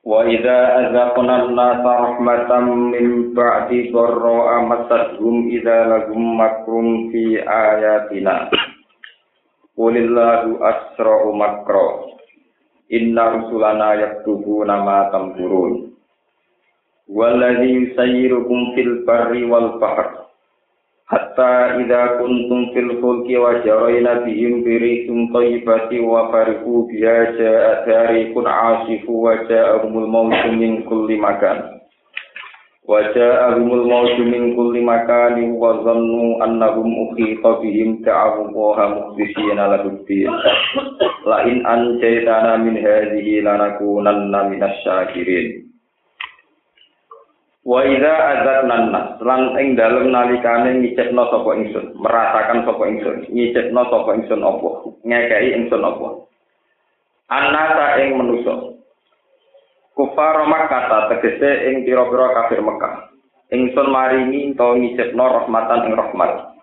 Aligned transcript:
Wa 0.00 0.24
idza 0.24 0.58
azaqna 0.80 1.44
an-nasa 1.44 1.92
rahmatan 1.92 2.88
min 2.88 3.36
ba'di 3.36 3.92
fi 7.12 7.22
ayatina. 7.44 8.48
Qulillahu 9.76 10.56
asra'u 10.56 11.36
makra. 11.36 11.88
Inna 12.90 13.24
rusulana 13.38 14.00
yaktubuna 14.00 14.80
ma 14.80 15.12
tamkurun. 15.12 15.92
Walladhi 17.04 17.68
yusayyirukum 17.92 18.72
fil 18.72 19.04
barri 19.04 19.44
wal. 19.44 20.19
Hatta 21.10 21.74
idza 21.82 22.22
kuntum 22.22 22.70
fil 22.70 23.02
fulki 23.02 23.34
wa 23.34 23.58
jarayna 23.66 24.22
bihim 24.22 24.62
birikum 24.62 25.34
tayyibati 25.34 25.98
wa 25.98 26.30
farihu 26.30 26.86
biha 26.86 27.34
ja'a 27.34 27.82
asifu 28.46 29.10
wa 29.18 29.34
ja'ahumul 29.50 30.06
mawju 30.06 30.54
min 30.54 30.86
kulli 30.86 31.18
makan. 31.18 31.82
Wa 32.86 33.10
ja'ahumul 33.10 33.90
mawju 33.90 34.22
min 34.22 34.54
kulli 34.54 34.86
makan 34.86 35.58
wa 35.58 35.82
dhannu 35.82 36.38
annahum 36.46 36.86
ukhita 37.10 37.58
bihim 37.58 38.06
ta'awu 38.06 38.54
wa 38.54 38.78
mukhlisina 38.94 39.66
lahuddin. 39.66 40.30
La 41.26 41.42
in 41.42 41.66
anjaytana 41.66 42.54
min 42.62 42.78
hadhihi 42.78 43.42
lanakunanna 43.42 44.46
minasy 44.46 44.78
syakirin. 44.86 45.69
Wa 47.60 47.84
idza 47.84 48.08
azatna 48.08 48.76
nas 48.88 49.08
lan 49.20 49.52
ing 49.60 49.76
dalem 49.76 50.08
nalikane 50.08 50.80
ngicipno 50.80 51.28
sapa 51.28 51.50
ingsun, 51.60 51.92
merasakan 51.92 52.64
sapa 52.64 52.84
ingsun, 52.88 53.28
ngicipno 53.28 53.82
sapa 53.84 54.10
ingsun 54.16 54.40
apa, 54.40 54.70
ngekeki 55.04 55.48
ingsun 55.60 55.84
apa. 55.84 56.08
Anata 57.28 58.00
ing 58.00 58.16
manusa. 58.16 58.80
Kufar 59.92 60.48
Makkah 60.48 61.12
tegese 61.12 61.68
ing 61.68 61.84
pira-pira 61.84 62.32
kafir 62.32 62.64
Mekah. 62.64 63.12
Ingsun 63.52 63.92
maringi 63.92 64.56
to 64.56 64.68
ngicipno 64.80 65.24
rahmatan 65.28 65.84
ing 65.84 65.94
rahmat. 66.00 66.56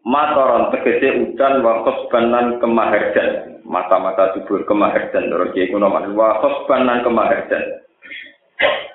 Matoron 0.00 0.72
tegese 0.72 1.28
udan 1.28 1.60
wa 1.60 1.84
khosbanan 1.84 2.56
kemaharjan. 2.56 3.60
Mata-mata 3.68 4.32
subur 4.32 4.64
kemaharjan. 4.64 5.28
Terus 5.28 5.52
kiye 5.52 5.68
kuno 5.68 5.92
wa 5.92 6.40
khosbanan 6.40 7.04
kemaharjan. 7.04 7.84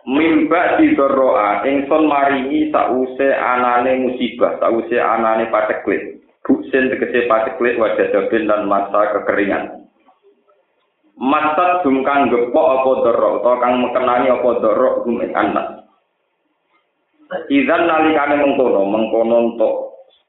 Mimba 0.05 0.77
didoroa 0.77 1.65
ingsun 1.65 2.05
maringi 2.05 2.69
sause 2.69 3.29
anane 3.33 4.05
musibah 4.05 4.61
sause 4.61 4.97
anane 5.01 5.49
pateklit. 5.49 6.21
Buksin 6.45 6.93
tegese 6.93 7.25
pateklit 7.25 7.81
wajah 7.81 8.13
dobin 8.13 8.45
dan 8.45 8.69
masa 8.69 9.17
kekeringan. 9.17 9.89
Masa 11.17 11.81
dum 11.81 12.05
gepok 12.05 12.65
apa 12.69 12.91
doro 13.01 13.29
atau 13.41 13.57
kang 13.57 13.81
mekenani 13.81 14.29
apa 14.29 14.49
doro 14.61 15.01
gum 15.01 15.25
anak. 15.25 15.89
Izan 17.49 17.89
nalikane 17.89 18.37
mengkono 18.37 18.85
mengkono 18.85 19.35
untuk 19.49 19.73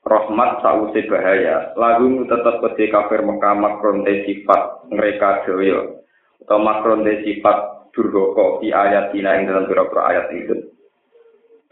rahmat 0.09 0.65
sause 0.65 1.05
bahaya. 1.05 1.77
Lagu 1.77 2.25
tetap 2.25 2.65
peti 2.65 2.89
kafir 2.89 3.21
Mekah 3.21 3.55
makron 3.61 4.09
sifat 4.09 4.88
mereka 4.88 5.44
dewa 5.44 6.00
atau 6.41 6.59
makron 6.62 7.05
sifat 7.05 7.75
durhaka 7.97 8.61
di 8.61 8.69
ayat 8.77 9.17
dina 9.17 9.41
ing 9.41 9.49
dalam 9.49 9.65
pira-pira 9.65 10.03
ayat 10.12 10.27
itu. 10.37 10.69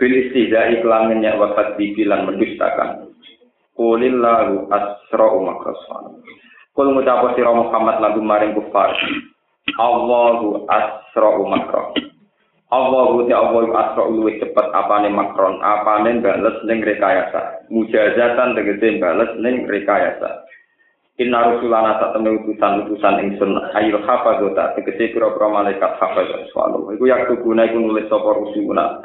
Bil 0.01 0.15
istihza'i 0.27 0.81
kelamin 0.81 1.23
ya 1.23 1.37
wafat 1.37 1.77
dibilang 1.77 2.27
mendustakan. 2.27 3.13
Qulillahu 3.77 4.73
asra'u 4.73 5.39
makraswan. 5.45 6.25
Kul 6.75 6.91
ngucapa 6.91 7.39
sira 7.39 7.55
Muhammad 7.55 8.03
lagu 8.03 8.19
maring 8.19 8.57
kufar. 8.59 8.91
Allahu 9.79 10.67
asra'u 10.67 11.47
makra. 11.47 11.95
Allahu 12.75 13.31
ta 13.31 13.39
Allahu 13.39 13.71
asra'u 13.71 14.11
luwih 14.11 14.43
cepet 14.43 14.67
apane 14.75 15.07
makron, 15.13 15.63
apane 15.63 16.19
bales 16.19 16.59
ning 16.67 16.83
rekayasa. 16.83 17.71
Mujazatan 17.71 18.59
tegese 18.59 18.99
bales 18.99 19.31
ning 19.39 19.71
rekayasa. 19.71 20.44
Inna 21.15 21.47
rusulana 21.47 22.03
tak 22.03 22.19
temen 22.19 22.43
utusan-utusan 22.43 23.23
ingsun 23.23 23.55
ayil 23.79 24.03
hafadzota 24.03 24.75
tegese 24.75 25.15
pira-pira 25.15 25.47
malaikat 25.47 25.95
hafadzot 26.03 26.51
swalo. 26.51 26.91
Iku 26.91 27.07
yak 27.07 27.31
tuguna 27.31 27.71
iku 27.71 27.79
nulis 27.79 28.11
sapa 28.11 28.35
rusuluna. 28.35 28.99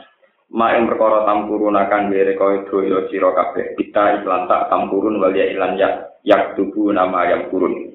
Ma 0.49 0.73
ing 0.73 0.89
perkara 0.89 1.29
tampuruna 1.29 1.85
kang 1.85 2.09
dere 2.09 2.33
kaya 2.33 2.65
daya 2.65 3.05
sira 3.13 3.29
kabeh. 3.29 3.77
Kita 3.77 4.25
iklan 4.25 4.49
tak 4.49 4.73
tampurun 4.73 5.21
wal 5.21 5.37
ya 5.37 5.53
ilan 5.53 5.77
yak 5.77 6.17
yak 6.25 6.57
tubu 6.57 6.89
nama 6.89 7.29
yang 7.29 7.53
turun. 7.53 7.93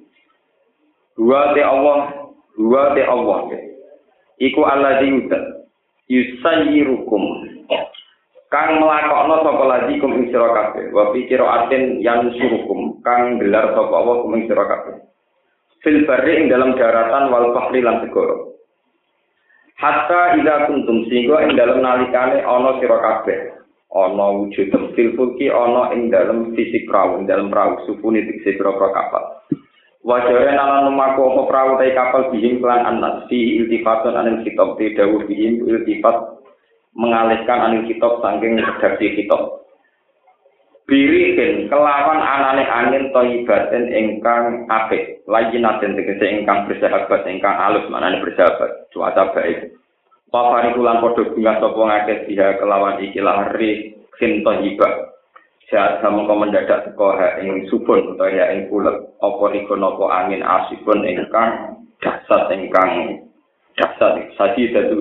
Dua 1.19 1.51
te 1.51 1.67
Allah, 1.67 2.31
dua 2.55 2.95
te 2.95 3.03
Allah. 3.03 3.51
Iku 4.39 4.61
Allah 4.63 5.03
diutat. 5.03 5.67
Yusayyirukum 6.07 7.55
kang 8.53 8.77
melakokno 8.77 9.41
sapa 9.41 9.65
lagi 9.65 9.99
kum 9.99 10.15
ing 10.21 10.29
sira 10.29 10.53
kabeh 10.53 10.93
wa 10.93 11.11
qiraatin 11.17 12.05
yang 12.05 12.29
surukum 12.37 12.84
kang 13.05 13.39
gelar 13.39 13.77
sapa 13.77 13.95
Allah 13.95 14.17
kum 14.25 14.35
ing 14.35 14.49
sira 14.49 14.65
fil 15.85 16.09
barri 16.09 16.41
ing 16.41 16.49
dalam 16.49 16.75
daratan 16.75 17.29
wal 17.29 17.53
bahri 17.53 17.85
lan 17.85 18.01
segara. 18.03 18.57
Hatta 19.77 20.41
ida 20.41 20.65
kuntum 20.65 21.05
sehingga 21.13 21.45
ing 21.45 21.61
dalam 21.61 21.85
nalikane 21.85 22.41
ana 22.41 22.81
sira 22.81 22.99
kabeh. 22.99 23.61
Ana 23.95 24.27
wujud 24.41 24.73
fil 24.97 25.13
fulki 25.15 25.53
ana 25.53 25.93
ing 25.93 26.09
dalam 26.09 26.57
fisik 26.57 26.89
perahu 26.89 27.21
ing 27.21 27.29
dalam 27.29 27.53
perahu 27.53 27.85
supuni 27.85 28.25
dikse 28.25 28.57
pira-pira 28.57 28.91
kapal. 28.91 29.25
Wajare 30.05 30.53
nalan 30.53 30.93
lumaku 30.93 31.33
apa 31.33 31.43
perahu 31.49 31.71
tai 31.81 31.97
kapal 31.97 32.33
bihim 32.33 32.61
kelan 32.65 32.85
anas. 32.85 33.29
Fi 33.29 33.61
iltifatun 33.61 34.17
anin 34.17 34.45
kitab 34.45 34.77
di 34.81 34.93
dawuh 34.97 35.25
bihim 35.29 35.65
iltifat 35.65 36.17
mengalihkan 36.97 37.61
angin 37.61 37.89
kitab 37.89 38.21
saking 38.25 38.61
redaksi 38.61 39.17
kitab. 39.17 39.64
Birikin 40.85 41.73
kelawan 41.73 42.21
anane 42.21 42.69
angin 42.69 43.09
toibatin 43.09 43.89
ingkang 43.89 44.69
apik, 44.69 45.25
lagi 45.25 45.57
naden 45.57 45.97
tegese 45.97 46.29
ingkang 46.29 46.69
bersahabat, 46.69 47.25
ingkang 47.25 47.57
alus 47.57 47.89
manane 47.89 48.21
bersahabat, 48.21 48.93
cuaca 48.93 49.33
baik. 49.33 49.73
Papari 50.29 50.77
kulan 50.77 51.01
podo 51.01 51.33
bunga 51.33 51.57
sopo 51.57 51.89
ngakes 51.89 52.29
dia 52.29 52.61
kelawan 52.61 53.01
ikilah 53.01 53.57
ri 53.57 53.97
sin 54.21 54.45
toibah. 54.45 55.15
Saat 55.73 56.05
kamu 56.05 56.29
kau 56.29 56.37
mendadak 56.37 56.85
teko 56.85 57.17
ha 57.17 57.41
ing 57.41 57.65
subun 57.73 58.21
atau 58.21 58.29
ya 58.29 58.53
ing 58.53 58.69
pulet, 58.69 59.01
opo 59.25 59.49
riko 59.49 59.81
nopo 59.81 60.13
angin 60.13 60.45
asipun 60.45 61.01
ingkang 61.09 61.81
dasar 62.05 62.53
ingkang 62.53 63.25
dasar 63.73 64.21
saji 64.37 64.69
dadu 64.69 65.01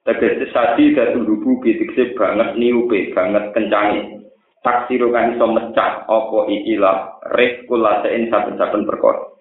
Tegese 0.00 0.48
sadi 0.48 0.96
datu 0.96 1.20
lubu 1.20 1.60
bitikse 1.60 2.16
banget 2.16 2.56
niupe, 2.56 3.12
banget 3.12 3.52
kencangi. 3.52 4.16
Taksiru 4.60 5.08
kan 5.08 5.32
iso 5.32 5.48
mecah 5.48 6.04
apa 6.04 6.38
ikilah 6.52 7.24
rek 7.32 7.64
kula 7.64 8.04
sein 8.04 8.28
saben-saben 8.28 8.84
perkara. 8.84 9.32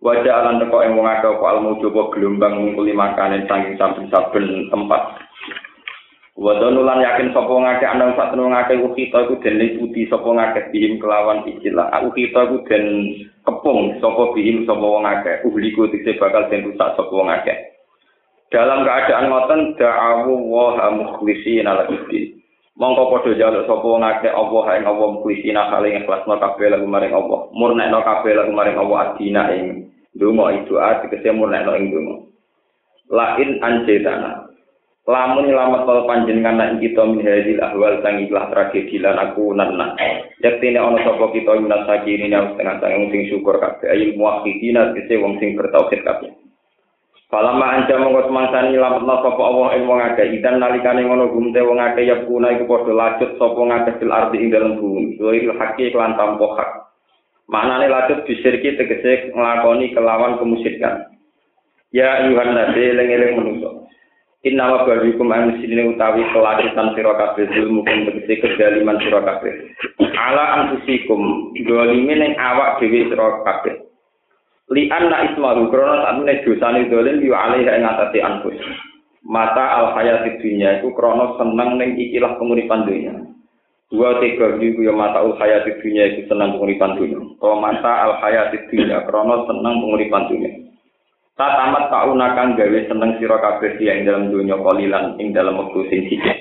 Wajah 0.00 0.30
alam 0.30 0.62
teko 0.62 0.80
ing 0.86 0.94
wong 0.94 1.04
akeh 1.04 1.28
apa 1.28 1.44
almu 1.52 1.76
coba 1.82 2.14
gelombang 2.14 2.54
ngumpuli 2.56 2.96
makanan 2.96 3.44
saking 3.44 3.76
saben-saben 3.76 4.72
tempat. 4.72 5.02
Wadon 6.38 6.80
ulan 6.80 7.02
yakin 7.02 7.34
sapa 7.34 7.50
ngake 7.50 7.82
ana 7.82 8.14
sak 8.14 8.30
tenung 8.30 8.54
ngake 8.54 8.78
ukita 8.78 9.26
iku 9.26 9.42
den 9.42 9.58
liputi 9.58 10.06
sapa 10.06 10.30
ngake 10.30 10.70
bihim 10.70 11.02
kelawan 11.02 11.42
ikilah. 11.44 11.90
Ukita 12.06 12.46
iku 12.46 12.62
den 12.70 12.84
kepung 13.42 13.98
sapa 13.98 14.22
bihim 14.38 14.62
sapa 14.64 14.86
wong 14.86 15.02
akeh. 15.02 15.42
Uhliku 15.44 15.90
dikse 15.90 16.14
bakal 16.16 16.46
den 16.46 16.62
rusak 16.62 16.94
sapa 16.94 17.10
wong 17.10 17.28
akeh. 17.28 17.58
dalam 18.48 18.80
keadaan 18.80 19.28
ngoten 19.28 19.60
da'awu 19.76 20.32
wa 20.48 20.88
mukhlishina 20.88 21.84
lakuddin 21.84 22.37
mongko 22.78 23.10
padha 23.10 23.34
jaluk 23.34 23.66
sapa 23.66 23.88
ngake 23.90 24.28
Allah 24.30 24.64
ing 24.78 24.84
Allah 24.86 25.08
mukhlishina 25.18 25.66
kali 25.68 25.98
ikhlasno 25.98 26.38
kabeh 26.38 26.70
lagu 26.70 26.86
maring 26.86 27.10
Allah. 27.10 27.50
Murnekno 27.50 27.98
kabeh 28.06 28.32
lagu 28.38 28.54
maring 28.54 28.78
Allah 28.78 28.98
adina 29.12 29.50
ing 29.50 29.90
donga 30.14 30.54
itu 30.54 30.78
ati 30.78 31.10
kese 31.10 31.34
murnekno 31.34 31.74
ing 31.74 31.90
donga. 31.90 32.16
Lain 33.10 33.58
anjetana 33.58 34.46
lamun 35.08 35.48
nyelamat 35.48 35.88
kalau 35.88 36.04
panjenengan 36.04 36.60
nak 36.60 36.84
kita 36.84 37.00
min 37.02 37.24
hadil 37.24 37.64
ahwal 37.64 37.96
sang 38.04 38.20
ikhlas 38.20 38.52
tragedi 38.52 39.00
lan 39.00 39.16
aku 39.16 39.56
nanna 39.56 39.96
yaktine 40.44 40.76
ana 40.76 41.00
sapa 41.00 41.32
kita 41.32 41.56
minas 41.58 41.88
sakirin 41.88 42.28
yang 42.28 42.52
setengah 42.52 42.78
setengah 42.78 43.08
sing 43.10 43.22
syukur 43.26 43.58
kabeh. 43.58 43.90
Ayil 43.90 44.14
muwahhidina 44.14 44.94
kese 44.94 45.18
wong 45.18 45.40
sing 45.42 45.58
bertauhid 45.58 46.06
kabeh 46.06 46.30
Falama 47.28 47.76
anja 47.76 48.00
mongko 48.00 48.32
semangsani 48.32 48.80
lametna 48.80 49.20
sapa 49.20 49.42
Allah 49.44 49.76
ing 49.76 49.84
wong 49.84 50.00
akeh 50.00 50.32
idan 50.32 50.64
nalikane 50.64 51.04
ngono 51.04 51.28
gumte 51.28 51.60
wong 51.60 51.76
akeh 51.76 52.08
ya 52.08 52.24
kuna 52.24 52.56
iku 52.56 52.64
padha 52.64 52.92
lacut 52.96 53.36
sapa 53.36 53.60
ngakeh 53.68 53.94
fil 54.00 54.12
ardi 54.16 54.40
ing 54.40 54.48
dalem 54.48 54.80
bumi. 54.80 55.20
Suwil 55.20 55.52
hakki 55.60 55.92
kelan 55.92 56.16
tampo 56.16 56.56
hak. 56.56 56.88
Maknane 57.52 57.92
lacut 57.92 58.24
bisirki 58.24 58.80
tegese 58.80 59.36
nglakoni 59.36 59.92
kelawan 59.92 60.40
kemusyrikan. 60.40 61.04
Ya 61.92 62.24
ayuhan 62.24 62.56
nabi 62.56 62.96
eling-eling 62.96 63.36
manusa. 63.36 63.76
Inna 64.48 64.64
wa 64.72 64.88
babikum 64.88 65.28
an 65.28 65.52
muslimin 65.52 66.00
utawi 66.00 66.24
kelacitan 66.32 66.96
sira 66.96 67.12
kabeh 67.12 67.44
ilmu 67.44 67.84
kum 67.84 68.08
tegese 68.08 68.40
kedaliman 68.40 69.04
sira 69.04 69.20
kabeh. 69.20 69.52
Ala 70.16 70.64
anfusikum 70.64 71.52
dolime 71.68 72.24
ning 72.24 72.32
awak 72.40 72.80
dhewe 72.80 73.04
sira 73.12 73.44
kabeh. 73.44 73.84
Li 74.72 74.88
anna 74.92 75.32
ismahu 75.32 75.72
krana 75.72 76.04
sakmene 76.04 76.44
dosane 76.44 76.80
dolen 76.92 77.24
yu 77.24 77.32
alaiha 77.32 77.80
ing 77.80 77.84
anfus. 78.20 78.58
Mata 79.28 79.64
al 79.76 79.92
hayati 79.92 80.40
dunya 80.40 80.80
iku 80.80 80.94
krana 80.96 81.36
seneng 81.36 81.76
ning 81.76 82.00
ikilah 82.00 82.38
penguripan 82.40 82.88
dunya 82.88 83.12
dua 83.88 84.20
tiga 84.20 84.56
iku 84.56 84.80
ya 84.84 84.92
mata 84.92 85.20
al 85.20 85.36
hayati 85.36 85.80
dunya 85.80 86.12
iku 86.12 86.32
seneng 86.32 86.56
penguripan 86.56 86.96
dunya 86.96 87.20
to 87.36 87.50
mata 87.60 88.08
al 88.08 88.12
hayati 88.24 88.68
dunya 88.72 89.04
krana 89.04 89.44
seneng 89.44 89.74
penguripan 89.84 90.28
dunya 90.32 90.50
ta 91.36 91.54
tamat 91.56 91.92
tauna 91.92 92.32
kang 92.36 92.56
gawe 92.56 92.78
seneng 92.88 93.20
sira 93.20 93.36
kabeh 93.36 93.76
ing 93.80 94.08
dalam 94.08 94.32
dunya 94.32 94.56
kolilan 94.56 95.16
ing 95.20 95.36
dalam 95.36 95.60
wektu 95.60 95.88
sing 95.92 96.08
sithik 96.08 96.38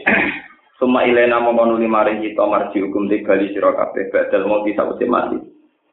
Suma 0.78 1.10
ilena 1.10 1.42
memenuhi 1.42 1.90
maring 1.90 2.22
kita 2.22 2.46
marji 2.46 2.86
hukum 2.86 3.10
tigali 3.10 3.50
sira 3.50 3.74
kabeh 3.74 4.14
badal 4.14 4.62
bisa 4.62 4.86
mati. 5.10 5.42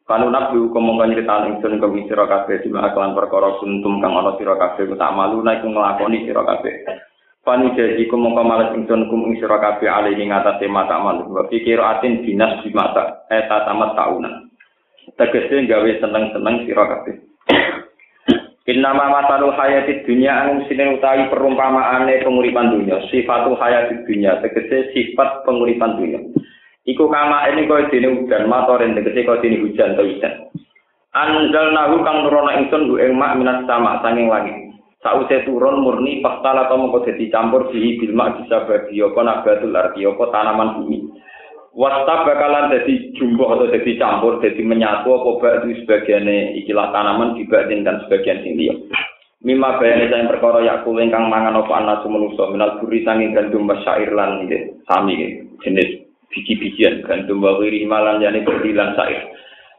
Kanu 0.05 0.29
nabi 0.29 0.61
hukum 0.61 0.85
mongko 0.85 1.05
nyritani 1.09 1.57
ingsun 1.57 1.81
kemi 1.81 2.05
sira 2.05 2.29
kabeh 2.29 2.61
sima 2.61 2.93
kelan 2.93 3.17
perkara 3.17 3.57
kuntum 3.57 4.05
kang 4.05 4.13
ana 4.13 4.37
sira 4.37 4.53
kabeh 4.53 4.93
tak 5.01 5.15
malu 5.17 5.41
nek 5.41 5.65
nglakoni 5.65 6.29
sira 6.29 6.45
kabeh. 6.45 6.85
Panu 7.41 7.73
jadi 7.73 8.05
kum 8.13 8.21
mongko 8.21 8.45
males 8.45 8.77
ingsun 8.77 9.09
kum 9.09 9.33
ing 9.33 9.41
sira 9.41 9.57
kabeh 9.57 9.89
ali 9.89 10.13
ing 10.21 10.29
atase 10.29 10.69
mata 10.69 11.01
malu. 11.01 11.33
Wa 11.33 11.49
dinas 11.49 12.53
di 12.61 12.71
mata 12.77 13.25
eta 13.33 13.65
tamat 13.65 13.97
tauna. 13.97 14.45
Tegese 15.17 15.65
gawe 15.65 15.91
seneng-seneng 15.97 16.69
sira 16.69 16.85
kabeh. 16.85 17.15
Innama 18.65 19.09
masalul 19.09 19.57
hayati 19.57 20.05
dunya 20.05 20.37
anu 20.37 20.69
sinen 20.69 21.01
utawi 21.01 21.33
perumpamaane 21.33 22.21
penguripan 22.21 22.77
dunya. 22.77 23.01
Sifatul 23.09 23.57
hayati 23.57 24.05
dunya 24.05 24.37
tegese 24.45 24.93
sifat 24.93 25.49
penguripan 25.49 25.97
dunya. 25.97 26.21
Iku 26.85 27.09
kama 27.09 27.49
ini 27.49 27.65
kau 27.65 27.81
dini 27.89 28.13
hujan, 28.13 28.45
matorin 28.45 28.93
tegesi 28.93 29.25
kau 29.25 29.41
dini 29.41 29.57
hujan 29.57 29.97
atau 29.97 30.05
hujan. 30.05 30.53
Anjal 31.17 31.73
nahu 31.73 32.05
kang 32.05 32.27
nurono 32.27 32.53
ingsun 32.53 32.93
bu 32.93 33.01
ing 33.01 33.17
mak 33.17 33.41
minat 33.41 33.65
sama 33.65 34.05
sanging 34.05 34.29
langit. 34.29 34.53
Sausé 35.01 35.49
turun 35.49 35.81
murni 35.81 36.21
pastala 36.21 36.69
atau 36.69 36.77
mengko 36.77 37.09
dadi 37.09 37.33
campur 37.33 37.73
bihi 37.73 38.03
bil 38.03 38.13
mak 38.13 38.37
bisa 38.37 38.69
bagi 38.69 39.01
apa 39.01 39.21
nabatul 39.23 39.73
arti 39.73 40.05
apa 40.05 40.25
tanaman 40.29 40.77
bumi. 40.77 40.99
Wasta 41.73 42.29
bakalan 42.29 42.69
dadi 42.69 43.17
jumbo 43.17 43.49
atau 43.49 43.73
dadi 43.73 43.97
campur 43.97 44.45
dadi 44.45 44.61
menyatu 44.61 45.09
apa 45.09 45.31
bak 45.41 45.55
itu 45.65 45.87
sebagiane 45.87 46.53
ikilah 46.61 46.93
tanaman 46.93 47.33
dibanding 47.41 47.81
dan 47.81 48.05
sebagian 48.05 48.45
sing 48.45 48.61
liya. 48.61 48.77
Mima 49.41 49.81
bayane 49.81 50.13
sayang 50.13 50.29
perkara 50.29 50.61
yakul 50.61 51.01
ingkang 51.01 51.33
mangan 51.33 51.65
apa 51.65 51.73
anak 51.81 52.05
manusa 52.05 52.45
minal 52.53 52.77
buri 52.77 53.01
sanging 53.09 53.33
gandum 53.33 53.65
masyair 53.65 54.13
lan 54.13 54.45
sami 54.85 55.17
jenis 55.65 56.04
biji-bijian 56.33 57.05
gandum 57.05 57.43
wa 57.45 57.59
wiri 57.61 57.85
malan 57.89 58.21
jane 58.23 58.45
berdilan 58.47 58.97
sair. 58.97 59.25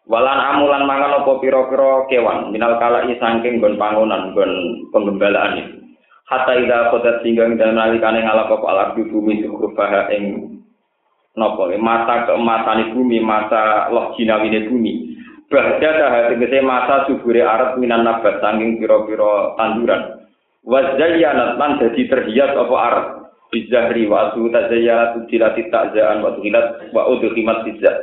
Walan 0.05 0.37
amulan 0.37 0.85
mangan 0.85 1.25
apa 1.25 1.41
pira-pira 1.41 2.05
kewan 2.05 2.53
minal 2.53 2.77
kala 2.77 3.09
saking 3.09 3.57
gon 3.57 3.73
pangonan 3.81 4.37
gon 4.37 4.85
penggembalaan 4.93 5.57
iki 5.57 5.85
hatta 6.29 6.53
ida 6.57 6.89
kota 6.89 7.21
singgang 7.21 7.57
dan 7.57 7.77
nalikane 7.77 8.21
ngalap 8.21 8.49
apa 8.49 8.65
alat 8.65 8.89
bumi 8.97 9.45
sukurubaha 9.45 10.09
ing 10.13 10.57
napa 11.37 11.69
mata 11.77 12.25
keemasan 12.29 12.93
bumi 12.93 13.17
masa 13.21 13.89
loh 13.89 14.13
jinawine 14.17 14.65
bumi. 14.69 14.93
Bahja 15.45 15.89
dah 15.93 16.33
tegese 16.33 16.57
masa 16.65 17.05
subure 17.05 17.45
arat 17.45 17.77
minan 17.77 18.01
nabat 18.01 18.41
saking 18.41 18.81
pira-pira 18.81 19.53
tanduran. 19.53 20.25
Wazayyanat 20.65 21.61
lan 21.61 21.77
dadi 21.77 22.09
terhias 22.09 22.49
apa 22.57 22.75
arat 22.77 23.07
bizahri 23.55 24.11
wa 24.11 24.35
asu 24.35 24.51
tazayyala 24.51 25.15
tudilati 25.15 25.71
ta'zaan 25.71 26.19
wa 26.19 26.35
tuhilat 26.35 26.91
wa 26.91 27.07
udhimat 27.07 27.63
bizah. 27.63 27.95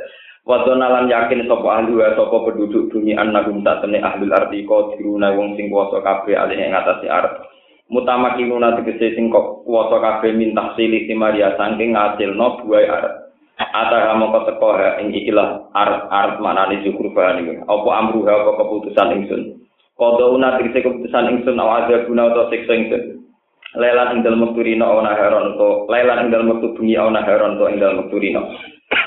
Wa 0.43 0.65
donalan 0.65 1.07
yakin 1.07 1.45
sapa 1.45 1.69
ahli 1.69 1.93
wa 1.93 2.17
sapa 2.17 2.49
penduduk 2.49 2.89
bumi 2.89 3.13
annahum 3.13 3.61
tatene 3.61 4.01
ahlul 4.01 4.33
ardi 4.33 4.65
qadiruna 4.65 5.37
wong 5.37 5.53
sing 5.53 5.69
kuwasa 5.69 6.01
kabeh 6.01 6.33
alih 6.33 6.57
ing 6.57 6.73
atase 6.73 7.05
arep. 7.05 7.45
Mutamakinuna 7.93 8.81
tegese 8.81 9.13
sing 9.13 9.29
kuwasa 9.29 10.01
kabeh 10.01 10.33
mintah 10.33 10.73
silih 10.73 11.05
maria 11.13 11.53
saking 11.53 11.93
ngasilno 11.93 12.65
buai 12.65 12.89
arep. 12.89 13.13
Ata 13.53 14.17
mongko 14.17 14.49
teko 14.49 14.73
ing 14.99 15.13
ikilah 15.13 15.69
arep 15.77 16.09
arep 16.09 16.41
manane 16.41 16.81
syukur 16.81 17.13
bahan 17.13 17.45
iki 17.45 17.61
apa 17.63 17.89
amruha 18.01 18.33
apa 18.33 18.51
keputusan 18.57 19.13
ingsun? 19.21 19.41
Kodo 19.93 20.35
tegese 20.35 20.81
keputusan 20.81 21.29
ingsun 21.39 21.61
awaja 21.61 22.03
guna 22.09 22.33
utawa 22.33 22.49
siksa 22.49 22.73
ingsun 22.73 23.22
lelan 23.73 24.17
ing 24.17 24.19
dalem 24.21 24.45
wektu 24.45 24.61
rino 24.61 25.01
ana 25.01 25.17
heron 25.17 25.57
to. 25.57 25.89
Lelan 25.89 26.25
ing 26.25 26.29
dalem 26.29 26.49
wektu 26.53 26.77
bengi 26.77 26.95
ana 26.97 27.21
heron 27.25 27.57
to 27.57 27.65
ing 27.69 27.77
dalem 27.81 28.05
wektu 28.05 28.17
rino. 28.21 28.41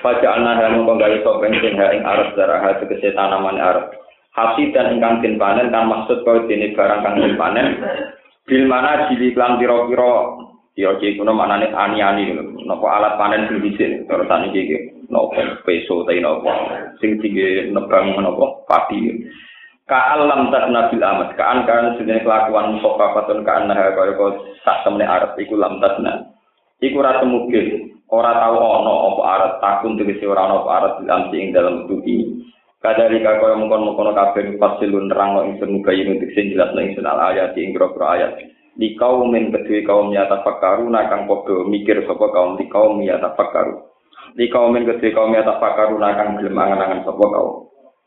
Paja 0.02 0.34
ana 0.34 0.58
ha 0.58 0.66
mongko 0.74 0.98
gawe 0.98 1.16
sapa 1.22 1.44
ing 1.46 1.76
ha 1.78 1.86
ing 1.94 2.02
arep 2.02 2.28
darah 2.34 2.62
tegese 2.82 3.14
tanaman 3.14 3.58
arep. 3.58 3.94
Hasil 4.36 4.68
dan 4.76 4.92
ingkang 4.92 5.24
den 5.24 5.40
panen 5.40 5.72
kan 5.72 5.88
maksud 5.88 6.20
kau 6.20 6.44
dene 6.44 6.76
barang 6.76 7.00
kang 7.00 7.16
den 7.16 7.40
panen. 7.40 7.80
Bil 8.44 8.68
mana 8.68 9.08
jili 9.08 9.32
klan 9.32 9.56
pira-pira? 9.56 10.44
Ya 10.76 10.92
iki 10.92 11.16
kuno 11.16 11.32
manane 11.32 11.72
ani-ani. 11.72 12.36
Napa 12.68 12.86
alat 13.00 13.16
panen 13.16 13.48
sing 13.48 13.64
dhisik 13.64 14.04
terus 14.04 14.28
iki 14.52 14.60
iki. 14.60 14.78
Napa 15.08 15.62
peso 15.64 16.04
ta 16.04 16.12
napa? 16.12 16.52
Sing 17.00 17.16
tinggi 17.22 17.72
nebang 17.72 18.12
napa? 18.18 18.66
Padi 18.68 19.24
ka 19.86 20.18
alam 20.18 20.50
tak 20.50 20.66
nabil 20.68 21.02
amat. 21.02 21.38
Ka 21.38 21.44
an 21.46 21.58
kan 21.64 21.94
sebenarnya 21.94 22.26
kelakuan 22.26 22.82
sofa 22.82 23.14
patun 23.14 23.46
ka 23.46 23.62
an 23.62 23.70
nah 23.70 23.78
kaya 23.94 24.18
kau 24.18 24.34
sak 24.66 24.82
temne 24.82 25.06
arep 25.06 25.38
iku 25.38 25.54
lam 25.54 25.78
tasna. 25.78 26.34
Iku 26.82 27.00
ora 27.00 27.22
temugil 27.22 27.94
ora 28.10 28.34
tau 28.36 28.58
ana 28.58 28.92
apa 29.10 29.22
arep 29.38 29.52
takun 29.62 29.96
tegese 29.96 30.26
ora 30.26 30.50
ana 30.50 30.62
apa 30.62 30.70
arep 30.82 30.92
dilamsi 31.02 31.36
ing 31.38 31.48
dalam 31.54 31.86
tubuh 31.86 32.22
kadari 32.82 33.18
ka 33.22 33.40
kaya 33.40 33.56
mungkon-mungkon 33.58 34.14
kabeh 34.14 34.44
fasilun 34.60 35.08
nerang 35.08 35.54
ingsun 35.54 35.74
muga 35.78 35.94
yen 35.94 36.18
tegese 36.18 36.50
jelas 36.50 36.74
nang 36.74 36.90
ingsun 36.90 37.06
al 37.06 37.32
ayat 37.32 37.54
ing 37.54 37.70
grogro 37.70 38.04
ayat. 38.10 38.36
Di 38.76 38.92
kaum 38.92 39.32
min 39.32 39.48
kedue 39.48 39.88
kaum 39.88 40.12
nyata 40.12 40.44
fakaru 40.44 40.92
nakang 40.92 41.24
podo 41.24 41.64
mikir 41.64 42.04
sapa 42.04 42.28
kaum 42.28 42.60
di 42.60 42.68
kaum 42.68 43.00
nyata 43.00 43.32
fakaru 43.32 43.88
di 44.37 44.52
kaum 44.52 44.76
min 44.76 44.84
kedue 44.84 45.16
kaum 45.16 45.32
nyata 45.32 45.56
fakaru 45.56 45.96
nakang 45.96 46.37
gelem 46.37 46.61
angan-angan 46.61 47.08
sapa 47.08 47.25
kaum 47.25 47.65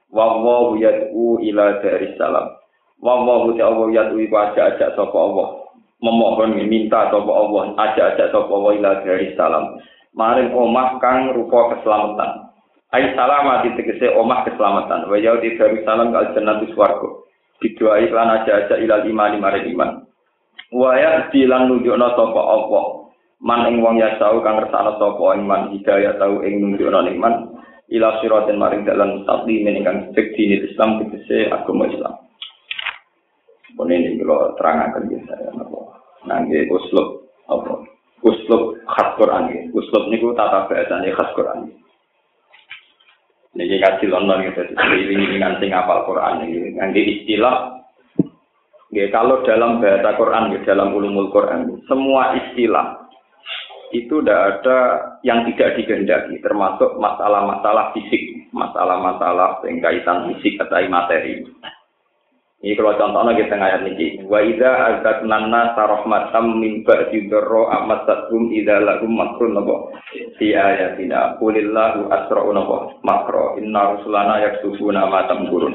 wa 0.09 0.41
wa 0.41 0.73
yad'u 0.77 1.37
ila 1.41 1.81
dari 1.81 2.13
salam. 2.17 2.57
Wa 2.99 3.21
wa 3.21 3.45
Allah 3.45 3.87
yad'u 3.93 4.17
iku 4.19 4.35
ajak-ajak 4.35 4.97
sapa 4.97 5.17
Allah. 5.17 5.47
Memohon 5.99 6.55
minta 6.65 7.11
sapa 7.13 7.31
Allah 7.31 7.73
ajak-ajak 7.77 8.27
sapa 8.33 8.51
Allah 8.51 8.73
ila 8.75 8.91
dari 9.05 9.27
salam. 9.37 9.77
Maring 10.17 10.51
omah 10.51 10.97
kang 10.97 11.31
rupa 11.37 11.77
keselamatan. 11.77 12.49
Ai 12.89 13.13
salamat 13.13 13.69
tegese 13.77 14.09
omah 14.17 14.43
keselamatan. 14.49 15.05
Wa 15.07 15.17
yad'u 15.17 15.49
dari 15.55 15.79
salam 15.85 16.09
kal 16.09 16.33
jannatu 16.33 16.65
swarga. 16.73 17.09
Didoai 17.59 18.09
lan 18.09 18.33
ajak-ajak 18.41 18.77
ila 18.81 19.03
iman 19.05 19.33
maring 19.37 19.67
iman. 19.75 19.91
Wa 20.73 20.95
ya'ti 20.97 21.45
lan 21.45 21.69
nunjukna 21.69 22.17
sapa 22.17 22.41
Allah. 22.41 22.85
Man 23.39 23.71
ing 23.71 23.79
wong 23.79 24.03
ya 24.03 24.19
tau 24.19 24.43
kang 24.43 24.59
ngersakno 24.59 24.99
sapa 24.99 25.23
iman 25.39 25.71
hidayah 25.71 26.19
tau 26.19 26.43
ing 26.43 26.59
nunjukna 26.59 27.07
iman 27.07 27.58
ila 27.89 28.21
siratin 28.21 28.61
maring 28.61 28.85
dalan 28.85 29.21
mustaqim 29.21 29.65
ingkang 29.65 30.13
cek 30.13 30.33
dini 30.37 30.65
Islam 30.65 31.01
tegese 31.01 31.49
agama 31.49 31.89
Islam. 31.89 32.13
Pun 33.73 33.89
ini 33.89 34.19
kalau 34.21 34.53
terangkan 34.59 35.09
ya 35.09 35.19
saya 35.29 35.49
napa. 35.55 35.79
Nangge 36.27 36.67
uslub 36.69 37.25
apa? 37.47 37.85
Uslub 38.21 38.75
khas 38.85 39.09
Quran 39.15 39.43
ya. 39.49 39.61
Uslub 39.71 40.11
niku 40.11 40.35
tata 40.35 40.67
bahasane 40.67 41.15
khas 41.15 41.31
Quran. 41.33 41.71
Niki 43.57 43.81
kasih 43.81 44.13
London 44.13 44.45
gitu, 44.45 44.61
ini 44.77 45.35
dengan 45.35 45.57
sing 45.57 45.73
apal 45.73 46.05
Quran 46.05 46.45
ini. 46.45 46.77
Nangge 46.77 47.01
istilah 47.01 47.79
Ya, 48.89 49.05
kalau 49.13 49.45
dalam 49.45 49.77
bahasa 49.77 50.17
Quran, 50.17 50.49
ya, 50.49 50.59
dalam 50.65 50.97
ulumul 50.97 51.29
Quran, 51.29 51.77
semua 51.85 52.33
istilah 52.41 53.05
itu 53.89 54.21
tidak 54.21 54.61
ada 54.61 54.79
yang 55.25 55.45
tidak 55.49 55.81
dikehendaki, 55.81 56.37
termasuk 56.45 56.97
masalah-masalah 57.01 57.89
fisik, 57.97 58.49
masalah-masalah 58.53 59.65
yang 59.65 59.81
kaitan 59.81 60.29
fisik 60.33 60.61
atau 60.61 60.81
materi. 60.85 61.41
Ini 62.59 62.75
kalau 62.75 62.91
contohnya 62.99 63.39
kita 63.39 63.55
ngayat 63.55 63.87
ini, 63.87 64.27
wa 64.27 64.43
idza 64.43 64.67
azatna 64.67 65.47
nasa 65.47 65.79
rahmatam 65.79 66.59
min 66.59 66.83
ba'di 66.83 67.31
dharra 67.31 67.71
amasatum 67.79 68.51
idza 68.51 68.83
lahum 68.83 69.15
makrun 69.15 69.55
nabo 69.55 69.95
fi 70.35 70.51
ayatina. 70.59 71.39
Qulillahu 71.39 72.11
asra'u 72.11 72.51
nabo 72.51 72.99
makro. 72.99 73.55
Inna 73.63 73.95
rusulana 73.95 74.43
yaksufuna 74.43 75.07
ma 75.07 75.23
tamkurun. 75.31 75.71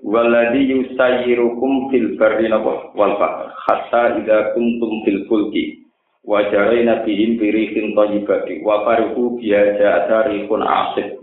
Waladhi 0.00 0.72
yusayyirukum 0.72 1.92
fil 1.92 2.16
barri 2.16 2.48
wal 2.48 3.12
bahr. 3.20 3.52
Hatta 3.52 4.16
idza 4.16 4.56
kuntum 4.56 5.04
fil 5.04 5.28
fulki 5.28 5.81
wa 6.22 6.40
jarayna 6.50 7.02
bihim 7.02 7.38
bi 7.38 7.50
rihin 7.50 7.98
thayyibati 7.98 8.62
wa 8.62 8.86
farihu 8.86 9.38
biya 9.38 9.78
ja'tarihun 9.78 10.62
asif. 10.62 11.18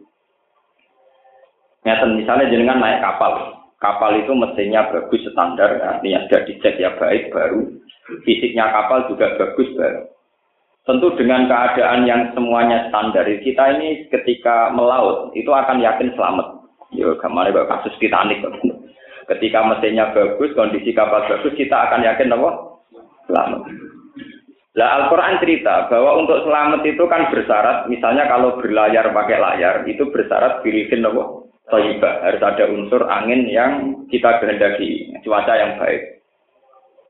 Nyata 1.88 2.06
misalnya 2.12 2.52
jenengan 2.52 2.84
naik 2.84 3.00
kapal, 3.00 3.56
kapal 3.80 4.12
itu 4.20 4.36
mesinnya 4.36 4.92
bagus 4.92 5.24
standar, 5.32 5.80
artinya 5.80 6.28
sudah 6.28 6.42
dicek 6.44 6.76
ya 6.76 6.92
baik 7.00 7.32
baru, 7.32 7.72
fisiknya 8.28 8.68
kapal 8.68 9.08
juga 9.08 9.40
bagus 9.40 9.72
baru. 9.80 10.04
Tentu 10.84 11.08
dengan 11.16 11.48
keadaan 11.48 12.04
yang 12.04 12.36
semuanya 12.36 12.92
standar, 12.92 13.24
kita 13.24 13.64
ini 13.80 14.10
ketika 14.12 14.74
melaut 14.76 15.32
itu 15.38 15.48
akan 15.48 15.80
yakin 15.80 16.12
selamat. 16.18 16.60
Ya, 16.90 17.14
kemarin 17.22 17.54
kasus 17.70 17.94
Titanic. 18.02 18.42
Ketika 19.30 19.62
mesinnya 19.62 20.10
bagus, 20.10 20.58
kondisi 20.58 20.90
kapal 20.90 21.22
bagus, 21.30 21.54
kita 21.54 21.78
akan 21.78 22.02
yakin 22.02 22.34
apa? 22.34 22.50
Selamat. 23.30 23.62
Nah, 24.80 24.96
Al-Quran 24.96 25.44
cerita 25.44 25.92
bahwa 25.92 26.24
untuk 26.24 26.40
selamat 26.48 26.88
itu 26.88 27.04
kan 27.12 27.28
bersyarat, 27.28 27.92
misalnya 27.92 28.32
kalau 28.32 28.56
berlayar 28.64 29.12
pakai 29.12 29.36
layar, 29.36 29.84
itu 29.84 30.08
bersyarat 30.08 30.64
birikin 30.64 31.04
apa? 31.04 31.52
Toibah. 31.68 32.24
Harus 32.24 32.40
ada 32.40 32.64
unsur 32.72 33.04
angin 33.12 33.44
yang 33.52 34.08
kita 34.08 34.40
kehendaki, 34.40 35.12
cuaca 35.28 35.52
yang 35.60 35.76
baik. 35.76 36.24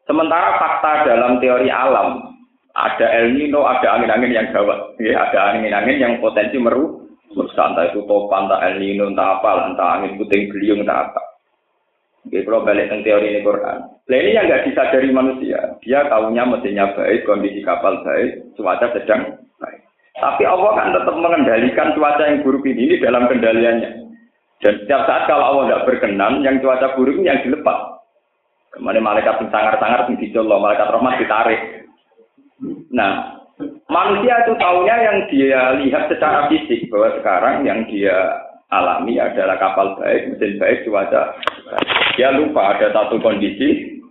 Sementara 0.10 0.58
fakta 0.58 1.14
dalam 1.14 1.38
teori 1.38 1.70
alam, 1.70 2.34
ada 2.74 3.06
El 3.14 3.38
Nino, 3.38 3.62
ada 3.70 4.02
angin-angin 4.02 4.34
yang 4.34 4.50
gawat. 4.50 4.98
Ya, 4.98 5.30
ada 5.30 5.54
angin-angin 5.54 6.02
yang 6.02 6.18
potensi 6.18 6.58
meru, 6.58 7.06
entah 7.38 7.86
itu 7.86 8.02
topan, 8.10 8.50
entah 8.50 8.66
El 8.66 8.82
Nino, 8.82 9.14
entah 9.14 9.38
apa, 9.38 9.70
entah 9.70 10.02
angin 10.02 10.18
puting 10.18 10.50
beliung, 10.50 10.82
entah 10.82 11.06
apa. 11.06 11.22
Jadi 12.28 12.44
kalau 12.44 12.68
balik 12.68 12.92
tentang 12.92 13.06
teori 13.08 13.28
ini 13.32 13.42
Quran. 13.48 13.78
Nah 13.88 14.18
ini 14.20 14.36
yang 14.36 14.46
nggak 14.52 14.66
disadari 14.68 15.10
manusia. 15.10 15.60
Dia 15.80 16.04
tahunya 16.12 16.44
mesinnya 16.44 16.92
baik, 16.92 17.24
kondisi 17.24 17.64
kapal 17.64 18.04
baik, 18.04 18.44
cuaca 18.60 18.92
sedang 18.92 19.40
baik. 19.64 19.80
Tapi 20.20 20.44
Allah 20.44 20.72
kan 20.76 20.88
tetap 20.92 21.16
mengendalikan 21.16 21.96
cuaca 21.96 22.24
yang 22.28 22.44
buruk 22.44 22.68
ini, 22.68 22.92
ini 22.92 22.96
dalam 23.00 23.32
kendaliannya. 23.32 24.12
Dan 24.60 24.74
setiap 24.84 25.08
saat 25.08 25.24
kalau 25.32 25.56
Allah 25.56 25.64
tidak 25.72 25.86
berkenan, 25.88 26.44
yang 26.44 26.60
cuaca 26.60 26.92
buruk 27.00 27.16
ini 27.16 27.32
yang 27.32 27.40
dilepas. 27.40 28.04
Kemarin 28.76 29.02
malaikat 29.02 29.40
yang 29.40 29.50
sangar-sangar 29.50 30.06
dicolok, 30.12 30.60
malaikat 30.62 30.92
rahmat 30.92 31.16
ditarik. 31.24 31.62
Nah, 32.92 33.40
manusia 33.88 34.44
itu 34.46 34.54
tahunya 34.60 34.96
yang 35.00 35.18
dia 35.32 35.62
lihat 35.80 36.04
secara 36.12 36.52
fisik 36.52 36.92
bahwa 36.92 37.16
sekarang 37.18 37.56
yang 37.64 37.88
dia 37.88 38.16
alami 38.70 39.18
adalah 39.18 39.58
kapal 39.58 39.98
baik, 39.98 40.34
mesin 40.34 40.62
baik, 40.62 40.86
cuaca. 40.86 41.34
Dia 42.18 42.34
lupa 42.34 42.78
ada 42.78 42.94
satu 42.94 43.18
kondisi 43.22 44.02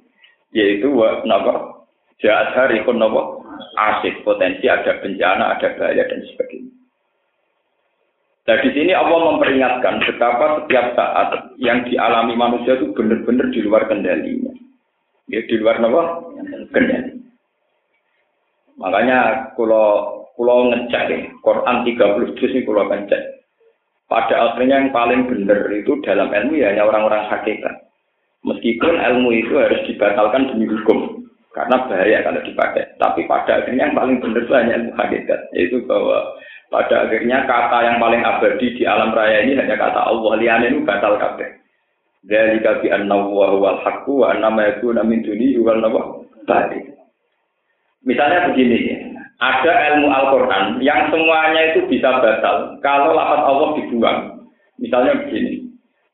yaitu 0.50 0.88
nopo 1.28 1.86
jahat 2.18 2.56
hari 2.56 2.82
nopo 2.82 3.44
asik 3.78 4.26
potensi 4.26 4.66
ada 4.66 4.98
bencana, 4.98 5.58
ada 5.58 5.68
bahaya 5.78 6.02
dan 6.06 6.22
sebagainya. 6.34 6.72
Nah 8.48 8.56
di 8.64 8.70
sini 8.72 8.96
Allah 8.96 9.18
memperingatkan 9.28 10.08
betapa 10.08 10.64
setiap 10.64 10.96
saat 10.96 11.52
yang 11.60 11.84
dialami 11.84 12.32
manusia 12.32 12.80
itu 12.80 12.96
benar-benar 12.96 13.52
di 13.52 13.60
luar 13.60 13.84
kendalinya. 13.86 14.56
Ya 15.28 15.44
di 15.44 15.60
luar 15.60 15.76
apa? 15.84 16.02
Kendali. 16.72 17.12
Makanya 18.80 19.52
kalau 19.52 20.16
kalau 20.32 20.72
ngecek 20.72 21.28
Quran 21.44 21.76
30 21.84 22.36
juz 22.40 22.50
ini 22.56 22.64
kalau 22.64 22.88
ngecek. 22.88 23.37
Pada 24.08 24.34
akhirnya 24.40 24.80
yang 24.80 24.90
paling 24.90 25.28
benar 25.28 25.68
itu 25.68 26.00
dalam 26.00 26.32
ilmu 26.32 26.56
ya 26.56 26.72
hanya 26.72 26.88
orang-orang 26.88 27.28
hakikat. 27.28 27.92
Meskipun 28.40 28.96
ilmu 28.96 29.28
itu 29.36 29.52
harus 29.60 29.84
dibatalkan 29.84 30.48
demi 30.48 30.64
hukum 30.64 31.28
karena 31.52 31.76
bahaya 31.84 32.24
kalau 32.24 32.40
dipakai. 32.40 32.88
Tapi 32.96 33.28
pada 33.28 33.60
akhirnya 33.60 33.92
yang 33.92 33.96
paling 33.96 34.16
benar 34.24 34.40
itu 34.48 34.54
hanya 34.56 34.72
ilmu 34.80 34.92
hakikat, 34.96 35.40
yaitu 35.52 35.84
bahwa 35.84 36.24
pada 36.72 37.04
akhirnya 37.04 37.44
kata 37.44 37.78
yang 37.84 37.96
paling 38.00 38.22
abadi 38.24 38.66
di 38.76 38.84
alam 38.88 39.12
raya 39.12 39.44
ini 39.44 39.60
hanya 39.60 39.76
kata 39.76 40.00
Allah 40.04 40.32
liane 40.40 40.66
itu 40.72 40.80
batal 40.88 41.20
kabeh. 41.20 41.48
Dari 42.24 42.60
kabi 42.64 42.88
anna 42.88 43.14
wa 43.14 43.56
wal 43.56 43.80
haqqu 43.84 44.24
wa 44.24 44.32
anna 44.32 44.48
ma 44.48 44.72
yakuna 44.72 45.04
min 45.04 45.20
duni 45.20 45.56
wal 45.60 45.80
Misalnya 48.08 48.48
begini, 48.48 48.97
ada 49.38 49.72
ilmu 49.94 50.10
Al-Quran 50.10 50.82
yang 50.82 51.14
semuanya 51.14 51.74
itu 51.74 51.86
bisa 51.86 52.18
batal 52.18 52.74
kalau 52.82 53.14
lafaz 53.14 53.42
Allah 53.46 53.68
dibuang. 53.78 54.20
Misalnya 54.78 55.14
begini, 55.26 55.66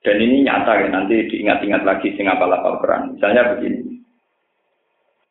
dan 0.05 0.17
ini 0.21 0.45
nyata 0.45 0.73
ya, 0.85 0.89
nanti 0.89 1.29
diingat-ingat 1.29 1.85
lagi 1.85 2.13
sing 2.17 2.29
apa 2.29 2.49
Al-Quran. 2.49 3.17
Misalnya 3.17 3.57
begini, 3.57 4.01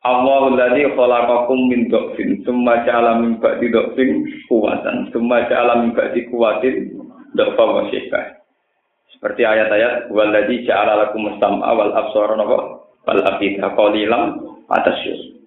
Allahu 0.04 0.58
alladzi 0.58 0.84
khalaqakum 0.94 1.70
min 1.70 1.88
dhafin 1.88 2.44
tsumma 2.44 2.84
ja'ala 2.84 3.24
min 3.24 3.40
ba'di 3.40 3.72
dhafin 3.72 4.26
quwwatan 4.52 5.08
tsumma 5.14 5.48
ja'ala 5.48 5.80
min 5.80 5.96
ba'di 5.96 6.28
quwwatin 6.28 6.92
dhafa 7.38 7.64
wa 7.64 7.88
Seperti 9.16 9.42
ayat-ayat 9.48 10.12
waladzi 10.12 10.68
ja'ala 10.68 11.08
lakum 11.08 11.32
sam'a 11.40 11.72
wal 11.72 11.94
absara 11.96 12.36
wal 13.08 13.22
afida 13.32 13.72
qalilan 13.72 14.44
atasyus. 14.68 15.43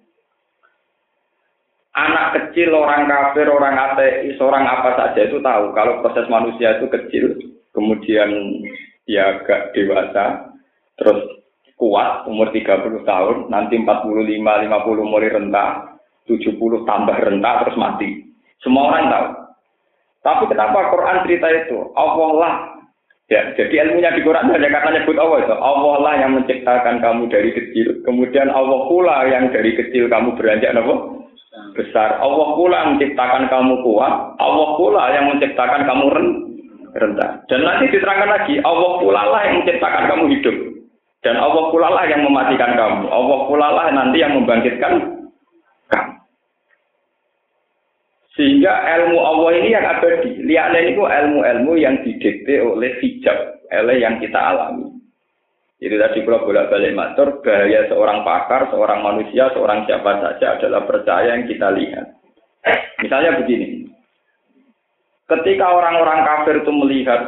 Anak 1.97 2.37
kecil, 2.37 2.77
orang 2.77 3.09
kafir, 3.09 3.49
orang 3.49 3.73
ateis, 3.73 4.37
orang 4.37 4.69
apa 4.69 4.93
saja 5.01 5.25
itu 5.25 5.41
tahu 5.41 5.73
kalau 5.73 5.97
proses 6.05 6.29
manusia 6.29 6.77
itu 6.77 6.85
kecil, 6.93 7.25
kemudian 7.73 8.61
dia 9.09 9.41
agak 9.41 9.73
dewasa, 9.73 10.53
terus 11.01 11.25
kuat 11.73 12.29
umur 12.29 12.53
30 12.53 13.01
tahun, 13.01 13.37
nanti 13.49 13.81
45, 13.81 14.13
50 14.13 15.09
mulai 15.09 15.33
rentah, 15.33 15.97
70 16.29 16.85
tambah 16.85 17.17
rentah 17.17 17.65
terus 17.65 17.77
mati. 17.81 18.29
Semua 18.61 18.93
orang 18.93 19.09
tahu. 19.09 19.27
Tapi 20.21 20.43
kenapa 20.53 20.91
Quran 20.91 21.23
cerita 21.25 21.47
itu? 21.49 21.77
Allah 21.97 22.29
lah. 22.37 22.55
Ya, 23.27 23.43
jadi 23.59 23.83
ilmunya 23.83 24.15
di 24.15 24.23
Quran 24.23 24.47
hanya 24.55 24.71
kata 24.71 24.87
nyebut 24.91 25.19
Allah 25.19 25.39
itu. 25.43 25.55
Allah 25.55 25.95
lah 25.99 26.13
yang 26.15 26.31
menciptakan 26.39 27.03
kamu 27.03 27.27
dari 27.27 27.51
kecil. 27.51 27.99
Kemudian 28.07 28.47
Allah 28.47 28.87
pula 28.87 29.27
yang 29.27 29.51
dari 29.51 29.75
kecil 29.75 30.07
kamu 30.07 30.39
beranjak 30.39 30.71
apa? 30.71 30.95
Besar. 31.73 32.21
Allah 32.21 32.47
pula 32.53 32.75
yang 32.85 32.89
menciptakan 32.97 33.49
kamu 33.49 33.73
kuat. 33.81 34.13
Allah 34.37 34.67
pula 34.77 35.03
yang 35.13 35.25
menciptakan 35.31 35.81
kamu 35.85 36.05
rendah. 36.97 37.31
Dan 37.47 37.65
nanti 37.65 37.93
diterangkan 37.93 38.29
lagi, 38.29 38.55
Allah 38.61 38.91
pula 39.01 39.21
lah 39.29 39.41
yang 39.45 39.55
menciptakan 39.61 40.03
kamu 40.09 40.23
hidup. 40.37 40.55
Dan 41.25 41.35
Allah 41.37 41.63
pula 41.73 41.87
lah 41.93 42.05
yang 42.09 42.25
mematikan 42.25 42.77
kamu. 42.77 43.05
Allah 43.09 43.39
pula 43.49 43.67
lah 43.73 43.87
nanti 43.93 44.17
yang 44.21 44.37
membangkitkan 44.37 44.93
kamu. 45.93 46.13
Sehingga 48.37 48.69
ilmu 48.69 49.17
Allah 49.17 49.49
ini 49.57 49.69
yang 49.73 49.85
abadi. 49.85 50.31
Lihatlah 50.45 50.81
ini 50.81 50.93
ilmu-ilmu 50.93 51.73
yang 51.73 51.97
didikte 52.05 52.61
oleh 52.61 52.93
hijab, 53.01 53.65
oleh 53.73 53.97
yang 53.97 54.21
kita 54.21 54.37
alami. 54.37 54.96
Jadi 55.77 55.95
tadi 56.01 56.17
kalau 56.25 56.41
bolak-balik 56.41 56.97
matur, 56.97 57.37
bahaya 57.45 57.85
seorang 57.85 58.25
pakar, 58.25 58.73
seorang 58.73 58.99
manusia, 59.05 59.53
seorang 59.53 59.85
siapa 59.85 60.25
saja 60.25 60.57
adalah 60.57 60.81
percaya 60.89 61.37
yang 61.37 61.45
kita 61.45 61.69
lihat. 61.69 62.17
Misalnya 63.05 63.37
begini, 63.37 63.85
ketika 65.29 65.69
orang-orang 65.69 66.25
kafir 66.25 66.65
itu 66.65 66.71
melihat 66.73 67.21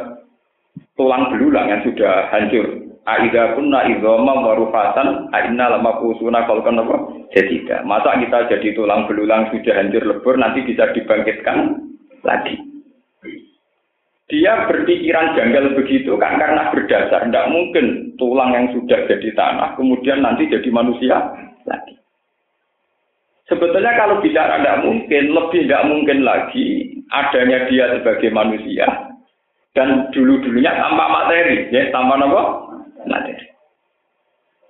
tulang 0.98 1.30
belulang 1.30 1.70
yang 1.70 1.82
sudah 1.86 2.26
hancur, 2.34 2.90
Aida 3.08 3.56
kunna 3.56 3.88
idhoma 3.88 4.44
warufatan 4.44 5.32
aina 5.32 5.72
lama 5.72 5.98
kusuna 5.98 6.44
kalkan 6.44 6.84
apa? 6.84 6.96
Jadi 7.32 7.64
tidak. 7.64 7.82
Masa 7.88 8.14
kita 8.20 8.46
jadi 8.46 8.76
tulang 8.76 9.08
belulang 9.08 9.48
sudah 9.50 9.72
hancur 9.72 10.04
lebur 10.04 10.36
nanti 10.36 10.62
bisa 10.62 10.92
dibangkitkan 10.92 11.80
lagi. 12.22 12.69
Dia 14.30 14.70
berpikiran 14.70 15.34
janggal 15.34 15.74
begitu 15.74 16.14
kan 16.14 16.38
karena 16.38 16.70
berdasar. 16.70 17.26
Tidak 17.26 17.50
mungkin 17.50 18.14
tulang 18.14 18.54
yang 18.54 18.70
sudah 18.70 19.10
jadi 19.10 19.34
tanah 19.34 19.74
kemudian 19.74 20.22
nanti 20.22 20.46
jadi 20.46 20.70
manusia 20.70 21.18
lagi. 21.66 21.98
Sebetulnya 23.50 23.98
kalau 23.98 24.22
bicara 24.22 24.62
tidak 24.62 24.86
mungkin, 24.86 25.34
lebih 25.34 25.66
tidak 25.66 25.82
mungkin 25.90 26.22
lagi 26.22 26.94
adanya 27.10 27.66
dia 27.66 27.90
sebagai 27.98 28.30
manusia 28.30 28.86
dan 29.74 30.06
dulu-dulunya 30.14 30.70
tanpa 30.78 31.10
materi, 31.10 31.66
ya 31.74 31.90
tanpa 31.90 32.14
apa? 32.14 32.42
materi. 33.10 33.46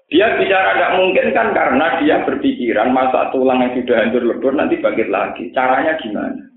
Dia 0.09 0.41
bicara 0.41 0.75
tidak 0.75 0.97
mungkin 0.97 1.27
kan 1.37 1.49
karena 1.53 1.87
dia 2.01 2.17
berpikiran 2.25 2.97
masa 2.97 3.29
tulang 3.31 3.61
yang 3.61 3.77
sudah 3.77 3.97
hancur 4.01 4.25
lebur 4.25 4.53
nanti 4.57 4.81
bangkit 4.81 5.13
lagi. 5.13 5.53
Caranya 5.53 6.01
gimana? 6.01 6.51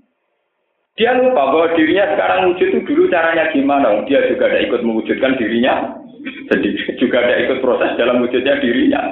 Dia 0.94 1.10
lupa 1.18 1.50
bahwa 1.50 1.74
dirinya 1.74 2.06
sekarang 2.14 2.54
wujud 2.54 2.68
itu 2.70 2.80
dulu 2.86 3.10
caranya 3.10 3.50
gimana. 3.50 4.06
Dia 4.06 4.30
juga 4.30 4.46
tidak 4.46 4.70
ikut 4.70 4.80
mewujudkan 4.86 5.34
dirinya. 5.42 5.74
Jadi 6.54 6.68
juga 7.02 7.18
tidak 7.26 7.40
ikut 7.50 7.58
proses 7.66 7.98
dalam 7.98 8.22
wujudnya 8.22 8.62
dirinya. 8.62 9.02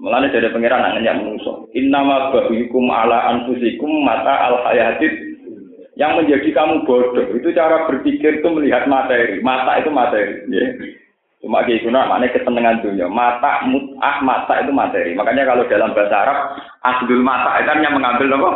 Mulanya 0.00 0.32
dari 0.32 0.48
pengiran 0.48 0.80
anaknya 0.80 1.20
menusuk. 1.20 1.68
Innama 1.76 2.32
bahuikum 2.32 2.88
ala 2.88 3.28
anfusikum 3.28 3.92
mata 4.00 4.48
al 4.48 4.64
hayatid 4.64 5.12
yang 6.00 6.16
menjadi 6.16 6.48
kamu 6.56 6.88
bodoh 6.88 7.28
itu 7.36 7.52
cara 7.52 7.84
berpikir 7.84 8.40
itu 8.40 8.48
melihat 8.48 8.88
materi 8.88 9.44
mata 9.44 9.76
itu 9.76 9.92
materi 9.92 10.48
ya. 10.48 10.64
Cuma 11.40 11.64
nah, 11.64 12.04
maknanya 12.04 12.36
kesenangan 12.36 12.84
dunia. 12.84 13.08
Mata, 13.08 13.64
mut'ah, 13.64 14.20
mata 14.20 14.60
itu 14.60 14.76
materi. 14.76 15.16
Makanya 15.16 15.48
kalau 15.48 15.64
dalam 15.72 15.96
bahasa 15.96 16.12
Arab, 16.20 16.38
asdul 16.84 17.24
mata 17.24 17.64
itu 17.64 17.70
hanya 17.72 17.96
mengambil 17.96 18.36
apa? 18.36 18.50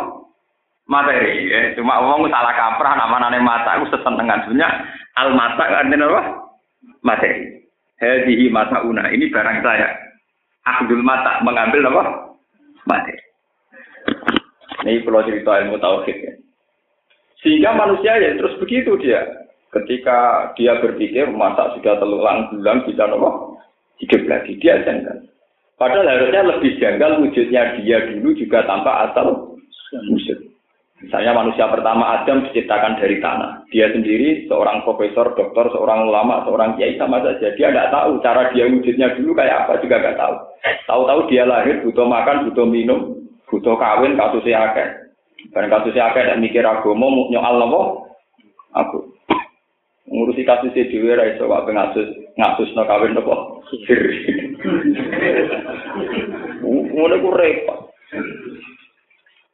Materi. 0.85 1.49
Ya. 1.49 1.73
Cuma 1.77 1.97
ngomong 1.97 2.29
salah 2.29 2.53
kaprah, 2.53 2.93
nama-nama 2.93 3.41
mata 3.41 3.81
itu 3.81 3.89
sesenangan 3.89 4.45
dunia. 4.45 4.69
Al 5.17 5.33
mata 5.33 5.63
artinya 5.65 6.05
apa? 6.13 6.21
Materi. 7.01 7.65
Hadihi 7.97 8.53
mata 8.53 8.85
una. 8.85 9.09
Ini 9.09 9.31
barang 9.33 9.65
saya. 9.65 9.89
Asdul 10.65 11.01
mata 11.01 11.41
mengambil 11.41 11.89
apa? 11.89 12.03
Materi. 12.85 13.21
Ini 14.85 15.01
kalau 15.01 15.25
cerita 15.25 15.51
ilmu 15.65 15.81
tauhid 15.81 16.17
ya. 16.21 16.33
Sehingga 17.41 17.73
manusia 17.73 18.17
ya 18.21 18.37
terus 18.37 18.57
begitu 18.57 18.97
dia 19.01 19.21
Ketika 19.73 20.49
dia 20.55 20.79
berpikir 20.79 21.27
masa 21.35 21.75
sudah 21.75 21.99
telulang 21.99 22.47
bulan 22.47 22.87
bisa 22.87 23.11
nopo 23.11 23.59
hidup 23.99 24.23
lagi 24.23 24.55
dia 24.63 24.79
janggal. 24.87 25.27
Padahal 25.75 26.07
harusnya 26.07 26.47
lebih 26.47 26.79
janggal 26.79 27.19
wujudnya 27.19 27.75
dia 27.83 28.07
dulu 28.07 28.31
juga 28.39 28.63
tanpa 28.63 29.11
asal 29.11 29.51
wujud. 30.07 30.54
Misalnya 31.05 31.37
manusia 31.37 31.69
pertama 31.69 32.17
Adam 32.17 32.49
diciptakan 32.49 32.97
dari 32.97 33.21
tanah. 33.21 33.61
Dia 33.69 33.93
sendiri 33.93 34.49
seorang 34.49 34.81
profesor, 34.81 35.37
dokter, 35.37 35.69
seorang 35.69 36.09
ulama, 36.09 36.41
seorang 36.49 36.73
kiai 36.73 36.97
sama 36.97 37.21
saja. 37.21 37.53
Dia 37.53 37.69
tidak 37.69 37.93
tahu 37.93 38.17
cara 38.25 38.49
dia 38.49 38.65
wujudnya 38.65 39.13
dulu 39.13 39.37
kayak 39.37 39.69
apa 39.69 39.85
juga 39.85 40.01
nggak 40.01 40.17
tahu. 40.17 40.35
Tahu-tahu 40.89 41.19
dia 41.29 41.45
lahir 41.45 41.85
butuh 41.85 42.09
makan, 42.09 42.49
butuh 42.49 42.65
minum, 42.65 43.21
butuh 43.45 43.77
kawin, 43.77 44.17
kasusnya 44.17 44.73
akeh. 44.73 44.87
Dan 45.53 45.69
kasusnya 45.69 46.09
akeh 46.09 46.25
dan 46.25 46.41
mikir 46.41 46.65
agama, 46.65 47.05
nyoal 47.29 47.61
nopo, 47.61 48.09
aku 48.73 49.13
ngurusi 50.09 50.41
kasus 50.41 50.73
e 50.73 50.89
dhewe 50.89 51.17
ra 51.17 51.29
iso 51.29 51.45
kok 51.45 51.69
ngasus 51.69 52.09
ngasusno 52.33 52.81
kawin 52.89 53.13
nopo. 53.13 53.61
Ngono 56.65 57.15
ku 57.21 57.29
repot. 57.29 57.79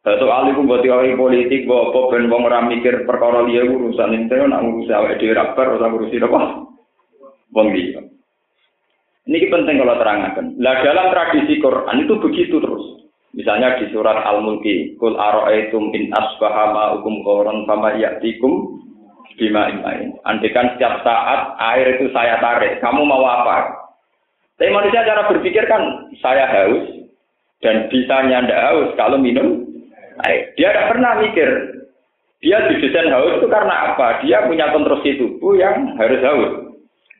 Satu 0.02 0.26
kali 0.26 0.58
pun 0.58 0.66
buat 0.66 0.82
politik, 1.14 1.70
bahwa 1.70 1.94
apa 1.94 2.00
ben 2.10 2.26
wong 2.26 2.42
ora 2.50 2.66
mikir 2.66 3.06
perkara 3.06 3.46
liya 3.46 3.70
urusan 3.70 4.18
ente 4.18 4.34
nak 4.34 4.66
ngurusi 4.66 4.90
awake 4.90 5.22
dhewe 5.22 5.38
ra 5.38 5.54
bar 5.54 5.78
ora 5.78 5.94
ngurusi 5.94 6.18
apa? 6.18 6.66
Wong 7.54 7.68
liya. 7.70 8.02
Ini 9.30 9.54
penting 9.54 9.78
kalau 9.78 10.02
terangkan. 10.02 10.58
Lah 10.58 10.82
dalam 10.82 11.14
tradisi 11.14 11.62
Quran 11.62 12.02
itu 12.02 12.18
begitu 12.18 12.58
terus. 12.58 13.06
Misalnya 13.38 13.78
di 13.78 13.94
surat 13.94 14.26
Al-Mulki, 14.28 14.98
Kul 14.98 15.16
ara'aitum 15.16 15.94
in 15.96 16.12
asbaha 16.12 16.74
ma'ukum 16.74 17.22
ghoran 17.24 17.64
fama 17.70 17.96
ya'tikum 17.96 18.82
bima 19.40 19.72
imain. 19.72 20.18
Andikan 20.28 20.76
setiap 20.76 21.00
saat 21.06 21.56
air 21.62 21.96
itu 21.96 22.12
saya 22.12 22.42
tarik, 22.44 22.82
kamu 22.84 23.08
mau 23.08 23.24
apa? 23.24 23.72
Tapi 24.60 24.68
manusia 24.68 25.08
cara 25.08 25.32
berpikir 25.32 25.64
kan, 25.66 26.12
saya 26.20 26.46
haus, 26.46 26.86
dan 27.64 27.88
bisa 27.88 28.26
nyanda 28.28 28.54
haus 28.68 28.92
kalau 29.00 29.16
minum. 29.16 29.71
Dia 30.58 30.70
tidak 30.72 30.90
pernah 30.92 31.12
mikir, 31.24 31.50
dia 32.42 32.58
didesain 32.66 33.14
haus 33.14 33.38
itu 33.38 33.48
karena 33.48 33.94
apa? 33.94 34.26
Dia 34.26 34.50
punya 34.50 34.74
konstruksi 34.74 35.22
tubuh 35.22 35.54
yang 35.54 35.94
harus 36.02 36.22
haus. 36.26 36.52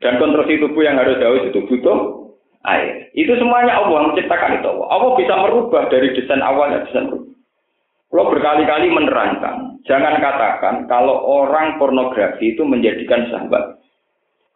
Dan 0.02 0.18
konstruksi 0.18 0.58
tubuh 0.58 0.82
yang 0.82 0.98
harus 0.98 1.22
haus 1.22 1.46
itu 1.46 1.62
butuh 1.70 2.26
air. 2.66 3.06
Itu 3.14 3.38
semuanya 3.38 3.78
Allah 3.78 4.10
menciptakan 4.10 4.58
itu. 4.58 4.74
Allah 4.90 5.12
bisa 5.14 5.34
merubah 5.38 5.86
dari 5.94 6.10
desain 6.18 6.42
awalnya, 6.42 6.90
desain 6.90 7.06
berubah. 7.06 7.30
Kalau 8.12 8.28
berkali-kali 8.28 8.92
menerangkan, 8.92 9.80
jangan 9.88 10.20
katakan 10.20 10.76
kalau 10.92 11.22
orang 11.22 11.80
pornografi 11.80 12.52
itu 12.58 12.66
menjadikan 12.66 13.30
sahabat. 13.32 13.80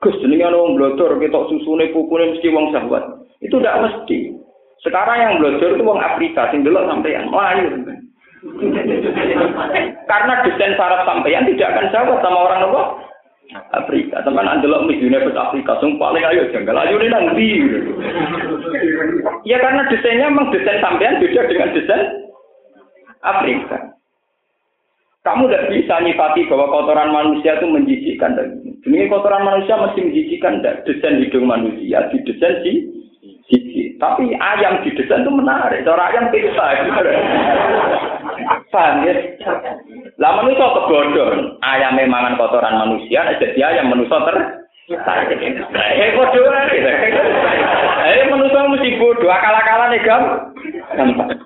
Gus, 0.03 0.17
jenenge 0.19 0.51
wong 0.51 0.75
blodor 0.75 1.15
ketok 1.21 1.47
susune 1.47 1.87
pupune 1.95 2.35
mesti 2.35 2.51
wong 2.51 2.75
sahabat. 2.75 3.23
Itu 3.39 3.61
tidak 3.61 3.79
mesti. 3.85 4.33
Sekarang 4.83 5.17
yang 5.17 5.33
blodor 5.39 5.77
itu 5.77 5.83
wong 5.87 6.03
Afrika 6.03 6.51
sing 6.51 6.67
delok 6.67 6.89
sampean 6.89 7.31
Melayu. 7.31 7.95
Karena 10.05 10.33
desain 10.45 10.77
saraf 10.77 11.01
sampean 11.09 11.49
tidak 11.49 11.73
akan 11.73 11.87
sahabat 11.89 12.19
sama 12.21 12.39
orang 12.45 12.61
apa? 12.69 12.81
Afrika. 13.74 14.22
Teman 14.25 14.50
andelok 14.50 14.85
Miss 14.89 15.01
Universe 15.01 15.37
Afrika, 15.37 15.77
sing 15.81 15.98
paling 16.01 16.22
ayo 16.22 16.50
janggal 16.53 16.77
ayo 16.77 16.98
ini 16.98 17.09
nanti. 17.09 17.48
Ya 19.46 19.57
karena 19.61 19.85
desainnya 19.89 20.29
memang 20.29 20.53
desain 20.53 20.81
sampean 20.81 21.22
beda 21.22 21.41
dengan 21.50 21.74
desain 21.74 22.05
Afrika. 23.25 23.77
Kamu 25.25 25.50
tidak 25.50 25.74
bisa 25.74 25.96
nyifati 26.05 26.46
bahwa 26.46 26.70
kotoran 26.70 27.09
manusia 27.09 27.57
itu 27.57 27.65
menjijikkan. 27.65 28.37
Demi 28.85 29.09
kotoran 29.09 29.41
manusia 29.41 29.74
mesti 29.74 30.05
menjijikkan. 30.05 30.61
Desain 30.85 31.17
hidung 31.17 31.50
manusia 31.50 32.05
didesain 32.13 32.61
si 32.61 32.72
sisi. 33.50 33.98
Tapi 33.98 34.37
ayam 34.37 34.85
didesain 34.85 35.25
itu 35.25 35.33
menarik. 35.33 35.81
Cara 35.81 36.13
ayam 36.13 36.29
bisa. 36.29 36.65
Paham 38.75 39.07
ya? 39.07 39.16
Lah 40.20 40.31
manusia 40.44 40.68
kebodohan. 40.68 41.55
Ayam 41.64 41.96
memang 41.96 42.35
kotoran 42.35 42.75
manusia. 42.75 43.24
Jadi 43.40 43.64
ayam 43.64 43.88
manusia 43.88 44.20
ter 44.27 44.38
Eh 44.92 46.09
bodoh. 46.11 46.44
Eh 48.03 48.27
manusia 48.27 48.68
mesti 48.68 49.00
bodoh. 49.00 49.31
Akal-akalan 49.31 49.96
ya 49.96 50.00
gampang. 50.03 51.40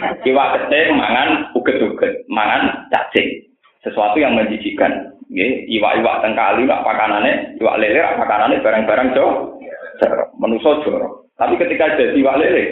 Iwak 0.00 0.48
gede 0.56 0.80
mangan 0.96 1.52
uget-uget, 1.52 2.24
mangan 2.32 2.88
cacing. 2.88 3.44
Sesuatu 3.84 4.16
yang 4.16 4.32
menjijikan. 4.32 5.12
Iwak-iwak 5.70 6.24
tengkali, 6.24 6.64
iwak 6.64 6.82
pakanane, 6.82 7.54
iwak 7.60 7.78
lele, 7.78 8.00
iwak 8.00 8.18
pakanane 8.18 8.64
barang-barang 8.64 9.08
jo. 9.12 9.26
Menuso 10.40 10.80
joro. 10.82 11.28
Tapi 11.36 11.60
ketika 11.60 12.00
jadi 12.00 12.16
iwak 12.16 12.40
lele, 12.40 12.64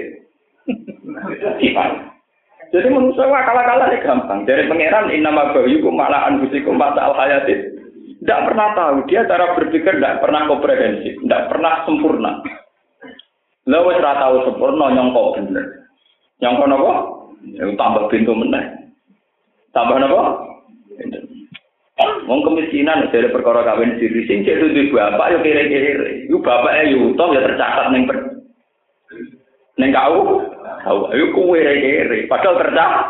sifat. 1.61 2.18
Jadi 2.69 2.89
manusia 2.93 3.25
akal-akalan 3.25 3.97
gampang. 4.05 4.41
Dari 4.45 4.69
pangeran 4.69 5.09
inama 5.09 5.57
bahyukum 5.57 5.97
malah 5.97 6.29
anfusikum 6.29 6.77
mata 6.77 7.01
al 7.01 7.17
hayatin. 7.17 7.79
Tidak 8.21 8.45
pernah 8.45 8.77
tahu. 8.77 9.09
Dia 9.09 9.25
cara 9.25 9.57
berpikir 9.57 9.97
tidak 9.97 10.21
pernah 10.21 10.45
komprehensif. 10.45 11.17
Tidak 11.23 11.49
pernah 11.49 11.87
sempurna. 11.89 12.45
Lalu 13.65 14.01
tidak 14.01 14.19
tahu 14.21 14.37
sempurna 14.53 14.87
nyongkok 14.93 15.29
bener. 15.41 15.67
Nyongkok 16.45 16.69
apa? 16.69 16.95
Ya, 17.57 17.65
tambah 17.79 18.05
pintu 18.13 18.33
meneh. 18.37 18.65
Tambah 19.73 19.97
apa? 19.97 20.23
Wong 22.29 22.41
kemiskinan 22.47 23.11
dari 23.11 23.27
perkara 23.33 23.67
kawin 23.67 23.99
siri 23.99 24.23
sing 24.31 24.47
cek 24.47 24.61
duwe 24.61 24.93
bapak 24.95 25.35
yo 25.35 25.39
kere-kere. 25.43 26.31
Yo 26.31 26.39
bapake 26.39 26.95
yo 26.95 27.11
utang 27.11 27.35
ya 27.35 27.43
tercatat 27.43 27.91
ning 27.91 28.07
per 28.07 28.39
ning 29.81 29.91
kau. 29.91 30.45
Kau 30.85 31.11
ayo 31.11 31.35
kuwe 31.35 31.61
kere. 31.63 32.27
Padahal 32.31 32.61
tercatat. 32.63 33.07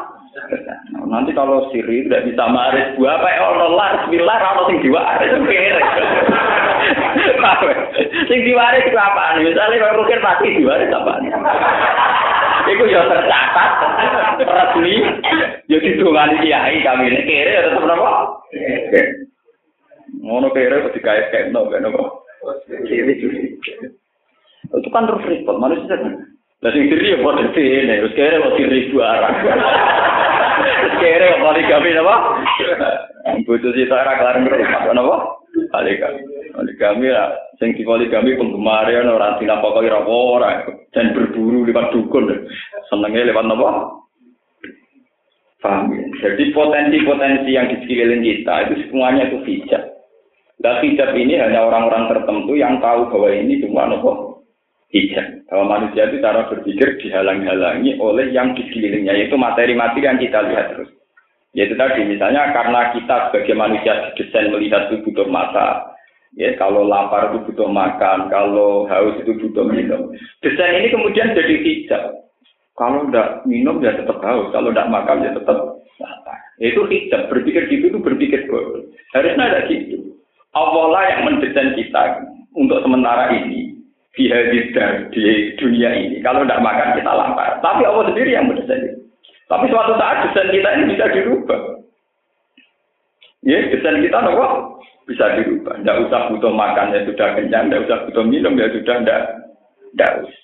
Nanti 1.08 1.34
kalau 1.34 1.66
siri 1.72 2.06
tidak 2.06 2.30
bisa 2.30 2.44
maris 2.46 2.94
bapak 2.94 3.42
ono 3.42 3.74
lar 3.74 3.92
bismillah 4.06 4.38
ono 4.38 4.62
sing 4.70 4.78
diwaris 4.84 5.34
kere. 5.48 5.82
Sing 8.30 8.38
diwaris 8.46 8.86
itu 8.86 8.98
apa? 8.98 9.40
Misalnya 9.42 9.82
kalau 9.82 10.04
mungkin 10.04 10.22
pasti 10.22 10.56
diwaris 10.62 10.92
apa? 10.94 11.12
Iku 12.68 12.84
ya 12.86 13.00
tercatat 13.08 13.70
resmi 14.38 14.94
ya 15.72 15.78
didongani 15.80 16.36
kiai 16.44 16.84
kami 16.84 17.08
ini 17.10 17.22
kere 17.24 17.50
ya 17.50 17.62
tetep 17.72 17.84
napa? 17.84 18.38
Ngono 20.22 20.52
kere 20.52 20.86
kok 20.86 20.94
digawe 20.94 21.22
kekno 21.32 21.66
ben 21.72 21.82
napa? 21.88 22.02
Itu 24.68 24.88
kan 24.92 25.08
terus 25.08 25.24
repot 25.26 25.56
manusia. 25.56 25.96
Lah 26.58 26.74
sing 26.74 26.90
diri 26.90 27.14
ya 27.14 27.22
padha 27.22 27.54
dene, 27.54 28.02
terus 28.02 28.18
kere 28.18 28.42
kok 28.42 28.58
diri 28.58 28.90
barang. 28.90 29.34
Kere 30.98 31.24
kok 31.30 31.42
poligami 31.46 31.90
napa? 31.94 32.14
Bojo 33.46 33.70
sita 33.70 33.94
ora 33.94 34.18
kelar 34.18 34.36
ngerti 34.42 34.66
napa? 34.66 35.16
Poligami. 35.70 36.20
Poligami 36.50 37.06
lah 37.14 37.30
sing 37.62 37.78
di 37.78 37.86
poligami 37.86 38.34
penggemar 38.34 38.90
ya 38.90 39.06
ora 39.06 39.38
dinapakoi 39.38 39.86
ora 39.86 40.02
ora 40.02 40.50
dan 40.90 41.14
berburu 41.14 41.62
lewat 41.62 41.94
dukun. 41.94 42.26
Senengnya 42.90 43.30
lewat 43.30 43.46
apa? 43.54 43.70
Paham 45.62 45.94
ya? 45.94 46.02
Jadi 46.26 46.50
potensi-potensi 46.50 47.54
yang 47.54 47.70
di 47.70 47.86
sekeliling 47.86 48.26
kita 48.26 48.54
itu 48.66 48.74
semuanya 48.90 49.30
itu 49.30 49.38
hijab. 49.46 49.94
Dan 50.58 50.82
hijab 50.82 51.14
ini 51.14 51.38
hanya 51.38 51.70
orang-orang 51.70 52.10
tertentu 52.10 52.58
yang 52.58 52.82
tahu 52.82 53.06
bahwa 53.14 53.30
ini 53.30 53.62
cuma 53.62 53.86
nopo 53.86 54.27
hijab. 54.92 55.26
Bahwa 55.48 55.64
manusia 55.78 56.08
itu 56.08 56.20
cara 56.20 56.48
berpikir 56.48 57.00
dihalang-halangi 57.00 57.96
oleh 58.00 58.32
yang 58.32 58.52
di 58.56 58.64
sekelilingnya, 58.68 59.16
yaitu 59.16 59.36
materi-materi 59.36 60.04
yang 60.04 60.18
kita 60.20 60.38
lihat 60.48 60.66
terus. 60.76 60.90
Yaitu 61.56 61.74
tadi, 61.80 62.04
misalnya 62.04 62.52
karena 62.52 62.92
kita 62.92 63.32
sebagai 63.32 63.54
manusia 63.56 64.12
didesain 64.12 64.52
melihat 64.52 64.92
itu 64.92 65.00
butuh 65.08 65.26
mata, 65.26 65.98
Ya, 66.36 66.52
kalau 66.60 66.84
lapar 66.84 67.32
itu 67.32 67.48
butuh 67.48 67.72
makan, 67.72 68.28
kalau 68.28 68.84
haus 68.84 69.16
itu 69.16 69.32
butuh 69.40 69.64
minum. 69.64 70.12
Desain 70.44 70.76
ini 70.76 70.92
kemudian 70.92 71.32
jadi 71.32 71.54
hijab. 71.64 72.20
Kalau 72.76 73.08
tidak 73.08 73.48
minum 73.48 73.80
ya 73.80 73.96
tetap 73.96 74.20
haus, 74.20 74.52
kalau 74.52 74.68
tidak 74.68 74.92
makan 74.92 75.24
ya 75.24 75.32
tetap 75.32 75.56
lapar. 75.96 76.38
Itu 76.60 76.84
hijab, 76.84 77.32
berpikir 77.32 77.72
gitu 77.72 77.96
itu 77.96 77.98
berpikir 77.98 78.44
bodoh. 78.44 78.84
Harusnya 79.16 79.48
ada 79.48 79.60
gitu. 79.72 80.20
Allah 80.52 80.84
lah 80.92 81.04
yang 81.16 81.20
mendesain 81.32 81.72
kita 81.72 82.28
untuk 82.52 82.84
sementara 82.84 83.32
ini. 83.32 83.67
Kalau 86.26 86.42
tidak 86.42 86.64
makan 86.64 86.88
kita 86.98 87.12
lapar. 87.14 87.62
Tapi 87.62 87.82
Allah 87.86 88.04
sendiri 88.10 88.34
yang 88.34 88.50
mendesain. 88.50 88.98
Tapi 89.46 89.64
suatu 89.70 89.94
saat 89.96 90.28
desain 90.28 90.50
kita 90.50 90.68
ini 90.74 90.84
bisa 90.92 91.06
dirubah. 91.08 91.60
Ya, 93.46 93.62
desain 93.70 94.02
kita 94.02 94.18
nopo 94.20 94.78
bisa 95.06 95.24
dirubah. 95.38 95.78
Tidak 95.80 95.98
usah 96.10 96.20
butuh 96.34 96.52
makan 96.52 96.92
ya 96.92 97.00
sudah 97.06 97.28
kenyang, 97.38 97.70
tidak 97.70 97.88
usah 97.88 97.98
butuh 98.10 98.24
minum 98.26 98.58
ya 98.60 98.68
sudah 98.74 98.96
tidak 99.00 99.22
tidak 99.94 100.12
usah. 100.26 100.42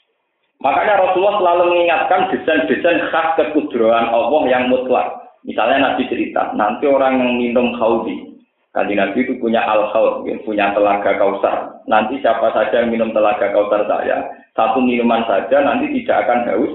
Makanya 0.64 0.94
Rasulullah 0.96 1.36
selalu 1.44 1.62
mengingatkan 1.76 2.20
desain-desain 2.32 3.00
khas 3.12 3.36
kekudrahan 3.36 4.08
Allah 4.08 4.42
yang 4.48 4.72
mutlak. 4.72 5.12
Misalnya 5.44 5.92
Nabi 5.92 6.08
cerita, 6.08 6.56
nanti 6.56 6.88
orang 6.88 7.20
yang 7.20 7.32
minum 7.36 7.76
haudi, 7.76 8.33
Kanji 8.74 8.98
Nabi 8.98 9.22
itu 9.22 9.38
punya 9.38 9.62
al 9.62 9.94
punya 10.42 10.74
telaga 10.74 11.14
kausar. 11.14 11.78
Nanti 11.86 12.18
siapa 12.18 12.50
saja 12.50 12.82
yang 12.82 12.90
minum 12.90 13.14
telaga 13.14 13.54
kausar 13.54 13.86
saya, 13.86 14.26
satu 14.58 14.82
minuman 14.82 15.22
saja 15.30 15.62
nanti 15.62 15.94
tidak 16.02 16.26
akan 16.26 16.40
haus 16.50 16.72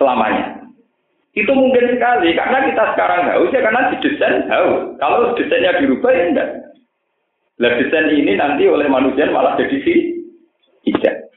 selamanya. 0.00 0.56
Itu 1.36 1.52
mungkin 1.52 1.92
sekali, 1.92 2.32
karena 2.32 2.72
kita 2.72 2.84
sekarang 2.96 3.28
haus 3.28 3.52
ya 3.52 3.60
karena 3.60 3.92
didesain 3.92 4.48
haus. 4.48 4.96
Kalau 4.96 5.36
desainnya 5.36 5.76
dirubah 5.76 6.12
ya 6.16 6.24
enggak. 6.32 6.48
Lah 7.60 7.72
desain 7.76 8.08
ini 8.08 8.32
nanti 8.32 8.64
oleh 8.64 8.88
manusia 8.88 9.28
malah 9.28 9.52
jadi 9.60 9.76
si 9.84 9.94
tidak. 10.88 11.28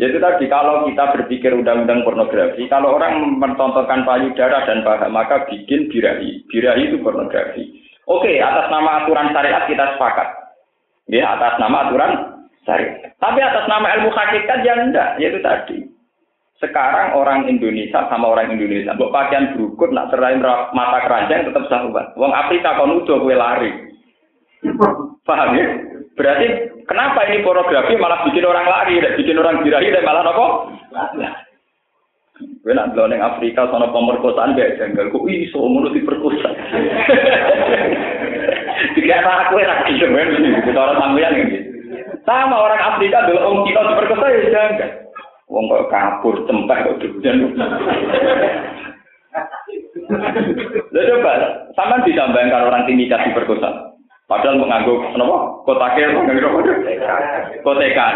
Jadi 0.00 0.16
tadi 0.24 0.44
kalau 0.48 0.88
kita 0.88 1.04
berpikir 1.12 1.52
undang-undang 1.52 2.00
pornografi, 2.00 2.64
kalau 2.72 2.96
orang 2.96 3.36
mentontonkan 3.36 4.08
payudara 4.08 4.64
dan 4.64 4.80
paha, 4.80 5.12
maka 5.12 5.44
bikin 5.52 5.92
birahi. 5.92 6.48
Birahi 6.48 6.88
itu 6.88 6.96
pornografi. 7.04 7.81
Oke, 8.10 8.42
atas 8.42 8.66
nama 8.66 9.04
aturan 9.04 9.30
syariat 9.30 9.62
kita 9.70 9.94
sepakat. 9.94 10.28
Ya, 11.06 11.38
atas 11.38 11.54
nama 11.62 11.86
aturan 11.86 12.12
syariat. 12.66 13.14
Tapi 13.22 13.38
atas 13.38 13.64
nama 13.70 13.86
ilmu 13.98 14.10
hakikat 14.10 14.58
ya 14.66 14.74
enggak, 14.74 15.18
yaitu 15.22 15.38
tadi. 15.38 15.78
Sekarang 16.58 17.18
orang 17.18 17.50
Indonesia 17.50 18.06
sama 18.06 18.30
orang 18.30 18.54
Indonesia, 18.54 18.94
buat 18.94 19.10
pakaian 19.10 19.54
berukut, 19.54 19.90
nak 19.90 20.14
serahin 20.14 20.38
mata 20.74 21.02
keranjang 21.02 21.50
tetap 21.50 21.66
sahabat. 21.66 22.14
Wong 22.14 22.30
Afrika 22.30 22.78
kalau 22.78 23.02
udah 23.02 23.18
gue 23.18 23.34
lari. 23.34 23.70
Paham 25.26 25.58
ya? 25.58 25.66
Berarti 26.14 26.46
kenapa 26.86 27.26
ini 27.26 27.42
pornografi 27.42 27.98
malah 27.98 28.22
bikin 28.30 28.46
orang 28.46 28.66
lari, 28.70 29.02
bikin 29.18 29.42
orang 29.42 29.58
birahi 29.66 29.90
dan 29.90 30.06
malah 30.06 30.22
apa? 30.22 30.46
Gue 32.62 32.74
nak 32.78 32.94
yang 32.94 33.22
Afrika 33.22 33.66
sono 33.66 33.90
pemerkosaan 33.90 34.54
gak 34.54 34.78
janggal, 34.78 35.10
kok 35.10 35.26
iso 35.26 35.58
ngono 35.58 35.90
diperkosa. 35.90 36.50
Tiga 39.22 39.46
aku 39.46 39.54
enak 39.54 39.86
gitu 39.86 40.10
kan, 40.10 40.34
kita 40.66 40.80
orang 40.82 40.98
sampean 40.98 41.38
gitu. 41.46 41.58
Sama 42.26 42.58
orang 42.58 42.82
Afrika 42.82 43.22
dulu 43.30 43.38
orang 43.38 43.62
kita 43.70 43.80
diperkosa 43.86 44.26
ya 44.34 44.40
janggal. 44.50 44.90
Wong 45.46 45.70
kok 45.70 45.86
kabur 45.94 46.42
cempeh 46.42 46.78
kok 46.82 46.98
hujan. 46.98 47.54
Lalu 50.90 51.06
coba, 51.06 51.32
sama 51.78 52.02
ditambahkan 52.02 52.66
orang 52.66 52.82
timika 52.90 53.22
diperkosa. 53.22 53.94
Padahal 54.26 54.58
mengangguk 54.58 54.98
kenapa? 55.14 55.38
Kotake 55.70 56.02
mengangguk 56.18 56.66
koteka. 57.62 58.06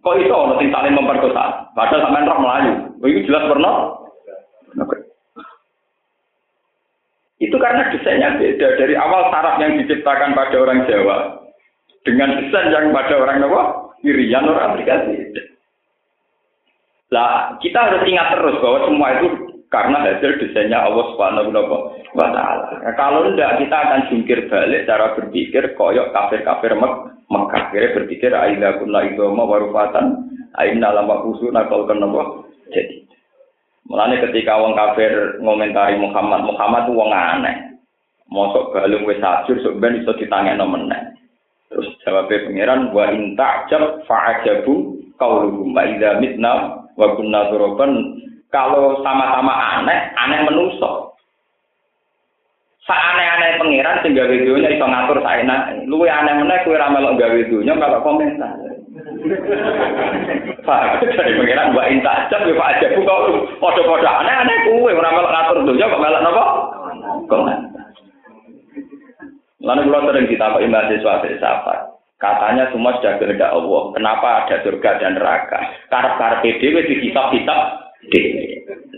Kok 0.00 0.16
itu 0.24 0.32
orang 0.32 0.56
sing 0.56 0.72
saling 0.72 0.96
memperkosa? 0.96 1.68
Padahal 1.76 2.00
sampean 2.00 2.32
roh 2.32 2.40
melayu. 2.40 2.72
Itu 3.04 3.28
jelas 3.28 3.44
pernah. 3.44 3.92
Itu 7.36 7.56
karena 7.60 7.92
desainnya 7.92 8.40
beda 8.40 8.80
dari 8.80 8.96
awal 8.96 9.28
saraf 9.28 9.60
yang 9.60 9.76
diciptakan 9.76 10.32
pada 10.32 10.56
orang 10.56 10.88
Jawa 10.88 11.16
dengan 12.06 12.40
desain 12.40 12.72
yang 12.72 12.96
pada 12.96 13.14
orang 13.20 13.44
Jawa 13.44 13.62
Irian 14.00 14.48
orang 14.48 14.72
aplikasi. 14.72 15.36
Lah 17.12 17.54
kita 17.60 17.76
harus 17.76 18.02
ingat 18.08 18.34
terus 18.34 18.56
bahwa 18.64 18.78
semua 18.88 19.08
itu 19.20 19.28
karena 19.68 19.98
hasil 20.00 20.40
desainnya 20.40 20.80
Allah 20.80 21.04
Subhanahu 21.12 21.50
wa 22.16 22.28
taala. 22.32 22.82
Nah, 22.82 22.94
kalau 22.96 23.28
tidak 23.30 23.60
kita 23.60 23.76
akan 23.76 24.00
jungkir 24.10 24.38
balik 24.48 24.86
cara 24.88 25.12
berpikir 25.14 25.76
koyok 25.76 26.10
kafir-kafir 26.16 26.72
Mek 26.74 26.92
Mekah. 27.26 27.62
Kira 27.74 27.94
berpikir 27.98 28.30
aina 28.32 28.78
kunna 28.78 29.06
idoma 29.06 29.42
warufatan 29.44 30.30
aina 30.56 30.88
lama 30.94 31.26
nakal 31.52 31.84
kenapa 31.84 32.46
jadi. 32.70 33.05
Mulane 33.86 34.18
ketika 34.18 34.58
wong 34.58 34.74
kafir 34.74 35.38
ngomentari 35.38 35.94
Muhammad, 36.02 36.42
Muhammad 36.42 36.90
itu 36.90 36.92
wong 36.98 37.10
aneh. 37.14 37.56
Mosok 38.26 38.74
galung 38.74 39.06
wis 39.06 39.22
sajur 39.22 39.62
sok 39.62 39.78
ben 39.78 40.02
iso 40.02 40.10
ditangekno 40.18 40.66
meneh. 40.66 41.14
Terus 41.70 41.94
jawabnya 42.02 42.42
pangeran 42.46 42.80
wa 42.90 43.04
in 43.14 43.38
ta'jab 43.38 44.02
fa'ajabu 44.10 44.98
qauluhum 45.18 45.70
wa 45.70 45.86
idza 45.86 46.18
mitna 46.18 46.82
wa 46.98 47.06
kunna 47.14 47.46
turaban 47.54 48.18
kalau 48.50 49.02
sama-sama 49.02 49.54
aneh, 49.54 49.98
aneh 50.18 50.40
menuso. 50.46 51.14
Saaneh-aneh 52.86 53.58
pangeran 53.58 54.02
sing 54.02 54.14
gawe 54.14 54.34
dunya 54.34 54.74
iso 54.74 54.86
ngatur 54.86 55.18
saena. 55.22 55.74
Luwe 55.86 56.10
aneh 56.10 56.34
meneh 56.42 56.58
kowe 56.66 56.74
ra 56.74 56.90
melok 56.90 57.18
gawe 57.18 57.40
dunya 57.46 57.74
kalau 57.78 58.02
komentar. 58.02 58.54
Pak, 60.66 60.98
dari 61.14 61.38
pangeran 61.38 61.70
mbak 61.70 61.88
inta 61.94 62.10
aja 62.26 62.36
Pak 62.42 62.70
aja 62.74 62.86
buka 62.98 63.14
padha-padha 63.62 64.10
aneh-aneh 64.26 64.56
kowe 64.66 64.90
ora 64.90 65.14
melok 65.14 65.32
ngatur 65.32 65.58
dunya 65.62 65.86
kok 65.86 66.02
melok 66.02 66.22
napa? 66.26 66.44
Komentar. 67.30 67.86
Lalu 69.62 69.82
kalau 69.86 70.06
sering 70.10 70.26
ditakuti 70.26 70.66
mahasiswa 70.66 71.22
filsafat, 71.22 71.78
katanya 72.18 72.70
semua 72.70 72.98
sudah 72.98 73.18
kehendak 73.18 73.50
Allah. 73.50 73.82
Kenapa 73.94 74.28
ada 74.44 74.56
surga 74.62 74.90
dan 75.02 75.18
neraka? 75.18 75.58
Karena 75.90 76.38
PDW 76.42 76.76
di 76.86 76.94
kitab-kitab 77.08 77.85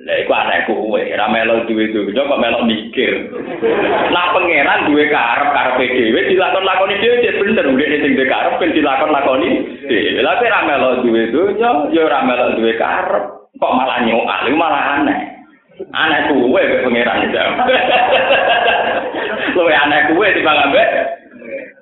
Lah 0.08 0.16
iku 0.24 0.32
anakku 0.32 0.72
kowe, 0.72 1.00
ora 1.00 1.26
melo 1.28 1.68
duwe 1.68 1.92
duwe 1.92 2.16
kok 2.16 2.40
melo 2.40 2.64
mikir. 2.64 3.28
Lah 4.08 4.32
pangeran 4.32 4.88
duwe 4.88 5.04
karep 5.12 5.48
karepe 5.52 5.84
dhewe 5.92 6.20
dilakon-lakoni 6.32 6.96
dhewe 6.96 7.20
cek 7.24 7.36
bener 7.40 7.66
ngene 7.68 7.96
sing 8.04 8.12
duwe 8.16 8.26
karep 8.28 8.56
ben 8.56 8.72
dilakon-lakoni. 8.72 9.48
Lah 10.24 10.32
kowe 10.40 10.48
ora 10.48 10.60
melo 10.64 10.88
duwe 11.04 11.22
dunya, 11.28 11.70
ya 11.92 12.00
ora 12.04 12.20
melo 12.24 12.44
duwe 12.56 12.72
karep. 12.80 13.24
Kok 13.58 13.74
malah 13.74 13.98
nyokal, 14.06 14.44
malah 14.54 14.84
aneh. 15.00 15.20
Aneh 15.92 16.20
kuwe 16.32 16.62
ke 16.62 16.76
pangeran. 16.84 17.20
Kowe 19.58 19.72
aneh 19.74 20.00
kuwe 20.12 20.26
timbang 20.36 20.70
ambek 20.70 20.88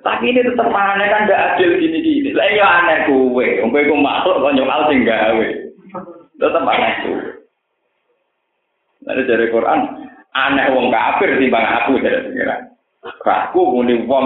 tapi 0.07 0.31
ini 0.31 0.39
tetap 0.39 0.71
aneh 0.71 1.07
kan 1.11 1.27
gak 1.27 1.59
adil 1.59 1.75
gini-gini. 1.77 2.31
Lah 2.31 2.47
iya 2.47 2.63
aneh 2.63 2.97
wong 3.11 3.69
kowe 3.69 3.81
ku 3.83 3.95
makhluk 3.99 4.39
kok 4.39 4.55
nyokal 4.55 4.81
sing 4.87 5.03
gawe. 5.03 5.66
Tetap 6.37 6.63
aneh 6.63 6.93
tuh. 7.01 7.17
Nanti 9.09 9.21
dari 9.25 9.49
Quran, 9.49 9.79
aneh 10.33 10.65
wong 10.73 10.93
kafir 10.93 11.37
timbang 11.41 11.65
aku 11.65 11.97
dari 12.01 12.21
pengiran. 12.29 12.61
Aku 13.25 13.61
muni 13.73 14.05
wong 14.05 14.25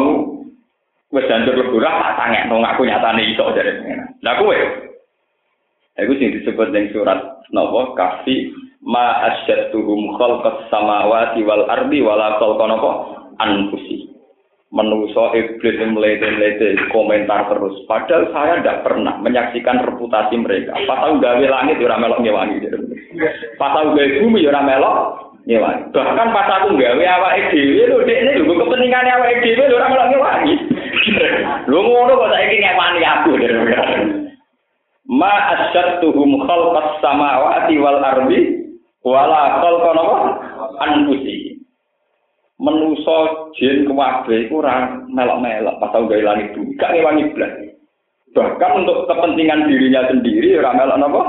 wis 1.12 1.28
jancur 1.28 1.56
leburah 1.56 1.92
tak 2.02 2.16
tangek 2.18 2.44
nang 2.48 2.64
aku 2.64 2.88
nyatane 2.88 3.32
iso 3.32 3.52
dari 3.56 3.80
pengiran. 3.80 4.10
Lah 4.24 4.36
kowe 4.40 4.60
Iku 6.00 6.18
sing 6.18 6.32
disebut 6.32 6.72
ning 6.72 6.88
surat 6.96 7.20
napa 7.52 7.94
kafi 8.00 8.56
ma 8.80 9.28
asyadtuhum 9.28 10.16
khalqas 10.16 10.72
samawati 10.72 11.44
wal 11.44 11.68
ardi 11.68 12.00
wala 12.00 12.40
khalqa 12.40 12.64
napa 12.66 12.92
anfusi. 13.44 14.01
Menuso 14.72 15.36
iblis 15.36 15.76
yang 15.84 16.00
melete-lete 16.00 16.80
komentar 16.96 17.44
terus. 17.52 17.76
Padahal 17.92 18.32
saya 18.32 18.64
tidak 18.64 18.88
pernah 18.88 19.20
menyaksikan 19.20 19.84
reputasi 19.84 20.40
mereka. 20.40 20.72
Pas 20.88 20.96
tahu 21.04 21.20
gawe 21.20 21.44
langit 21.44 21.76
ya 21.76 22.00
melok 22.00 22.24
ngewangi. 22.24 22.64
Pas 23.60 23.76
tahu 23.76 23.92
gawe 23.92 24.08
bumi 24.24 24.48
ya 24.48 24.64
melok 24.64 24.96
ngewangi. 25.44 25.92
Bahkan 25.92 26.28
pas 26.32 26.48
aku 26.64 26.80
gawe 26.80 27.04
awake 27.04 27.52
dhewe 27.52 27.84
lho 27.84 28.00
ini 28.08 28.32
lho 28.40 28.54
kepentingan 28.64 29.12
awake 29.12 29.44
dhewe 29.44 29.64
lho 29.68 29.76
ora 29.76 29.92
melok 29.92 30.08
ngewangi. 30.08 30.56
Lho 31.68 31.80
ngono 31.84 32.12
kok 32.16 32.32
saiki 32.32 32.64
ngewani 32.64 33.02
aku. 33.04 33.32
Ma 35.12 35.52
asyadtuhum 35.52 36.48
khalqas 36.48 37.04
samawati 37.04 37.76
wal 37.76 38.00
ardi 38.00 38.72
wala 39.04 39.60
khalqa 39.60 40.08
anfusi 40.80 41.51
menuso 42.62 43.50
jin 43.58 43.90
kuwabe 43.90 44.46
iku 44.46 44.62
ora 44.62 45.02
melok-melok 45.10 45.82
pas 45.82 45.90
tau 45.90 46.06
gawe 46.06 46.22
langit 46.22 46.54
bumi 46.54 46.78
gak 46.78 46.94
ngewangi 46.94 47.34
blas 47.34 47.54
bahkan 48.38 48.86
untuk 48.86 49.10
kepentingan 49.10 49.66
dirinya 49.66 50.06
sendiri 50.08 50.62
ora 50.62 50.72
melok 50.78 51.00
napa 51.02 51.22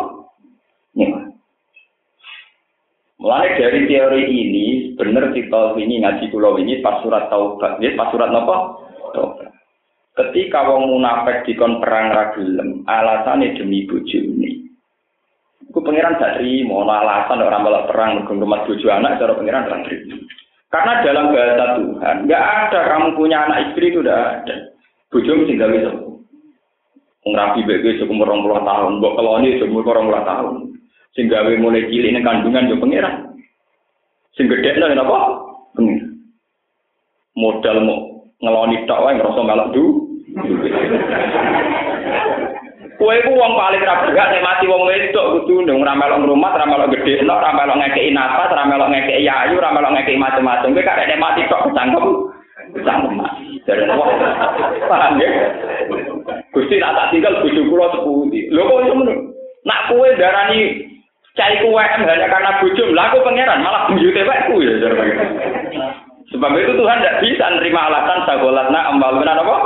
Mulai 3.22 3.54
dari 3.54 3.86
teori 3.86 4.26
ini, 4.26 4.66
benar 4.98 5.30
kita 5.30 5.78
ini 5.78 6.02
ngaji 6.02 6.26
kulo 6.34 6.58
ini 6.58 6.82
pas 6.82 6.98
surat 7.06 7.30
taubat, 7.30 7.78
ya, 7.78 7.94
pas 7.94 8.10
surat 8.10 8.34
napa? 8.34 8.82
Taubat. 9.14 9.46
Ketika 10.18 10.66
wong 10.66 10.90
munafik 10.90 11.46
dikon 11.46 11.78
perang 11.78 12.10
ragilem, 12.10 12.82
alasannya 12.82 13.54
demi 13.54 13.86
bojone. 13.86 14.66
Iku 15.70 15.78
pangeran 15.86 16.18
gak 16.18 16.42
trimo, 16.42 16.82
alasan 16.82 17.46
orang 17.46 17.62
malah 17.62 17.86
perang 17.86 18.26
rumah 18.26 18.66
bojo 18.66 18.90
anak 18.90 19.22
cara 19.22 19.38
pangeran 19.38 19.70
ra. 19.70 19.78
Karena 20.72 21.04
dalam 21.04 21.37
bahasa 21.37 21.64
Tuhan, 21.76 22.16
nggak 22.24 22.44
ada 22.48 22.80
kamu 22.88 23.08
punya 23.12 23.44
anak 23.44 23.70
istri 23.70 23.92
itu 23.92 24.00
udah 24.00 24.40
ada. 24.40 24.72
Bujum 25.12 25.44
tinggal 25.44 25.68
itu. 25.68 25.92
Ngerapi 27.28 27.68
bego 27.68 27.92
seumur 28.00 28.24
orang 28.24 28.40
puluh 28.40 28.64
tahun, 28.64 28.92
buat 29.04 29.12
koloni 29.20 29.61
seumur 29.61 29.85
orang 29.85 30.08
puluh 30.08 30.24
tahun. 30.24 30.54
Sing 31.12 31.28
gawe 31.28 31.52
mulai 31.61 31.92
cilik 31.92 32.24
kandungan 32.24 32.72
yo 32.72 32.80
pangeran. 32.80 33.37
Sing 34.32 34.48
gedhe 34.48 34.80
nang 34.80 34.96
apa? 34.96 35.44
Pangeran. 35.76 36.08
Modal 37.37 37.76
mau 37.85 38.24
ngeloni 38.40 38.88
tok 38.88 39.02
wae 39.04 39.16
ngrasa 39.20 39.40
melok 39.44 39.70
du. 39.76 39.85
Kowe 43.02 43.18
ku 43.26 43.34
wong 43.34 43.58
paling 43.58 43.82
ra 43.82 44.06
berhak 44.06 44.30
nek 44.30 44.46
mati 44.46 44.70
wong 44.70 44.86
wedok 44.86 45.42
kudu 45.42 45.66
ndung 45.66 45.82
ra 45.82 45.90
melok 45.90 46.22
ngrumat, 46.22 46.54
ra 46.54 46.70
melok 46.70 46.94
gedhekno, 46.94 47.34
ra 47.34 47.50
melok 47.50 47.82
ngekeki 47.82 48.14
nafas, 48.14 48.54
ra 48.54 48.62
melok 48.62 48.94
ngekeki 48.94 49.26
ayu, 49.26 49.58
ra 49.58 49.74
melok 49.74 49.90
ngekeki 49.90 50.22
macam-macam. 50.22 50.70
Kowe 50.70 50.86
karek 50.86 51.08
nek 51.10 51.18
mati 51.18 51.42
tok 51.50 51.66
kecangkem. 51.66 52.06
Kecangkem. 52.78 53.18
Dari 53.66 53.82
Allah. 53.90 54.06
Paham 54.86 55.18
ya? 55.18 55.28
Gusti 56.54 56.78
nak 56.78 56.94
tak 56.94 57.10
tinggal 57.10 57.42
bojo 57.42 57.62
kula 57.66 57.86
sepundi. 57.90 58.46
Lho 58.54 58.70
kok 58.70 58.80
iso 58.86 58.94
ngono? 58.94 59.14
Nak 59.66 59.80
kowe 59.90 60.08
darani 60.14 60.58
cai 61.34 61.58
kowe 61.58 61.82
hanya 61.82 62.30
karena 62.30 62.62
bojo, 62.62 62.84
lah 62.94 63.10
aku 63.10 63.18
pangeran 63.26 63.66
malah 63.66 63.90
buyute 63.90 64.22
wekku 64.22 64.62
ya. 64.62 64.78
Sebab 66.30 66.54
itu 66.54 66.72
Tuhan 66.78 67.02
tidak 67.02 67.18
bisa 67.18 67.44
nerima 67.50 67.90
alasan 67.90 68.30
sagolatna 68.30 68.94
ambaluna 68.94 69.42
apa? 69.42 69.56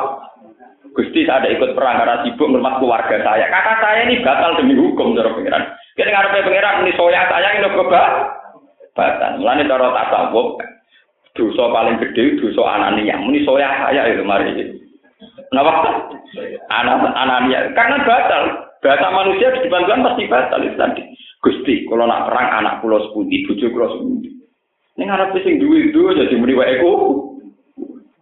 Gusti 0.96 1.28
saya 1.28 1.44
ada 1.44 1.52
ikut 1.52 1.76
perang 1.76 2.00
karena 2.00 2.24
sibuk 2.24 2.48
ngurmat 2.48 2.80
keluarga 2.80 3.20
saya. 3.20 3.52
Kakak 3.52 3.84
saya 3.84 4.08
ini 4.08 4.24
batal 4.24 4.56
demi 4.56 4.72
hukum 4.80 5.12
cara 5.12 5.28
pangeran. 5.28 5.68
Kita 5.92 6.08
ngarepe 6.08 6.48
pangeran 6.48 6.88
ini 6.88 6.92
soya 6.96 7.28
saya 7.28 7.48
ini 7.52 7.68
coba 7.68 8.02
batan. 8.96 9.44
Mulane 9.44 9.68
cara 9.68 9.92
tasawuf 9.92 10.56
dosa 11.36 11.64
paling 11.68 12.00
gede 12.00 12.40
dosa 12.40 12.64
anania. 12.64 13.20
Muni 13.20 13.44
soya 13.44 13.68
saya 13.76 14.08
itu 14.08 14.24
mari. 14.24 14.56
Kenapa? 15.52 15.72
Anak 16.72 17.12
anania 17.12 17.68
karena 17.76 18.00
batal. 18.00 18.42
Bahasa 18.80 19.08
manusia 19.12 19.52
di 19.52 19.66
depan 19.66 19.84
Tuhan 19.88 20.04
pasti 20.04 20.30
batal 20.32 20.60
itu 20.64 20.76
tadi. 20.80 21.02
Gusti, 21.44 21.84
kalau 21.90 22.08
nak 22.08 22.28
perang 22.28 22.48
anak 22.60 22.74
pulau 22.80 23.02
sepundi, 23.08 23.44
bujuk 23.44 23.72
pulau 23.72 23.92
sepundi. 23.98 24.30
Ini 24.96 25.04
ngarep 25.10 25.36
sing 25.44 25.60
duwe 25.60 25.92
itu 25.92 26.00
jadi 26.16 26.34
muni 26.40 26.56
wae 26.56 26.80
ku. 26.80 26.92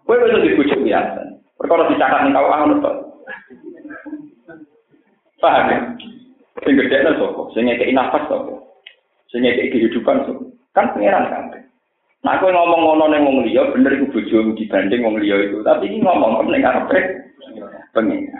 Kowe 0.07 0.19
dibujuk 0.19 0.83
biasa. 0.83 1.34
Perkara 1.55 1.87
dicatat 1.87 2.21
ning 2.27 2.35
kau 2.35 2.51
ngono 2.51 2.75
to. 2.83 2.93
Paham 5.39 5.71
ya? 5.71 5.79
Sing 6.67 6.75
gede 6.75 6.97
nang 7.05 7.15
sapa? 7.21 7.43
Sing 7.55 7.63
ngekeki 7.69 7.95
nafas? 7.95 8.27
Sing 9.31 9.45
kehidupan 9.45 10.27
sapa? 10.27 10.43
Kan 10.75 10.91
pangeran 10.95 11.31
kan. 11.31 11.45
Nah, 12.25 12.41
aku 12.41 12.49
ngomong 12.49 12.81
ngono 12.83 13.05
ning 13.13 13.23
wong 13.23 13.37
liya 13.45 13.69
bener 13.71 14.01
iku 14.01 14.17
bojomu 14.17 14.57
dibanding 14.57 15.05
wong 15.05 15.21
liya 15.21 15.37
itu. 15.45 15.61
Tapi 15.63 15.93
ini 15.93 16.03
ngomong 16.03 16.49
ning 16.51 16.65
karepe 16.65 16.99
pengen. 17.95 18.33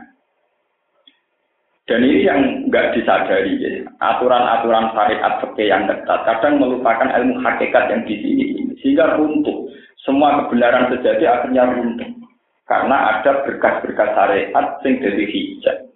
Dan 1.85 2.01
ini 2.01 2.25
yang 2.25 2.41
nggak 2.73 2.97
disadari, 2.97 3.61
ya. 3.61 3.85
aturan-aturan 4.01 4.89
syariat 4.97 5.37
fikih 5.45 5.69
yang 5.69 5.85
ketat 5.85 6.25
kadang 6.25 6.57
melupakan 6.57 7.13
ilmu 7.13 7.45
hakikat 7.45 7.93
yang 7.93 8.01
di 8.09 8.17
sini, 8.25 8.45
sehingga 8.81 9.21
runtuh. 9.21 9.69
Semua 10.01 10.49
kebenaran 10.49 10.89
sejati 10.89 11.29
akhirnya 11.29 11.69
runtuh 11.69 12.24
karena 12.65 13.21
ada 13.21 13.45
berkas-berkas 13.45 14.11
syariat 14.17 14.67
sing 14.81 15.01
dari 15.01 15.25
hijab. 15.29 15.93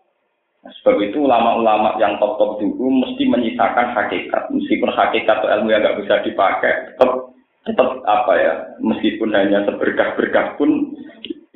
Nah, 0.59 0.73
sebab 0.83 1.01
itu 1.01 1.25
ulama-ulama 1.25 1.97
yang 2.03 2.19
top-top 2.21 2.61
dulu 2.61 2.91
mesti 3.07 3.25
menyisakan 3.25 3.95
hakikat, 3.95 4.51
meskipun 4.53 4.91
hakikat 4.93 5.41
atau 5.41 5.49
ilmu 5.49 5.73
yang 5.73 5.81
nggak 5.87 5.99
bisa 6.05 6.21
dipakai, 6.27 6.93
tetap 6.93 7.33
tetap 7.65 7.89
apa 8.05 8.33
ya, 8.37 8.53
meskipun 8.83 9.33
hanya 9.33 9.65
seberkas-berkas 9.65 10.57
pun 10.61 10.93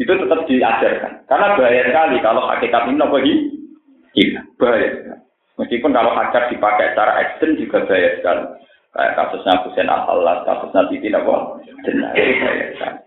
itu 0.00 0.12
tetap 0.12 0.40
diajarkan. 0.48 1.12
Karena 1.28 1.56
bahaya 1.56 1.82
sekali 1.88 2.16
kalau 2.24 2.42
hakikat 2.48 2.82
ini 2.88 3.02
apa 3.02 3.18
Iya, 4.12 4.40
bahaya. 4.60 4.88
Meskipun 5.56 5.92
kalau 5.92 6.12
hajar 6.12 6.52
dipakai 6.52 6.92
secara 6.92 7.12
ekstrim 7.20 7.56
juga 7.56 7.84
bahaya 7.88 8.10
sekali. 8.20 8.44
Kayak 8.92 9.14
kasusnya 9.16 9.54
Hussein 9.64 9.88
Al-Halas, 9.88 10.44
kasusnya 10.44 10.84
Titi 10.92 11.08
itu 11.08 11.16
bahaya 11.16 12.64
sekali. 12.76 13.01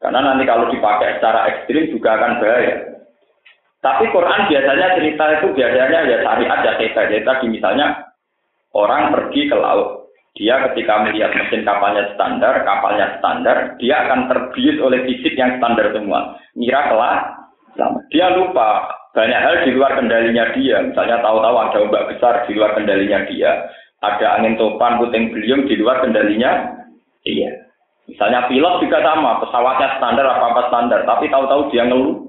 Karena 0.00 0.20
nanti 0.24 0.48
kalau 0.48 0.72
dipakai 0.72 1.20
secara 1.20 1.40
ekstrim 1.52 1.92
juga 1.92 2.16
akan 2.16 2.40
bahaya. 2.40 2.76
Tapi 3.80 4.04
Quran 4.12 4.48
biasanya 4.48 4.96
cerita 4.96 5.24
itu 5.40 5.46
biasanya 5.56 5.98
ya 6.08 6.16
syariat 6.24 6.60
ya. 6.64 6.72
Jadi 6.80 7.24
tadi 7.24 7.46
misalnya 7.48 7.86
orang 8.72 9.12
pergi 9.12 9.48
ke 9.48 9.56
laut. 9.56 10.00
Dia 10.38 10.62
ketika 10.70 11.04
melihat 11.04 11.34
mesin 11.34 11.66
kapalnya 11.66 12.06
standar, 12.14 12.62
kapalnya 12.62 13.18
standar, 13.18 13.76
dia 13.82 14.06
akan 14.06 14.30
terbius 14.30 14.78
oleh 14.78 15.02
fisik 15.04 15.34
yang 15.34 15.58
standar 15.58 15.90
semua. 15.90 16.38
Mira 16.54 16.86
kelah, 16.86 17.16
dia 18.14 18.30
lupa 18.38 18.88
banyak 19.10 19.40
hal 19.42 19.54
di 19.66 19.70
luar 19.74 19.98
kendalinya 19.98 20.54
dia. 20.54 20.86
Misalnya 20.86 21.18
tahu-tahu 21.18 21.56
ada 21.58 21.78
ombak 21.82 22.06
besar 22.14 22.46
di 22.46 22.54
luar 22.54 22.78
kendalinya 22.78 23.26
dia. 23.26 23.68
Ada 24.00 24.40
angin 24.40 24.56
topan, 24.56 25.02
puting 25.02 25.34
beliung 25.34 25.66
di 25.66 25.74
luar 25.76 26.00
kendalinya 26.00 26.78
dia. 27.26 27.52
Misalnya 28.10 28.50
pilot 28.50 28.82
juga 28.82 28.98
sama, 29.06 29.38
pesawatnya 29.38 29.88
standar 29.96 30.26
apa-apa 30.26 30.66
standar, 30.66 31.00
tapi 31.06 31.30
tahu-tahu 31.30 31.70
dia 31.70 31.86
ngeluh. 31.86 32.26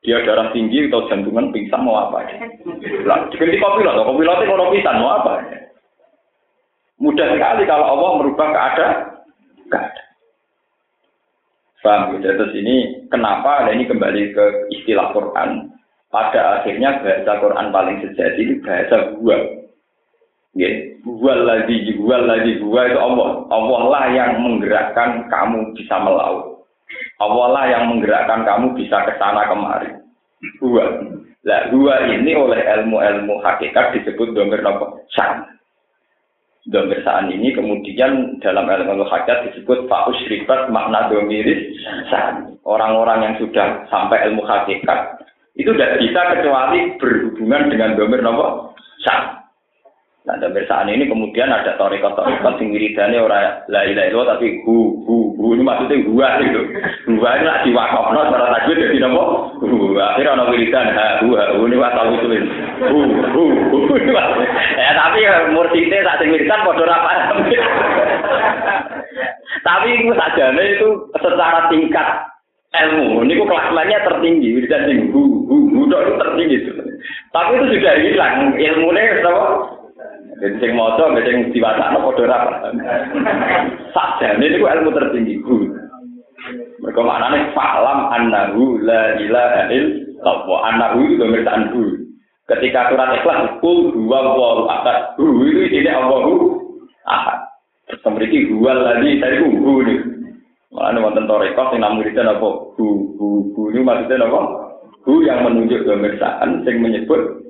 Dia 0.00 0.24
darah 0.24 0.48
tinggi 0.56 0.88
atau 0.88 1.04
jantungan 1.12 1.52
pingsan 1.52 1.84
mau 1.84 2.08
apa? 2.08 2.24
Lah, 3.04 3.28
diganti 3.28 3.60
pilot, 3.60 3.94
kok 3.94 4.16
pilotnya 4.16 4.48
mau 4.48 4.72
pingsan 4.72 4.96
mau 4.98 5.10
apa? 5.22 5.32
Mudah 7.00 7.26
sekali 7.32 7.62
kalau 7.64 7.86
Allah 7.96 8.10
merubah 8.20 8.48
keadaan. 8.52 8.94
Keadaan. 9.72 10.08
Paham 11.80 12.20
ya? 12.20 12.36
Terus 12.36 12.52
ini 12.60 13.08
kenapa 13.08 13.64
ini 13.72 13.88
kembali 13.88 14.36
ke 14.36 14.44
istilah 14.76 15.16
Quran 15.16 15.72
pada 16.12 16.60
akhirnya 16.60 17.00
bahasa 17.00 17.40
Quran 17.40 17.66
paling 17.72 17.96
sejati 18.04 18.40
itu 18.44 18.54
bahasa 18.60 19.16
gua. 19.16 19.38
Ya, 20.58 20.66
gua 21.06 21.34
lagi, 21.46 21.94
gua 21.94 22.26
lagi, 22.26 22.58
gua 22.58 22.90
itu 22.90 22.98
Allah. 22.98 23.46
Allah 23.54 23.80
lah 23.86 24.04
yang 24.10 24.42
menggerakkan 24.42 25.30
kamu 25.30 25.70
bisa 25.78 25.94
melaut. 26.02 26.66
Allah 27.22 27.46
lah 27.54 27.64
yang 27.70 27.86
menggerakkan 27.86 28.42
kamu 28.42 28.74
bisa 28.74 28.98
ke 29.06 29.14
sana 29.22 29.46
kemari. 29.46 29.94
Gua. 30.58 31.06
Lah, 31.46 31.70
gua 31.70 32.02
ini 32.10 32.34
oleh 32.34 32.66
ilmu-ilmu 32.66 33.38
hakikat 33.46 33.94
disebut 33.94 34.34
domir 34.34 34.58
nopo 34.66 35.06
san. 35.14 35.46
Domir 36.66 36.98
san 37.06 37.30
ini 37.30 37.54
kemudian 37.54 38.42
dalam 38.42 38.66
ilmu 38.66 39.06
hakikat 39.06 39.54
disebut 39.54 39.86
faus 39.86 40.18
ribat 40.26 40.66
makna 40.74 41.06
domiris 41.06 41.78
san. 42.10 42.58
Orang-orang 42.66 43.22
yang 43.22 43.34
sudah 43.38 43.86
sampai 43.86 44.26
ilmu 44.26 44.42
hakikat 44.42 45.14
itu 45.54 45.70
tidak 45.78 46.02
bisa 46.02 46.20
kecuali 46.34 46.98
berhubungan 46.98 47.70
dengan 47.70 47.94
domir 47.94 48.18
nopo 48.18 48.74
sah. 49.06 49.39
Nah, 50.30 50.38
domir 50.38 50.62
sah 50.70 50.86
ini 50.86 51.10
kemudian 51.10 51.50
ada 51.50 51.74
torikot-torikot 51.74 52.54
sing 52.62 52.70
wiridane 52.70 53.18
ora 53.18 53.66
la 53.66 53.82
ilaha 53.82 54.06
illallah 54.06 54.38
tapi 54.38 54.62
hu 54.62 55.02
hu 55.02 55.34
hu 55.34 55.58
ini 55.58 55.66
maksudnya 55.66 56.06
gua 56.06 56.38
itu. 56.38 56.70
Gua 57.18 57.34
ini 57.34 57.50
lagi 57.50 57.74
wakofno 57.74 58.30
cara 58.30 58.46
tajwid 58.54 58.78
jadi 58.78 59.02
nopo? 59.02 59.58
Hu. 59.58 59.98
Akhirnya 59.98 60.38
ono 60.38 60.54
wiridan 60.54 60.86
ha 60.94 61.18
hu 61.18 61.34
ha 61.34 61.50
hu 61.58 61.66
ini 61.66 61.82
tahu 61.82 62.08
itu. 62.14 62.26
Hu 62.78 62.98
hu 63.10 63.42
hu. 63.74 63.78
Ya 64.78 64.90
tapi 64.94 65.18
murtite 65.50 65.98
tak 65.98 66.22
sing 66.22 66.30
wiridan 66.30 66.62
padha 66.62 66.82
ora 66.86 66.96
paham. 67.02 67.38
Tapi 69.66 69.88
itu 69.98 70.14
sajane 70.14 70.62
itu 70.78 70.88
secara 71.18 71.66
tingkat 71.74 72.06
ilmu. 72.70 73.26
Ini 73.26 73.34
kok 73.34 73.50
kelas-kelasnya 73.50 73.98
tertinggi, 74.06 74.54
wiridan 74.54 74.86
sing 74.86 75.10
hu 75.10 75.42
hu 75.50 75.74
hu 75.74 75.90
itu 75.90 76.14
tertinggi 76.22 76.54
itu. 76.54 76.72
Tapi 77.34 77.50
itu 77.58 77.66
sudah 77.74 77.94
hilang 77.98 78.54
ilmunya 78.54 79.26
apa? 79.26 79.79
Jadi 80.40 80.56
sing 80.56 80.72
maca 80.72 81.12
mbek 81.12 81.24
sing 81.28 81.36
diwacana 81.52 82.00
padha 82.00 82.24
ora 82.24 82.38
paham. 82.48 82.74
Sakjane 83.92 84.40
niku 84.40 84.64
ilmu 84.64 84.90
tertinggi. 84.96 85.36
Mereka 86.80 87.00
maknanya 87.04 87.52
falam 87.52 88.08
annahu 88.08 88.80
la 88.80 89.20
ilaha 89.20 89.68
illallah. 89.68 90.58
Annahu 90.72 91.04
itu 91.04 91.20
pemeriksaan 91.20 91.76
hu. 91.76 91.92
Ketika 92.48 92.88
surat 92.88 93.20
ikhlas, 93.20 93.60
kul 93.60 93.92
dua 93.92 94.18
walu 94.32 94.64
atas 94.64 95.12
hu 95.20 95.44
itu 95.44 95.70
ini 95.76 95.92
Allahu 95.92 96.56
ahad. 97.04 97.44
Terus 97.86 98.00
memiliki 98.08 98.48
dua 98.48 98.72
lagi, 98.80 99.20
saya 99.20 99.44
hu 99.44 99.60
hu 99.60 99.72
nih. 99.84 99.98
Mana 100.72 101.04
wonten 101.04 101.28
torekot 101.28 101.76
yang 101.76 101.84
namun 101.84 102.08
itu 102.08 102.16
apa? 102.16 102.48
Hu 102.80 102.86
hu 103.20 103.26
hu 103.52 103.60
ini 103.76 103.84
maksudnya 103.84 104.24
apa? 104.24 104.40
Hu 105.04 105.20
yang 105.20 105.44
menunjuk 105.44 105.84
pemeriksaan, 105.84 106.64
yang 106.64 106.80
menyebut 106.80 107.44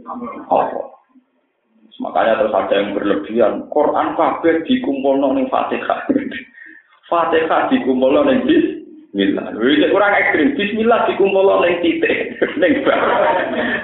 apa? 0.50 0.99
Makanya 1.98 2.38
terus 2.38 2.54
ada 2.54 2.74
yang 2.78 2.94
berlebihan. 2.94 3.66
Quran 3.72 4.14
kabeh 4.14 4.62
dikumpul 4.68 5.18
ning 5.34 5.50
Fatihah. 5.50 6.06
Fatihah 7.10 7.60
dikumpul 7.72 8.14
ning 8.22 8.46
Bismillah. 8.46 9.58
Wis 9.58 9.82
kurang 9.90 10.14
ekstrim. 10.14 10.54
Bismillah 10.54 11.10
dikumpul 11.10 11.50
ning 11.66 11.82
titik 11.82 12.38
ning 12.62 12.86
bab. 12.86 13.00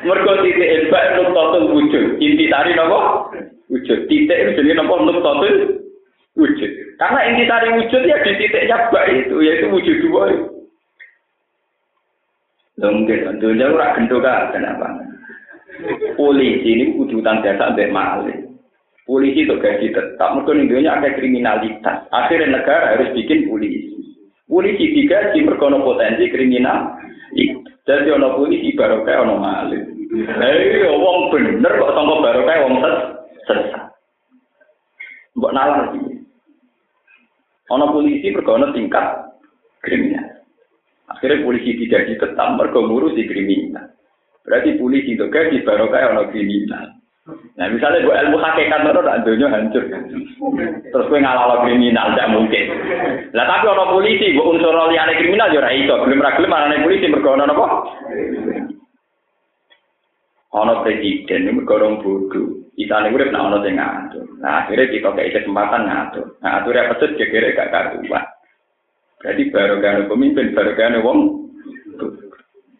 Mergo 0.06 0.32
titik 0.46 0.86
bab 0.86 1.18
nuktatul 1.18 1.74
wujud. 1.74 2.22
Inti 2.22 2.46
tari 2.46 2.78
napa? 2.78 3.34
Wujud. 3.66 4.06
Titik 4.06 4.38
itu 4.38 4.50
jenenge 4.62 4.78
napa 4.78 4.94
nuktatul 5.02 5.82
wujud. 6.38 6.70
Karena 7.02 7.20
inti 7.26 7.44
tari 7.50 7.68
wujud 7.74 8.02
ya 8.06 8.16
di 8.22 8.32
titiknya 8.38 8.86
bab 8.94 9.10
itu, 9.10 9.36
yaitu 9.42 9.66
wujud 9.66 9.96
dua. 10.06 10.24
Lho 12.76 12.92
mungkin, 12.92 13.40
dunia 13.40 13.72
ora 13.72 13.96
gendho 13.96 14.20
kan, 14.20 14.52
kenapa? 14.52 15.05
Polisi 16.16 16.68
ini 16.72 16.96
kudu 16.96 17.20
utang 17.20 17.44
jasa 17.44 17.76
maling. 17.76 18.56
Polisi 19.06 19.46
itu 19.46 19.54
gaji 19.62 19.94
tetap, 19.94 20.34
mungkin 20.34 20.66
Indonesia 20.66 20.98
ada 20.98 21.14
kriminalitas. 21.14 22.10
Akhirnya 22.10 22.58
negara 22.58 22.98
harus 22.98 23.14
bikin 23.14 23.46
polisi. 23.46 23.94
Polisi 24.50 24.90
digaji 24.90 25.46
mergono 25.46 25.86
potensi 25.86 26.26
kriminal. 26.26 26.98
Jadi 27.86 28.10
ono 28.10 28.34
polisi 28.34 28.74
baru 28.74 29.06
kayak 29.06 29.22
ono 29.22 29.38
malin. 29.38 29.82
Eh, 30.10 30.86
wong 30.90 31.30
bener 31.30 31.70
kok 31.70 31.94
sangka 31.94 32.14
baru 32.18 32.40
kayak 32.42 32.62
wong 32.66 32.74
ses 32.82 32.96
sesat. 33.46 33.84
Mbok 35.38 35.54
nalar 35.54 35.94
iki. 35.94 36.26
Ono 37.70 37.84
polisi 37.94 38.34
mergono 38.34 38.74
tingkat 38.74 39.06
kriminal. 39.86 40.42
Akhirnya 41.14 41.46
polisi 41.46 41.78
digaji 41.78 42.18
tetap 42.18 42.58
ngurusi 42.58 43.22
kriminal. 43.30 43.95
Berarti 44.46 44.78
polisi 44.78 45.18
itu 45.18 45.26
gaji 45.26 45.66
baru 45.66 45.90
kayak 45.90 46.14
ono 46.14 46.22
kriminal. 46.30 46.87
Nah 47.59 47.66
misalnya 47.66 48.06
gue 48.06 48.14
ilmu 48.14 48.38
hakikat 48.38 48.87
itu 48.87 49.02
tak 49.02 49.20
dunia 49.26 49.50
hancur. 49.50 49.82
Terus 50.94 51.09
gue 51.11 51.18
ngalah 51.18 51.66
kriminal 51.66 52.14
tidak 52.14 52.30
mungkin. 52.30 52.64
Lah 53.35 53.44
tapi 53.50 53.66
orang 53.66 53.90
polisi 53.90 54.30
gue 54.30 54.46
unsur 54.46 54.70
liane 54.87 55.18
kriminal 55.18 55.50
juga 55.50 55.74
itu. 55.74 55.90
Belum 55.90 56.22
ragil 56.22 56.46
mana 56.46 56.70
nih 56.70 56.87
polisi 56.87 57.11
berkonon 57.11 57.50
apa? 57.50 57.66
Ono 60.62 60.72
presiden 60.87 61.50
ini 61.50 61.59
berkorong 61.59 62.00
bodoh. 62.06 62.70
Isane 62.78 63.11
urip 63.11 63.35
nak 63.35 63.50
ono 63.50 63.59
sing 63.66 63.74
ngatur. 63.74 64.24
Nah 64.38 64.62
akhirnya 64.62 64.92
kita 64.92 65.11
kayak 65.11 65.42
kesempatan 65.42 65.90
ngatur. 65.90 66.38
Nah 66.38 66.62
aturnya 66.62 66.92
pecut 66.94 67.11
kira 67.18 67.56
gak 67.56 67.72
karuan. 67.74 68.24
Jadi 69.26 69.48
baru 69.50 69.80
pemimpin, 70.06 70.54
baru 70.54 71.02
wong 71.02 71.45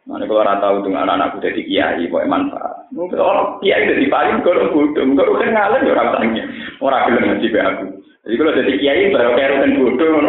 Mana 0.07 0.23
kalau 0.23 0.47
orang 0.47 0.63
tahu 0.63 0.87
dengan 0.87 1.03
anak-anakku 1.03 1.43
jadi 1.43 1.61
kiai, 1.67 2.07
boleh 2.07 2.31
manfaat. 2.31 2.87
Mungkin 2.95 3.19
orang 3.19 3.59
kiai 3.59 3.91
jadi 3.91 4.07
paling 4.07 4.39
kalau 4.47 4.71
bodoh, 4.71 5.03
kalau 5.03 5.35
kan 5.35 5.51
ngalir 5.51 5.83
ya 5.83 5.93
orang 5.99 6.11
tanya, 6.15 6.43
orang 6.79 7.03
bilang 7.11 7.25
ngaji 7.35 7.47
be 7.51 7.59
aku. 7.59 7.87
Jadi 8.23 8.35
kalau 8.39 8.53
jadi 8.55 8.73
kiai 8.79 9.11
baru 9.11 9.31
kayak 9.35 9.51
kan 9.59 9.73
bodoh, 9.75 10.15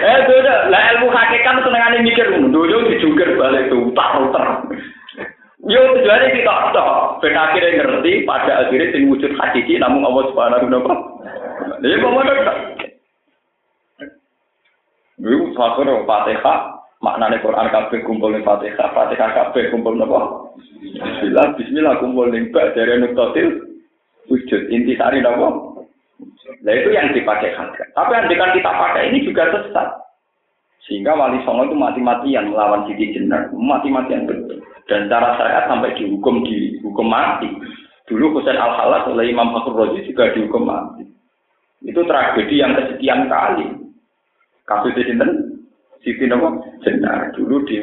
Eh, 0.00 0.16
itu 0.16 0.32
lah 0.72 0.82
ilmu 0.96 1.12
hakikat 1.12 1.60
senengane 1.60 2.00
mikir, 2.00 2.24
dulu 2.48 2.88
dijungkir 2.88 3.36
balik 3.36 3.68
tuh, 3.68 3.92
utar-utar. 3.92 4.64
Yo 5.68 5.80
tujuannya 5.92 6.32
kita 6.40 6.72
tok, 6.72 7.20
ben 7.20 7.36
akhirnya 7.36 7.84
ngerti, 7.84 8.24
pada 8.24 8.64
akhirnya 8.64 8.96
sing 8.96 9.12
wujud 9.12 9.36
hakiki 9.36 9.76
namun 9.76 10.08
Allah 10.08 10.24
Subhanahu 10.32 10.72
wa 10.72 10.72
taala. 10.72 10.96
Jadi 11.84 12.00
kok 12.00 12.12
Ibu 15.20 15.52
fakir 15.52 15.88
Fatihah 16.08 16.79
maknane 17.00 17.40
Quran 17.40 17.68
kabeh 17.72 18.04
kumpul 18.04 18.30
ning 18.32 18.44
Fatihah, 18.44 18.92
Fatihah 18.92 19.30
kabeh 19.32 19.72
kumpul 19.72 19.96
napa? 19.96 20.52
Bismillah, 20.80 21.56
bismillah 21.56 21.94
kumpul 21.98 22.28
ning 22.28 22.52
bak 22.52 22.76
dari 22.76 23.00
nuktatil 23.00 23.80
wujud 24.28 24.62
inti 24.68 24.94
sari 25.00 25.24
napa? 25.24 25.80
Nah 26.60 26.72
itu 26.76 26.92
yang 26.92 27.16
dipakai 27.16 27.56
harga. 27.56 27.84
Tapi 27.96 28.12
yang 28.12 28.52
kita 28.52 28.70
pakai 28.70 29.08
ini 29.12 29.24
juga 29.24 29.48
sesat. 29.48 29.88
Sehingga 30.84 31.16
wali 31.16 31.40
songo 31.44 31.68
itu 31.68 31.76
mati-matian 31.76 32.50
melawan 32.50 32.88
Siti 32.88 33.12
Jenar, 33.12 33.52
mati-matian 33.52 34.26
betul. 34.26 34.58
Dan 34.88 35.06
cara 35.06 35.38
syariat 35.38 35.68
sampai 35.70 35.94
dihukum 35.94 36.42
dihukum 36.42 37.06
mati. 37.06 37.46
Dulu 38.10 38.34
Husain 38.34 38.58
al 38.58 38.74
Halas 38.74 39.06
oleh 39.06 39.30
Imam 39.30 39.54
Fakhur 39.54 39.76
Rozi 39.76 40.02
juga 40.08 40.34
dihukum 40.34 40.66
mati. 40.66 41.06
Itu 41.86 42.02
tragedi 42.04 42.58
yang 42.58 42.74
kesekian 42.74 43.30
kali. 43.30 43.70
Kasus 44.66 44.92
di 44.98 45.06
sini 45.06 45.49
Siti 46.00 46.24
Nopo 46.24 46.64
Jenar 46.80 47.36
dulu 47.36 47.60
di 47.68 47.76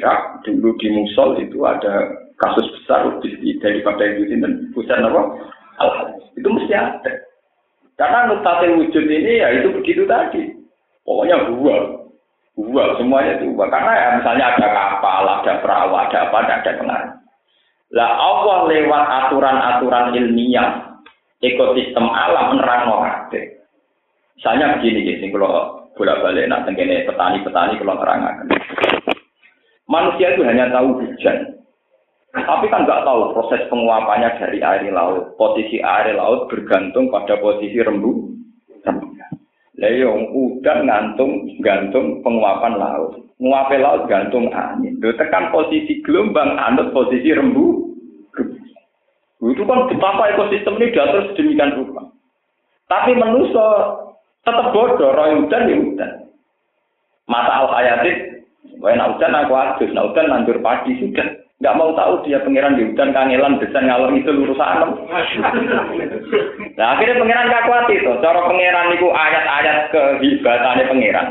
Irak, 0.00 0.40
dulu 0.48 0.72
di 0.80 0.88
Musul 0.88 1.44
itu 1.44 1.60
ada 1.68 2.08
kasus 2.40 2.64
besar 2.80 3.06
daripada 3.60 4.02
itu 4.08 4.24
dan 4.40 4.72
pusat 4.72 4.98
Nopo 5.04 5.36
Al 5.80 6.16
itu 6.36 6.48
mesti 6.48 6.72
ada. 6.72 7.12
Karena 8.00 8.32
nuktatil 8.32 8.80
wujud 8.80 9.04
ini 9.04 9.44
ya 9.44 9.52
itu 9.62 9.68
begitu 9.76 10.08
tadi. 10.08 10.48
Pokoknya 11.04 11.44
dua, 11.50 11.76
dua 12.56 12.96
semuanya 12.96 13.36
dua. 13.42 13.68
Karena 13.68 13.92
ya 13.92 14.08
misalnya 14.16 14.46
ada 14.56 14.68
kapal, 14.72 15.22
ada 15.28 15.52
perahu, 15.60 15.92
ada 15.92 16.18
apa, 16.30 16.36
ada 16.46 16.72
pengaruh. 16.78 17.14
Lah 17.92 18.10
Allah 18.16 18.58
lewat 18.72 19.04
aturan-aturan 19.04 20.16
ilmiah 20.16 20.96
ekosistem 21.44 22.06
alam 22.08 22.56
menerang 22.56 22.88
Misalnya 24.40 24.80
begini, 24.80 25.06
gini, 25.06 25.28
kalau 25.28 25.81
bolak-balik 25.96 26.48
nak 26.48 26.64
tenggene 26.64 27.04
petani-petani 27.04 27.80
kalau 27.80 28.00
terangakan. 28.00 28.46
Manusia 29.90 30.32
itu 30.32 30.42
hanya 30.46 30.72
tahu 30.72 31.04
hujan. 31.04 31.62
Tapi 32.32 32.64
kan 32.72 32.88
nggak 32.88 33.04
tahu 33.04 33.36
proses 33.36 33.60
penguapannya 33.68 34.40
dari 34.40 34.64
air 34.64 34.88
laut. 34.88 35.36
Posisi 35.36 35.84
air 35.84 36.16
laut 36.16 36.48
bergantung 36.48 37.12
pada 37.12 37.36
posisi 37.36 37.76
rembu. 37.76 38.32
Leong 39.82 40.30
iya, 40.30 40.36
udah 40.36 40.76
gantung 40.84 41.48
gantung 41.60 42.22
penguapan 42.24 42.78
laut. 42.80 43.18
Nguape 43.42 43.76
laut 43.82 44.08
gantung 44.08 44.48
angin. 44.54 44.96
Lo 45.02 45.12
tekan 45.18 45.50
posisi 45.50 46.00
gelombang, 46.06 46.56
anut 46.56 46.94
posisi 46.94 47.34
rembu. 47.34 47.92
Itu 49.42 49.66
kan 49.66 49.90
betapa 49.90 50.32
ekosistem 50.32 50.78
ini 50.78 50.94
diatur 50.94 51.34
sedemikian 51.34 51.74
rupa. 51.74 52.06
Tapi 52.86 53.18
manusia 53.18 53.66
tetap 54.42 54.74
bodoh, 54.74 55.14
roh 55.14 55.26
hujan 55.38 55.70
ya 55.70 55.76
hujan. 55.78 56.10
Masa 57.30 57.62
al 57.62 57.68
hayatit, 57.70 58.46
wae 58.82 58.94
nak 58.98 59.14
hujan 59.16 59.38
aku 59.38 59.54
adus, 59.54 59.90
nak 59.94 60.06
hujan 60.10 60.26
nandur 60.28 60.58
padi 60.58 60.98
sudah. 60.98 61.42
Gak 61.62 61.78
mau 61.78 61.94
tahu 61.94 62.26
dia 62.26 62.42
pangeran 62.42 62.74
di 62.74 62.90
hujan 62.90 63.14
kangelan 63.14 63.62
desain 63.62 63.86
ngalor 63.86 64.10
itu 64.18 64.34
urusan 64.34 64.98
Nah 66.74 66.86
akhirnya 66.98 67.22
pangeran 67.22 67.54
kuat 67.70 67.86
itu. 67.86 68.10
Cara 68.18 68.50
pangeran 68.50 68.98
itu 68.98 69.06
ayat-ayat 69.06 69.78
kehebatannya 69.94 70.90
pangeran. 70.90 71.26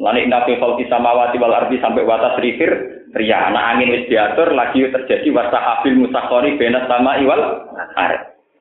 Lalu 0.00 0.26
indah 0.26 0.48
fi 0.48 0.56
sama 0.88 1.12
wati 1.12 1.36
wal 1.36 1.52
ardi 1.52 1.76
sampai 1.84 2.08
watas 2.08 2.40
rifir 2.40 2.72
ria 3.14 3.46
anak 3.46 3.76
angin 3.76 3.94
wis 3.94 4.08
diatur 4.10 4.50
lagi 4.50 4.82
terjadi 4.90 5.28
wasahabil 5.30 6.02
musakori 6.02 6.58
benas 6.58 6.88
sama 6.90 7.14
iwal 7.22 7.62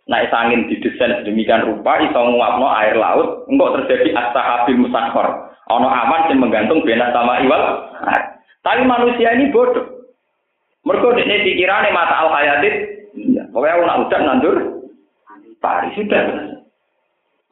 naik 0.03 0.31
angin 0.35 0.67
didesain 0.67 1.23
sedemikian 1.23 1.63
rupa 1.63 1.95
iso 2.03 2.19
nguapno 2.19 2.67
air 2.75 2.99
laut 2.99 3.47
enggak 3.47 3.83
terjadi 3.83 4.11
astahabil 4.11 4.83
musakhor 4.83 5.47
ono 5.71 5.87
aman 5.87 6.27
yang 6.27 6.43
menggantung 6.43 6.83
benak 6.83 7.15
sama 7.15 7.39
iwal 7.39 7.87
nah, 8.03 8.21
tapi 8.67 8.83
manusia 8.83 9.31
ini 9.31 9.47
bodoh 9.55 10.11
mereka 10.83 11.15
ini 11.23 11.47
pikirannya 11.47 11.95
mata 11.95 12.15
al 12.19 12.29
hayatit 12.35 12.75
iya. 13.15 13.47
pokoknya 13.55 13.75
aku 13.79 13.83
nak 13.87 13.99
udah 14.03 14.19
nandur 14.27 14.55
pari 15.63 15.89
sudah 15.95 16.23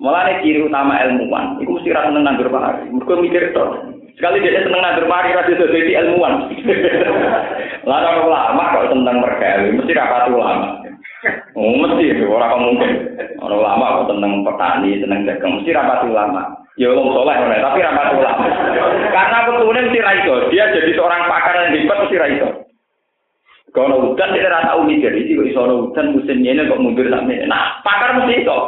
Mulai 0.01 0.41
ciri 0.41 0.65
utama 0.65 0.97
ilmuwan, 0.97 1.61
itu 1.61 1.77
mesti 1.77 1.93
rasa 1.93 2.09
seneng 2.09 2.25
nandur 2.25 2.49
pari. 2.49 2.89
Mereka 2.89 3.21
mikir 3.21 3.53
itu. 3.53 3.65
Sekali 4.17 4.41
dia 4.41 4.65
seneng 4.65 4.81
nandur 4.81 5.05
pari, 5.05 5.29
rasa 5.29 5.53
jadi 5.53 5.93
ilmuwan. 6.01 6.49
Lalu 7.89 8.25
lama 8.25 8.63
kok 8.73 8.89
tentang 8.89 9.21
mereka, 9.21 9.61
mesti 9.61 9.93
rapat 9.93 10.33
ulama. 10.33 10.81
Oh, 11.53 11.77
mesti 11.77 12.17
itu 12.17 12.25
orang 12.25 12.57
mungkin. 12.65 12.91
Orang 13.37 13.61
lama 13.61 14.01
kok 14.01 14.09
tentang 14.15 14.41
petani, 14.41 14.97
tentang 14.97 15.21
dagang, 15.29 15.51
mesti 15.61 15.69
rapat 15.75 15.99
ulama. 16.09 16.41
Ya 16.79 16.89
wong 16.89 17.13
soleh 17.13 17.35
tapi 17.35 17.83
rapat 17.83 18.07
ulama. 18.17 18.45
Karena 19.11 19.37
betulnya 19.45 19.85
mesti 19.85 19.99
raiso. 20.01 20.33
Dia 20.49 20.71
jadi 20.73 20.91
seorang 20.97 21.29
pakar 21.29 21.53
yang 21.61 21.77
hebat 21.77 21.97
mesti 22.07 22.17
raiso. 22.17 22.49
Kalau 23.71 24.03
hujan 24.03 24.35
dia 24.35 24.51
rasa 24.51 24.75
umi 24.81 24.99
jadi 24.99 25.31
kok 25.31 25.47
iso 25.47 25.61
hujan 25.63 26.17
musimnya 26.17 26.51
ini 26.57 26.67
kok 26.67 26.81
mundur 26.81 27.07
sampai. 27.07 27.45
Nah, 27.45 27.79
pakar 27.85 28.19
mesti 28.19 28.43
itu. 28.43 28.59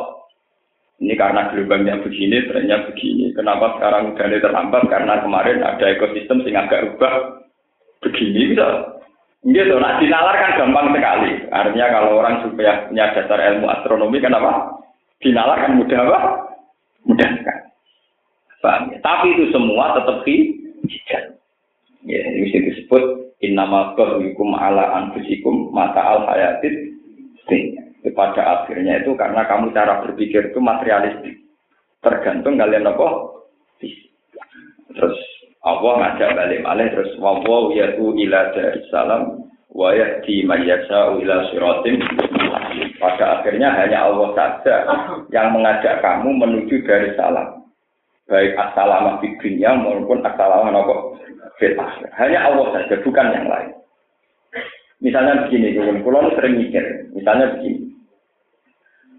Ini 1.04 1.20
karena 1.20 1.52
gelombangnya 1.52 2.00
begini, 2.00 2.48
trennya 2.48 2.88
begini. 2.88 3.36
Kenapa 3.36 3.76
sekarang 3.76 4.14
hujannya 4.14 4.40
terlambat? 4.40 4.84
Karena 4.88 5.20
kemarin 5.20 5.60
ada 5.60 5.86
ekosistem 5.90 6.46
sing 6.48 6.56
agak 6.56 6.86
rubah 6.86 7.44
begini 8.00 8.56
bisa. 8.56 8.94
Gitu, 9.44 9.76
nah 9.76 10.00
dinalar 10.00 10.36
kan 10.40 10.56
gampang 10.56 10.96
sekali. 10.96 11.32
Artinya 11.52 11.88
kalau 11.92 12.24
orang 12.24 12.40
supaya 12.48 12.88
punya 12.88 13.12
dasar 13.12 13.40
ilmu 13.44 13.68
astronomi 13.68 14.24
kan 14.24 14.32
apa? 14.32 14.80
Dinalar 15.20 15.68
kan 15.68 15.76
mudah 15.76 16.00
apa? 16.00 16.20
Mudah 17.04 17.32
kan. 17.44 17.58
Paham 18.64 18.96
ya? 18.96 18.98
Tapi 19.04 19.36
itu 19.36 19.52
semua 19.52 20.00
tetap 20.00 20.24
hijau. 20.24 21.24
Ya, 22.08 22.20
ini 22.20 22.72
disebut 22.72 23.36
innama 23.44 23.96
hukum 23.96 24.56
ala 24.56 25.04
anfusikum 25.04 25.72
mata 25.76 26.00
al 26.00 26.24
hayatit 26.32 26.96
pada 28.12 28.64
akhirnya 28.64 29.04
itu 29.04 29.16
karena 29.16 29.48
kamu 29.48 29.72
cara 29.72 30.04
berpikir 30.04 30.52
itu 30.52 30.60
materialistik 30.60 31.40
tergantung 32.04 32.60
kalian 32.60 32.88
apa 32.88 33.08
terus 34.92 35.18
Allah 35.64 35.94
ngajak 36.04 36.36
balik 36.36 36.60
malih 36.68 36.88
terus 36.92 37.16
wawaw 37.20 37.72
yatu 37.72 38.12
ila 38.16 38.52
dari 38.52 38.84
salam 38.92 39.43
wa 39.74 39.90
yahdi 39.92 40.46
mayyasa 40.46 41.18
ila 41.18 41.36
siratim 41.50 41.98
pada 43.02 43.42
akhirnya 43.42 43.74
hanya 43.74 44.06
Allah 44.08 44.30
saja 44.38 44.76
yang 45.34 45.52
mengajak 45.52 46.00
kamu 46.00 46.30
menuju 46.38 46.86
dari 46.86 47.12
salam 47.18 47.66
baik 48.30 48.56
assalamah 48.56 49.20
di 49.20 49.34
dunia 49.42 49.76
maupun 49.76 50.22
assalamah 50.22 50.70
nopo 50.72 51.18
hanya 52.22 52.40
Allah 52.48 52.68
saja 52.78 52.96
bukan 53.02 53.28
yang 53.34 53.50
lain 53.50 53.74
Misalnya 55.04 55.44
begini, 55.46 55.76
kulon 56.00 56.32
sering 56.32 56.56
mikir. 56.64 57.12
Misalnya 57.12 57.60
begini. 57.60 57.92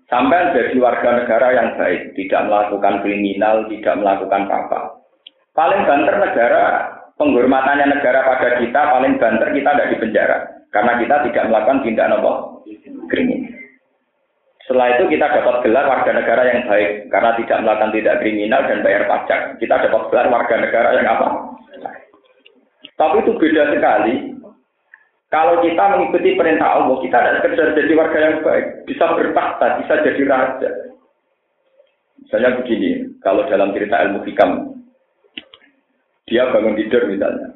Sampai 0.08 0.56
jadi 0.56 0.80
warga 0.80 1.20
negara 1.20 1.48
yang 1.52 1.68
baik, 1.76 2.16
tidak 2.16 2.48
melakukan 2.48 3.04
kriminal, 3.04 3.68
tidak 3.68 3.94
melakukan 4.00 4.48
apa-apa. 4.48 4.80
Paling 5.52 5.84
banter 5.84 6.16
negara, 6.16 6.64
penghormatannya 7.18 7.86
negara 7.94 8.26
pada 8.26 8.58
kita, 8.58 8.80
paling 8.80 9.18
banter 9.18 9.48
kita 9.54 9.70
tidak 9.70 9.90
di 9.90 9.96
penjara. 10.02 10.38
Karena 10.74 10.92
kita 10.98 11.16
tidak 11.30 11.44
melakukan 11.46 11.82
tindak 11.86 12.10
apa? 12.10 12.32
Kriminal. 13.06 13.54
Setelah 14.64 14.96
itu 14.96 15.04
kita 15.12 15.26
dapat 15.28 15.60
gelar 15.60 15.84
warga 15.86 16.10
negara 16.16 16.42
yang 16.48 16.64
baik 16.64 17.12
karena 17.12 17.30
tidak 17.36 17.58
melakukan 17.60 17.92
tindak 17.92 18.18
kriminal 18.24 18.62
dan 18.64 18.80
bayar 18.80 19.02
pajak. 19.04 19.40
Kita 19.60 19.74
dapat 19.76 20.02
gelar 20.08 20.26
warga 20.32 20.54
negara 20.56 20.88
yang 20.96 21.06
apa? 21.06 21.28
Tapi 22.94 23.16
itu 23.26 23.32
beda 23.36 23.62
sekali 23.74 24.14
kalau 25.34 25.58
kita 25.66 25.84
mengikuti 25.90 26.38
perintah 26.38 26.78
Allah, 26.78 26.94
kita 27.02 27.18
tidak 27.18 27.36
sekedar 27.42 27.68
jadi 27.74 27.92
warga 27.98 28.18
yang 28.22 28.36
baik, 28.46 28.66
bisa 28.86 29.04
bertakhta, 29.18 29.66
bisa 29.82 29.94
jadi 30.06 30.22
raja. 30.30 30.70
Misalnya 32.22 32.62
begini, 32.62 33.18
kalau 33.18 33.42
dalam 33.50 33.74
cerita 33.74 33.98
ilmu 33.98 34.22
hikam, 34.22 34.73
dia 36.28 36.48
bangun 36.52 36.76
tidur 36.76 37.04
misalnya. 37.08 37.52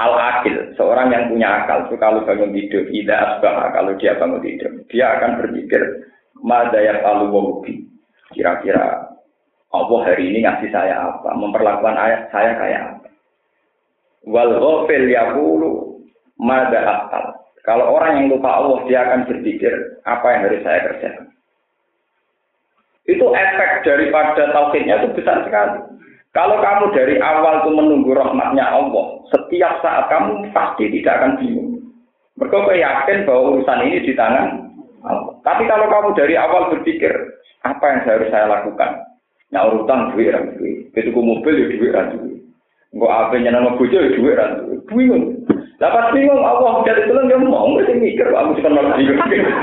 Al-Akil, 0.00 0.72
seorang 0.80 1.12
yang 1.12 1.28
punya 1.28 1.62
akal, 1.62 1.84
itu 1.84 2.00
kalau 2.00 2.24
bangun 2.24 2.56
tidur, 2.56 2.88
tidak 2.88 3.18
asbah, 3.28 3.68
kalau 3.76 3.92
dia 4.00 4.16
bangun 4.16 4.40
tidur, 4.40 4.72
dia 4.88 5.06
akan 5.20 5.40
berpikir, 5.44 5.82
Madayak 6.42 7.06
alu 7.06 7.62
Kira-kira 8.32 9.12
Allah 9.72 10.00
hari 10.04 10.32
ini 10.32 10.42
ngasih 10.42 10.68
saya 10.74 11.12
apa? 11.12 11.30
Memperlakukan 11.38 11.96
ayat 11.96 12.28
saya 12.34 12.52
kayak 12.58 12.82
apa? 12.82 13.08
Wal 14.26 14.52
ghafil 14.58 15.06
yaqulu 15.06 15.70
Mada 16.40 16.80
akal. 16.82 17.24
Kalau 17.62 17.94
orang 17.94 18.18
yang 18.18 18.26
lupa 18.34 18.58
Allah, 18.58 18.82
dia 18.90 19.06
akan 19.06 19.30
berpikir, 19.30 19.70
apa 20.02 20.26
yang 20.34 20.40
harus 20.50 20.62
saya 20.66 20.80
kerjakan. 20.90 21.26
Itu 23.06 23.30
efek 23.30 23.86
daripada 23.86 24.50
tauhidnya 24.50 24.98
itu 24.98 25.08
besar 25.14 25.46
sekali. 25.46 25.78
Kalau 26.32 26.64
kamu 26.64 26.96
dari 26.96 27.20
awal 27.20 27.60
itu 27.60 27.70
menunggu 27.76 28.16
rahmatnya 28.16 28.64
Allah, 28.64 29.20
setiap 29.28 29.84
saat 29.84 30.08
kamu 30.08 30.48
pasti 30.56 30.88
tidak 30.88 31.20
akan 31.20 31.32
bingung. 31.36 31.76
Mereka 32.40 32.72
yakin 32.72 33.28
bahwa 33.28 33.60
urusan 33.60 33.84
ini 33.84 34.00
di 34.00 34.16
tangan 34.16 34.72
Allah. 35.04 35.36
Tapi 35.44 35.68
kalau 35.68 35.92
kamu 35.92 36.08
dari 36.16 36.34
awal 36.40 36.72
berpikir, 36.72 37.12
apa 37.68 37.84
yang 37.84 38.00
harus 38.08 38.32
saya 38.32 38.48
lakukan? 38.48 39.04
Nyaur 39.52 39.84
utang 39.84 40.16
duit, 40.16 40.32
duit. 40.56 40.88
Begitu 40.96 41.12
mobil 41.12 41.52
ya 41.52 41.66
duit, 41.68 41.92
duit. 42.16 42.40
Enggak 42.96 43.12
apa 43.12 43.32
yang 43.36 43.52
nama 43.52 43.76
bojo 43.76 43.92
ya 44.00 44.16
duit, 44.16 44.36
duit. 44.40 44.80
Bingung. 44.88 45.44
Dapat 45.76 46.16
bingung 46.16 46.40
Allah 46.40 46.80
dari 46.88 47.04
tulang 47.12 47.28
dia 47.28 47.36
mau 47.36 47.76
nggak 47.76 47.92
mikir 48.00 48.32
aku 48.32 48.56
sih 48.56 48.64
kenal 48.64 48.88
bingung. 48.96 49.56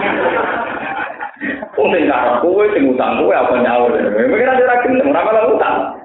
Oh 1.79 1.87
sing 1.95 2.11
ngarep 2.11 2.43
kowe 2.43 2.63
sing 2.75 2.91
utang 2.91 3.23
kowe 3.23 3.33
apa 3.33 3.55
nyaur. 3.57 3.95
Mikir 3.97 4.51
aja 4.51 4.67
ra 4.69 4.83
gelem 4.83 5.09
ora 5.09 5.25
malah 5.25 5.47
utang. 5.49 5.98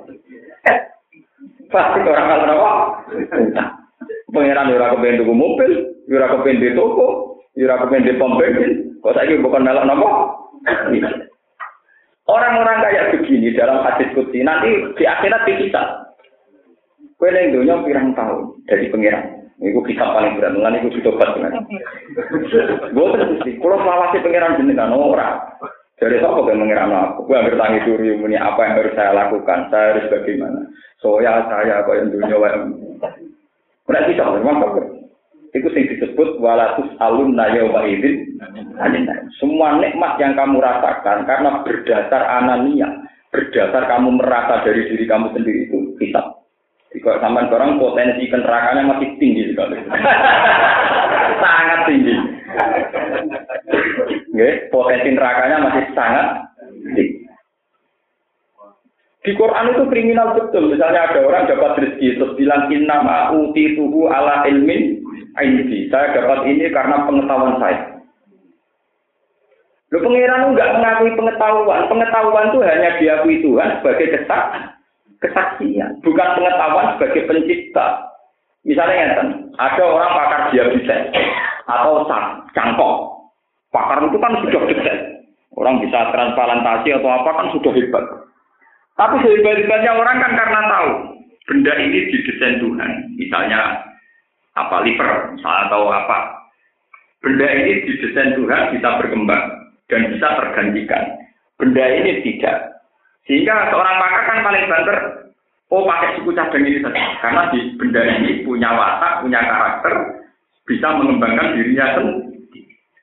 Pasti 1.74 1.98
orang 2.06 2.26
kalau 2.30 2.54
apa? 2.54 2.72
Pengiran 4.30 4.70
ora 4.70 4.94
kepen 4.94 5.18
tuku 5.18 5.34
mobil, 5.34 5.70
ora 6.06 6.30
kepen 6.30 6.62
di 6.62 6.70
toko, 6.70 7.38
ora 7.58 7.74
kepen 7.82 8.06
di 8.06 8.14
pom 8.14 8.38
bensin. 8.38 8.94
Kok 9.02 9.14
saiki 9.18 9.42
bukan 9.42 9.66
melok 9.66 9.82
napa? 9.82 10.10
Orang-orang 12.24 12.78
kayak 12.80 13.10
begini 13.18 13.52
dalam 13.52 13.82
hadis 13.82 14.08
kutsi 14.14 14.46
nanti 14.46 14.70
di 14.96 15.04
akhirat 15.04 15.44
dipisah. 15.44 16.14
Kue 17.18 17.30
yang 17.30 17.52
dunia 17.52 17.82
pirang 17.82 18.14
tahun 18.14 18.64
dari 18.70 18.88
pengiran. 18.88 19.44
Iku 19.62 19.86
kitab 19.86 20.18
paling 20.18 20.34
berat, 20.38 20.54
mulai 20.54 20.82
iku 20.82 20.90
ditobat 20.98 21.30
dengan. 21.38 21.62
Gue 22.94 23.06
terus 23.14 23.38
sih, 23.46 23.54
kalau 23.62 23.78
selawasi 23.78 24.18
pangeran 24.18 24.58
jenengan 24.58 24.90
ora. 24.90 25.46
Dari 25.95 26.18
siapa 26.18 26.42
yang 26.51 26.59
mengira 26.59 26.90
aku? 26.90 27.30
Gue 27.30 27.38
hampir 27.38 27.55
tangi 27.55 27.78
suri 27.86 28.18
muni 28.18 28.34
apa 28.34 28.66
yang 28.66 28.82
harus 28.82 28.95
saya 28.99 29.14
lakukan? 29.14 29.70
Saya 29.70 29.95
harus 29.95 30.11
bagaimana? 30.11 30.61
Soya 30.99 31.47
saya 31.47 31.86
apa 31.86 31.90
yang 31.95 32.11
dunia 32.11 32.34
wayang. 32.34 32.74
Berarti 33.86 34.11
bisa 34.16 34.26
memang 34.26 34.59
kok. 34.59 34.86
Itu 35.55 35.70
sing 35.70 35.86
disebut 35.86 36.42
walatus 36.42 36.90
alun 36.99 37.38
nayo 37.38 37.70
idin. 37.86 38.26
Semua 39.38 39.78
nikmat 39.78 40.18
yang 40.18 40.34
kamu 40.34 40.59
rasakan 40.59 41.30
karena 41.30 41.62
berdasar 41.62 42.22
anania, 42.42 42.90
berdasar 43.30 43.86
kamu 43.86 44.18
merasa 44.18 44.66
dari 44.66 44.90
diri 44.90 45.07
kamu 45.07 45.30
sendiri 45.30 45.70
itu 45.70 45.78
hisab. 46.03 46.42
Jika 46.90 47.22
sampai 47.22 47.51
orang 47.51 47.78
potensi 47.78 48.26
nerakanya 48.30 48.82
masih 48.86 49.14
tinggi 49.18 49.51
sekali. 49.51 49.78
sangat 51.42 51.80
tinggi. 51.86 52.34
Oke, 54.34 54.48
potensi 54.70 55.09
nerakanya 55.14 55.62
masih 55.62 55.84
sangat. 55.94 56.26
Di 59.24 59.32
Quran 59.40 59.72
itu 59.72 59.82
kriminal 59.88 60.36
betul. 60.36 60.68
Misalnya 60.68 61.09
ada 61.09 61.24
orang 61.24 61.48
dapat 61.48 61.80
rezeki 61.80 62.20
terus 62.20 62.36
bilang 62.36 62.68
inna 62.68 63.00
ma'uti 63.00 63.72
tuhu 63.72 64.11
ala 64.11 64.44
ilmin 64.44 65.00
aindi. 65.40 65.88
Saya 65.88 66.12
dapat 66.12 66.44
ini 66.44 66.68
karena 66.68 67.09
pengetahuan 67.09 67.57
saya. 67.57 68.05
Lu 69.94 70.02
pengiran 70.02 70.52
enggak 70.52 70.76
mengakui 70.76 71.14
pengetahuan. 71.16 71.88
Pengetahuan 71.88 72.50
itu 72.52 72.59
hanya 72.66 72.90
diakui 73.00 73.36
Tuhan 73.40 73.80
sebagai 73.80 74.07
kesak 74.12 74.44
kesaksian, 75.24 76.05
bukan 76.05 76.28
pengetahuan 76.36 77.00
sebagai 77.00 77.24
pencipta. 77.24 78.12
Misalnya 78.64 79.16
ya, 79.16 79.24
ada 79.57 79.82
orang 79.88 80.12
pakar 80.12 80.42
diabetes 80.52 81.02
atau 81.68 82.04
cangkok. 82.52 82.96
Pakar 83.74 84.06
itu 84.06 84.18
kan 84.22 84.38
sudah 84.38 84.62
detail. 84.70 84.98
Orang 85.54 85.82
bisa 85.82 86.10
transplantasi 86.10 86.94
atau 86.94 87.10
apa 87.10 87.30
kan 87.34 87.46
sudah 87.54 87.72
hebat. 87.74 88.04
Tapi 88.94 89.18
sehebat-hebatnya 89.22 89.92
orang 89.94 90.16
kan 90.22 90.32
karena 90.38 90.60
tahu 90.70 90.90
benda 91.50 91.72
ini 91.78 91.98
didesain 92.10 92.62
Tuhan. 92.62 92.90
Misalnya 93.18 93.82
apa 94.54 94.76
liver, 94.86 95.34
misalnya 95.34 95.62
atau 95.70 95.90
apa. 95.90 96.18
Benda 97.18 97.46
ini 97.50 97.82
didesain 97.82 98.38
Tuhan 98.38 98.76
bisa 98.78 98.88
berkembang 99.02 99.44
dan 99.90 100.00
bisa 100.14 100.26
tergantikan. 100.38 101.04
Benda 101.58 101.84
ini 101.86 102.22
tidak. 102.22 102.74
Sehingga 103.24 103.72
seorang 103.72 103.96
pakar 103.96 104.22
kan 104.28 104.38
paling 104.44 104.64
banter, 104.68 104.96
oh 105.72 105.82
pakai 105.88 106.20
suku 106.20 106.30
cadang 106.36 106.62
ini 106.62 106.78
saja. 106.84 107.02
Karena 107.24 107.42
di 107.50 107.58
benda 107.80 108.02
ini 108.04 108.44
punya 108.44 108.68
watak, 108.68 109.24
punya 109.24 109.40
karakter, 109.40 109.94
bisa 110.64 110.88
mengembangkan 110.96 111.56
dirinya 111.56 111.86
sendiri. 111.96 112.32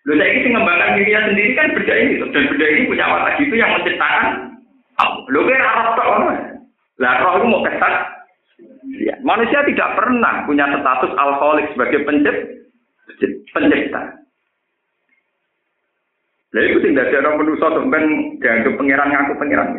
Loh, 0.09 0.17
saya 0.17 0.33
ini 0.33 0.47
mengembangkan 0.49 0.97
dirinya 0.97 1.21
sendiri 1.29 1.51
kan 1.53 1.67
benda 1.77 1.93
ini. 1.93 2.13
Dan 2.17 2.43
benda 2.49 2.65
ini 2.65 2.89
punya 2.89 3.05
watak 3.05 3.35
itu 3.37 3.53
yang 3.57 3.71
menciptakan 3.77 4.51
Loh, 5.31 5.41
kira 5.47 5.65
Arab 5.65 5.97
tak 5.97 6.07
Lah, 7.01 7.13
roh 7.25 7.33
itu 7.41 7.45
mau 7.49 7.65
kesak. 7.65 7.93
Ya. 9.01 9.15
Manusia 9.25 9.65
tidak 9.65 9.97
pernah 9.97 10.45
punya 10.45 10.69
status 10.69 11.11
alkoholik 11.17 11.73
sebagai 11.73 12.05
pencipta. 12.05 14.01
Lah 16.51 16.61
itu 16.67 16.77
tidak 16.83 17.09
ada 17.09 17.31
orang 17.31 17.47
manusia 17.47 17.67
sampai 17.71 18.03
dianggap 18.43 18.73
pangeran 18.75 19.09
ngaku 19.09 19.33
pangeran. 19.39 19.69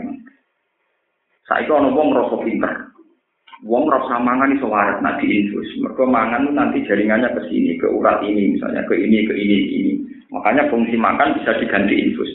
Saiki 1.47 1.69
ana 1.69 1.93
wong 1.93 2.17
rasa 2.17 2.37
pinter. 2.43 2.73
Wong 3.63 3.87
rasa 3.87 4.19
mangan 4.19 4.59
iso 4.59 4.67
waras 4.67 4.99
nak 4.99 5.23
diinfus. 5.23 5.79
Mergo 5.79 6.03
mangan 6.03 6.51
nanti 6.51 6.83
jaringannya 6.83 7.31
ke 7.31 7.47
sini, 7.47 7.79
ke 7.79 7.87
urat 7.87 8.19
ini 8.27 8.59
misalnya, 8.59 8.83
ke 8.91 8.99
ini, 8.99 9.23
ke 9.23 9.35
ini, 9.39 9.57
ke 9.63 9.71
ini. 9.71 9.93
Makanya 10.35 10.67
fungsi 10.67 10.99
makan 10.99 11.39
bisa 11.39 11.55
diganti 11.63 11.95
infus. 11.95 12.31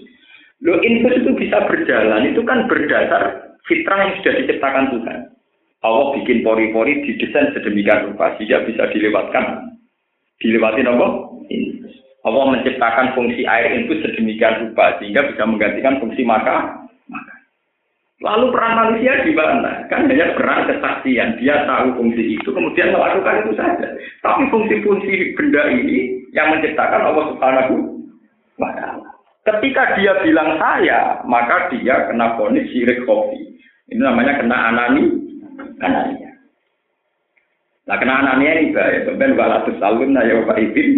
Lo 0.63 0.80
infus 0.80 1.19
itu 1.19 1.36
bisa 1.36 1.67
berjalan, 1.67 2.32
itu 2.32 2.39
kan 2.47 2.63
berdasar 2.71 3.53
fitrah 3.67 4.07
yang 4.07 4.11
sudah 4.23 4.34
diciptakan 4.39 4.88
Tuhan. 4.95 5.19
Allah 5.84 6.07
bikin 6.15 6.41
pori-pori 6.47 7.03
didesain 7.03 7.51
sedemikian 7.53 8.07
rupa 8.09 8.34
sehingga 8.39 8.63
bisa 8.63 8.88
dilewatkan. 8.95 9.75
Dilewati 10.39 10.82
apa? 10.88 11.07
Infus. 11.51 11.93
Allah 12.23 12.43
menciptakan 12.55 13.19
fungsi 13.19 13.43
air 13.43 13.75
infus 13.84 13.99
sedemikian 13.99 14.63
rupa 14.63 14.95
sehingga 14.97 15.28
bisa 15.28 15.43
menggantikan 15.43 15.99
fungsi 15.99 16.23
maka 16.23 16.86
Lalu 18.18 18.49
peran 18.49 18.74
manusia 18.74 19.13
di 19.22 19.34
mana? 19.38 19.86
Kan 19.93 20.09
hanya 20.09 20.34
peran 20.34 20.65
kesaksian. 20.65 21.38
Dia 21.38 21.70
tahu 21.70 22.01
fungsi 22.01 22.34
itu, 22.34 22.49
kemudian 22.49 22.89
melakukan 22.89 23.45
itu 23.45 23.53
saja. 23.53 23.93
Tapi 24.26 24.49
fungsi-fungsi 24.49 25.38
benda 25.38 25.70
ini 25.70 26.26
yang 26.34 26.49
menciptakan 26.49 27.13
Allah 27.13 27.26
Subhanahu 27.30 27.74
wa 28.57 28.74
Ta'ala. 28.74 29.09
Ketika 29.45 30.01
dia 30.01 30.18
bilang 30.26 30.57
saya, 30.57 31.22
maka 31.30 31.70
dia 31.70 32.09
kena 32.09 32.34
ponis 32.41 32.65
syirik 32.74 33.05
kopi. 33.05 33.61
Ini 33.93 34.01
namanya 34.01 34.41
kena 34.41 34.57
anani, 34.74 35.03
anania. 35.78 36.32
Nah, 37.86 37.95
kena 38.01 38.13
anania 38.26 38.51
ini 38.57 38.74
bahaya. 38.74 39.05
Sampai 39.05 39.38
walatus 39.38 39.78
salun, 39.78 40.18
ya 40.18 40.41
Pak 40.41 40.57
Ibin. 40.57 40.89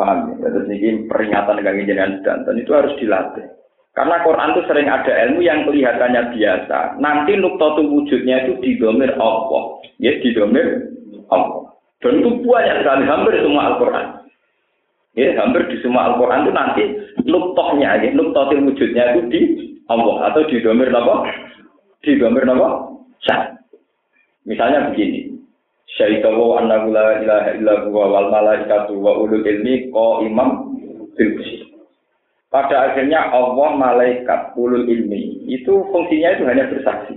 Paham 0.00 0.32
ya? 0.32 0.48
Terus 0.48 0.66
ini 0.72 1.04
peringatan 1.04 1.60
dengan 1.60 1.76
jenengan 1.84 2.12
dan 2.24 2.56
itu 2.56 2.72
harus 2.72 2.96
dilatih. 2.96 3.59
Karena 3.90 4.22
Quran 4.22 4.54
itu 4.54 4.62
sering 4.70 4.86
ada 4.86 5.12
ilmu 5.26 5.42
yang 5.42 5.66
kelihatannya 5.66 6.30
biasa. 6.30 7.02
Nanti 7.02 7.34
nuktotu 7.34 7.82
wujudnya 7.90 8.46
itu 8.46 8.54
didomir 8.62 9.10
Allah. 9.18 9.82
Ya, 9.98 10.14
didomir 10.22 10.94
Allah. 11.26 11.74
Dan 12.00 12.22
itu 12.22 12.30
banyak 12.46 12.80
sekali, 12.80 13.04
hampir 13.04 13.34
semua 13.42 13.74
Al-Quran. 13.74 14.06
Ya, 15.18 15.34
hampir 15.42 15.66
di 15.68 15.76
semua 15.82 16.14
Al-Quran 16.14 16.46
itu 16.46 16.52
nanti 16.54 16.82
nuktohnya, 17.26 17.98
ya, 17.98 18.08
nuktotil 18.14 18.62
wujudnya 18.62 19.04
itu 19.12 19.20
di 19.28 19.40
Allah 19.90 20.30
atau 20.30 20.46
di 20.46 20.62
domir 20.62 20.88
apa? 20.94 21.26
Di 22.06 22.14
domir 22.14 22.46
apa? 22.46 22.94
Syah. 23.26 23.58
Misalnya 24.46 24.88
begini. 24.88 25.34
Syaidawu 25.98 26.62
annahu 26.62 26.94
la 26.94 27.18
ilaha 27.18 27.50
illa 27.58 27.74
huwa 27.84 28.04
wal 28.06 28.28
malaikatu 28.30 28.94
wa 28.94 29.18
ulul 29.18 29.42
ilmi 29.42 29.90
imam 29.90 30.78
bil 31.18 31.30
Pada 32.50 32.90
akhirnya 32.90 33.30
Allah, 33.30 33.78
malaikat, 33.78 34.58
ulul 34.58 34.82
ilmi 34.90 35.46
itu 35.46 35.86
fungsinya 35.94 36.34
itu 36.34 36.42
hanya 36.50 36.66
bersaksi. 36.66 37.14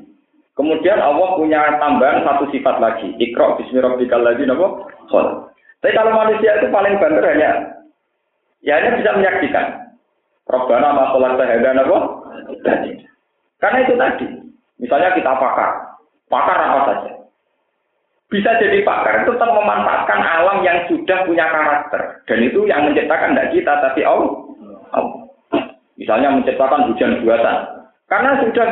Kemudian 0.53 1.01
Allah 1.01 1.33
punya 1.33 1.81
tambahan 1.81 2.21
satu 2.21 2.45
sifat 2.53 2.77
lagi. 2.77 3.17
Ikra 3.17 3.57
bismillahirrahmanirrahim 3.57 4.53
lagi? 4.53 4.85
Sholat. 5.09 5.49
Tapi 5.81 5.91
kalau 5.97 6.13
manusia 6.13 6.61
itu 6.61 6.69
paling 6.69 6.95
banter 7.01 7.25
hanya 7.25 7.51
ya 8.61 8.77
hanya 8.77 8.93
bisa 9.01 9.11
menyaksikan. 9.17 9.67
Robbana 10.45 10.93
ma 10.93 11.11
sahada 11.17 11.71
napa? 11.73 11.97
Karena 13.57 13.77
itu 13.81 13.93
tadi. 13.97 14.27
Misalnya 14.77 15.17
kita 15.17 15.33
pakar. 15.33 15.97
Pakar 16.29 16.57
apa 16.61 16.79
saja. 16.87 17.11
Bisa 18.29 18.49
jadi 18.61 18.85
pakar 18.85 19.25
tetap 19.25 19.49
memanfaatkan 19.49 20.21
alam 20.21 20.61
yang 20.61 20.85
sudah 20.89 21.25
punya 21.25 21.45
karakter. 21.49 22.21
Dan 22.29 22.39
itu 22.45 22.65
yang 22.69 22.85
menciptakan 22.85 23.33
tidak 23.33 23.51
kita, 23.53 23.73
tapi 23.81 24.01
Allah. 24.05 25.22
Misalnya 26.03 26.35
menciptakan 26.35 26.91
hujan 26.91 27.23
buatan. 27.23 27.57
Karena 28.11 28.43
sudah 28.43 28.67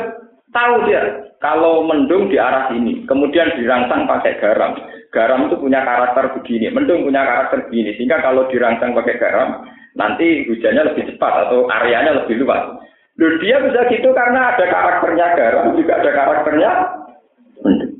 tahu 0.51 0.75
dia 0.83 1.31
kalau 1.39 1.87
mendung 1.87 2.27
di 2.27 2.35
arah 2.35 2.67
sini, 2.67 3.07
kemudian 3.07 3.55
dirangsang 3.55 4.03
pakai 4.03 4.35
garam. 4.37 4.75
Garam 5.15 5.47
itu 5.47 5.55
punya 5.55 5.79
karakter 5.81 6.35
begini, 6.35 6.67
mendung 6.75 7.07
punya 7.07 7.23
karakter 7.23 7.71
begini. 7.71 7.95
Sehingga 7.95 8.19
kalau 8.19 8.51
dirangsang 8.51 8.91
pakai 8.91 9.15
garam, 9.15 9.63
nanti 9.95 10.43
hujannya 10.51 10.91
lebih 10.91 11.15
cepat 11.15 11.47
atau 11.47 11.71
areanya 11.71 12.19
lebih 12.19 12.43
luas. 12.43 12.83
Loh, 13.15 13.33
dia 13.39 13.63
bisa 13.63 13.79
gitu 13.87 14.11
karena 14.11 14.51
ada 14.51 14.65
karakternya 14.67 15.27
garam, 15.39 15.65
juga 15.79 15.93
ada 16.03 16.11
karakternya 16.11 16.71
mendung. 17.63 17.95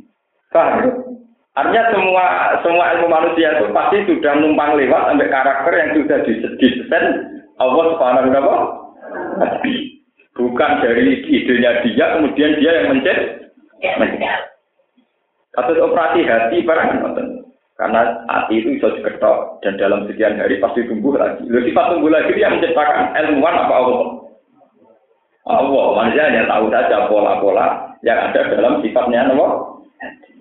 Artinya 1.52 1.84
semua 1.92 2.26
semua 2.64 2.86
ilmu 2.96 3.08
manusia 3.12 3.60
itu 3.60 3.68
pasti 3.76 3.98
sudah 4.08 4.40
numpang 4.40 4.76
lewat 4.80 5.12
sampai 5.12 5.28
karakter 5.28 5.74
yang 5.76 5.90
sudah 6.00 6.18
disesuaikan 6.24 7.04
Allah 7.60 7.84
Subhanahu 7.92 8.32
wa 8.32 8.81
Bukan 10.32 10.72
dari 10.82 11.22
idenya 11.28 11.84
dia, 11.84 12.06
kemudian 12.18 12.58
dia 12.58 12.72
yang 12.82 12.88
mencet. 12.96 13.20
Kasus 15.52 15.78
operasi 15.84 16.24
hati 16.24 16.64
barang 16.64 17.04
nonton. 17.04 17.44
Karena 17.76 18.24
hati 18.30 18.62
itu 18.62 18.78
bisa 18.78 18.94
diketok 18.94 19.58
dan 19.66 19.74
dalam 19.76 20.06
sekian 20.06 20.38
hari 20.38 20.62
pasti 20.62 20.86
tumbuh 20.86 21.18
lagi. 21.18 21.50
Lalu 21.50 21.74
sifat 21.74 21.86
tumbuh 21.92 22.14
lagi 22.14 22.38
yang 22.38 22.62
menciptakan 22.62 23.10
ilmuwan 23.18 23.58
apa 23.58 23.74
Allah? 23.74 24.02
Allah, 25.50 25.86
manusia 25.98 26.30
hanya 26.30 26.46
tahu 26.46 26.70
saja 26.70 27.10
pola-pola 27.10 27.98
yang 28.06 28.30
ada 28.30 28.54
dalam 28.54 28.86
sifatnya 28.86 29.34
Allah. 29.34 29.82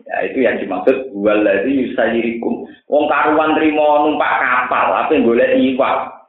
Ya, 0.04 0.16
itu 0.28 0.38
yang 0.44 0.60
dimaksud 0.60 1.16
waladzi 1.16 1.88
yusayirikum. 1.88 2.68
Wong 2.92 3.04
karuan 3.08 3.56
trimo 3.56 4.04
numpak 4.04 4.36
kapal, 4.44 5.00
apa 5.00 5.10
yang 5.16 5.24
boleh 5.24 5.48
iwak. 5.56 6.19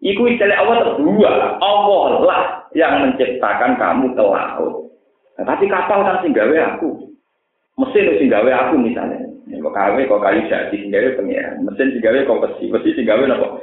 Iku 0.00 0.22
istilah 0.32 0.56
Allah 0.56 0.76
berdua. 0.96 1.60
Allah 1.60 2.04
lah 2.24 2.42
yang 2.72 3.04
menciptakan 3.04 3.76
kamu 3.76 4.16
ke 4.16 4.22
laut. 4.24 4.88
Nah, 5.36 5.44
tapi 5.44 5.68
kapal 5.68 6.04
kan 6.04 6.24
singgawe 6.24 6.56
aku. 6.76 7.12
Mesin 7.80 8.16
sing 8.16 8.28
gawe 8.28 8.48
aku 8.48 8.80
misalnya. 8.80 9.24
Ya, 9.48 9.56
kok 9.60 9.72
kawe 9.72 10.00
kok 10.00 10.22
kayu 10.24 10.40
jadi 10.48 10.72
sing 10.72 10.92
gawe 10.92 11.08
pengiran. 11.16 11.64
Mesin 11.64 11.92
sing 11.96 12.00
gawe 12.04 12.18
kok 12.28 12.40
besi, 12.44 12.64
besi 12.68 12.96
sing 12.96 13.04
gawe 13.08 13.24
napa? 13.24 13.60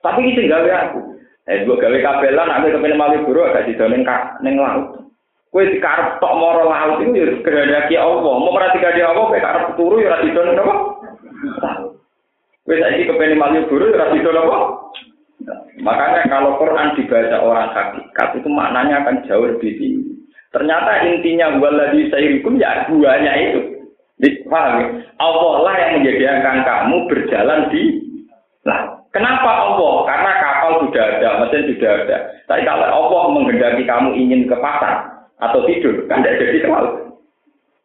Tapi 0.00 0.18
iki 0.28 0.36
sing 0.40 0.48
gawe 0.48 0.68
aku. 0.68 1.00
Eh 1.48 1.64
gua 1.64 1.80
gawe 1.80 1.98
kabelan 1.98 2.52
aku 2.52 2.72
kepen 2.72 3.00
Malioboro 3.00 3.48
agak 3.48 3.68
didoning 3.68 4.04
ning 4.44 4.54
laut. 4.60 5.08
Kowe 5.50 5.66
dikarep 5.66 6.22
tok 6.22 6.36
moro 6.36 6.68
laut 6.68 7.00
itu 7.00 7.16
ya 7.16 7.26
kehendaki 7.42 7.96
Allah. 7.96 8.32
Mau 8.38 8.54
perhatikan 8.54 8.94
dia 8.94 9.08
Allah 9.08 9.24
kowe 9.28 9.40
karep 9.40 9.64
turu 9.74 10.04
ya 10.04 10.14
ora 10.14 10.24
didoning 10.24 10.56
apa? 10.56 10.74
Kowe 12.64 12.76
saiki 12.76 13.08
kepen 13.08 13.40
Malioboro 13.40 13.88
ya 13.88 13.96
ora 13.96 14.12
didoning 14.12 14.44
apa? 14.46 14.58
Makanya 15.80 16.28
kalau 16.28 16.60
Quran 16.60 16.92
dibaca 16.96 17.36
orang 17.40 17.72
hakikat 17.72 18.28
itu 18.36 18.48
maknanya 18.52 19.00
akan 19.00 19.24
jauh 19.24 19.48
lebih 19.48 19.72
tinggi. 19.80 20.12
Ternyata 20.50 21.06
intinya 21.06 21.56
waladhi 21.56 22.10
sayrikum 22.12 22.60
ya 22.60 22.84
duanya 22.90 23.32
itu. 23.38 23.60
Paham 24.50 24.84
ya? 24.84 24.86
Allah 25.16 25.54
lah 25.64 25.74
yang 25.80 25.90
menjadikan 26.00 26.60
kamu 26.60 26.96
berjalan 27.08 27.60
di 27.72 27.82
lah. 28.68 29.00
Kenapa 29.10 29.50
Allah? 29.66 29.94
Karena 30.06 30.30
kapal 30.38 30.72
sudah 30.86 31.04
ada, 31.18 31.28
mesin 31.42 31.66
sudah 31.72 31.90
ada. 32.04 32.18
Tapi 32.46 32.62
kalau 32.62 32.86
Allah 32.86 33.22
menghendaki 33.32 33.82
kamu 33.88 34.14
ingin 34.14 34.46
ke 34.46 34.54
pasar 34.60 35.08
atau 35.40 35.64
tidur, 35.66 36.04
kan 36.06 36.22
tidak 36.22 36.38
jadi 36.46 36.68
laut. 36.68 37.16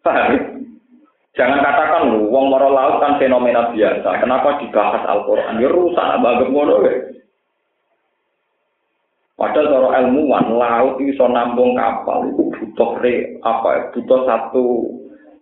Paham 0.04 0.36
ya? 0.36 0.40
Jangan 1.36 1.60
katakan 1.66 2.02
lu, 2.14 2.32
wong 2.32 2.48
moro 2.48 2.70
laut 2.72 3.02
kan 3.04 3.18
fenomena 3.18 3.74
biasa. 3.74 4.24
Kenapa 4.24 4.56
dibahas 4.62 5.04
Al-Quran? 5.04 5.60
Ya 5.60 5.68
rusak, 5.68 6.08
ya. 6.08 6.94
Padahal 9.36 9.68
cara 9.68 9.90
ilmuwan 10.00 10.48
laut 10.56 10.96
iso 11.04 11.28
nampung 11.28 11.76
kapal 11.76 12.32
itu 12.32 12.56
butuh 12.56 12.92
re, 13.04 13.36
apa 13.44 13.92
butuh 13.92 14.24
satu 14.24 14.88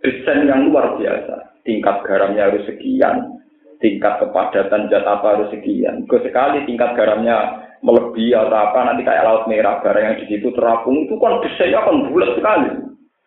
desain 0.01 0.49
yang 0.49 0.73
luar 0.73 0.97
biasa. 0.97 1.61
Tingkat 1.61 2.01
garamnya 2.01 2.49
harus 2.49 2.65
sekian, 2.65 3.37
tingkat 3.77 4.17
kepadatan 4.17 4.89
zat 4.89 5.05
apa 5.05 5.37
harus 5.37 5.49
sekian. 5.53 6.09
Ke 6.09 6.25
sekali 6.25 6.65
tingkat 6.65 6.97
garamnya 6.97 7.69
melebihi 7.85 8.33
atau 8.33 8.57
apa 8.57 8.79
nanti 8.81 9.05
kayak 9.05 9.23
laut 9.29 9.43
merah 9.45 9.77
barang 9.85 10.03
yang 10.03 10.17
di 10.17 10.25
situ 10.25 10.49
terapung 10.57 11.05
itu 11.05 11.13
kan 11.21 11.37
desainnya 11.45 11.85
kan 11.85 11.95
bulat 12.09 12.31
sekali. 12.33 12.69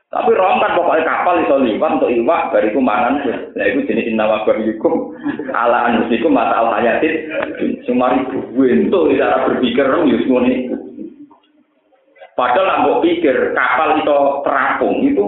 Tapi 0.07 0.31
rom 0.39 0.63
kan 0.63 0.79
pokoknya 0.79 1.03
kapal 1.03 1.35
itu 1.43 1.57
liwat 1.67 1.99
untuk 1.99 2.15
iwak 2.15 2.55
bariku 2.55 2.79
mangan. 2.79 3.27
Nah 3.27 3.65
itu 3.67 3.91
jenis 3.91 4.15
nama 4.15 4.47
hukum 4.47 5.11
ala 5.51 5.91
anusikum 5.91 6.31
mata 6.31 6.63
al 6.63 6.79
hayatit 6.79 7.27
cuma 7.91 8.15
ribu 8.15 8.63
itu 8.63 8.99
cara 9.19 9.51
berpikir 9.51 9.83
rom 9.83 10.07
yus 10.07 10.23
ini. 10.23 10.71
Padahal 12.39 12.87
nggak 12.87 13.03
pikir 13.03 13.37
kapal 13.59 13.89
itu 13.99 14.19
terapung 14.47 14.97
itu 15.03 15.27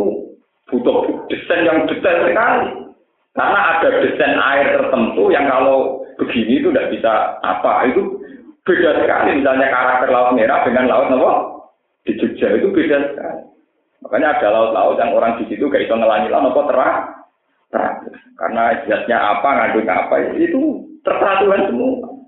butuh 0.71 1.27
desain 1.27 1.67
yang 1.67 1.89
detail 1.91 2.31
sekali. 2.31 2.69
Karena 3.35 3.61
ada 3.79 3.89
desain 4.03 4.37
air 4.39 4.79
tertentu 4.79 5.31
yang 5.35 5.51
kalau 5.51 6.07
begini 6.23 6.63
itu 6.63 6.71
tidak 6.71 6.91
bisa 6.95 7.13
apa 7.43 7.91
itu 7.91 8.15
beda 8.63 9.03
sekali. 9.03 9.43
Misalnya 9.43 9.75
karakter 9.75 10.09
laut 10.15 10.39
merah 10.39 10.63
dengan 10.63 10.87
laut 10.87 11.11
apa 11.11 11.33
di 12.07 12.15
Jogja 12.15 12.47
itu 12.55 12.71
beda 12.71 12.99
sekali. 13.11 13.58
Makanya 13.99 14.39
ada 14.39 14.49
laut-laut 14.55 14.97
yang 14.99 15.11
orang 15.15 15.43
di 15.43 15.51
situ 15.51 15.67
gak 15.67 15.83
bisa 15.83 15.99
ngelangi 15.99 16.31
laut 16.31 16.55
apa 16.55 16.63
terang 16.71 16.97
terang. 17.69 17.95
Karena 18.39 18.63
jasnya 18.87 19.19
apa 19.19 19.49
ngandung 19.49 19.89
apa 19.91 20.15
itu 20.39 20.87
terserah 21.03 21.43
semua. 21.43 22.19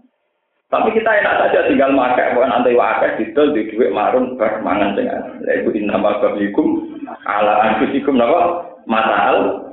Tapi 0.71 0.95
kita 0.95 1.11
enak 1.11 1.35
saja 1.43 1.67
tinggal 1.67 1.91
makai, 1.91 2.31
bukan 2.31 2.55
antai 2.55 2.79
wakai, 2.79 3.19
didol 3.19 3.51
di 3.51 3.75
duit 3.75 3.91
marun 3.91 4.39
bermangan 4.39 4.95
dengan. 4.95 5.43
Yaitu 5.43 5.75
innama 5.75 6.23
babikum 6.23 6.95
ala 7.27 7.75
anfusikum 7.75 8.15
napa 8.15 8.71
masal 8.87 9.67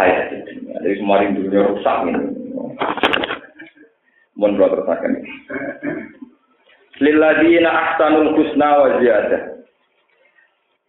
hayat 0.00 0.32
Jadi 0.80 0.96
semua 0.96 1.20
rindunya 1.20 1.60
rusak 1.60 1.96
ini. 2.08 2.24
Mohon 4.32 4.56
doa 4.56 4.68
teruskan. 4.72 5.12
Lilladina 7.04 7.68
ahsanul 7.68 8.32
husna 8.32 8.68
wa 8.80 8.88
ziyadah. 8.96 9.59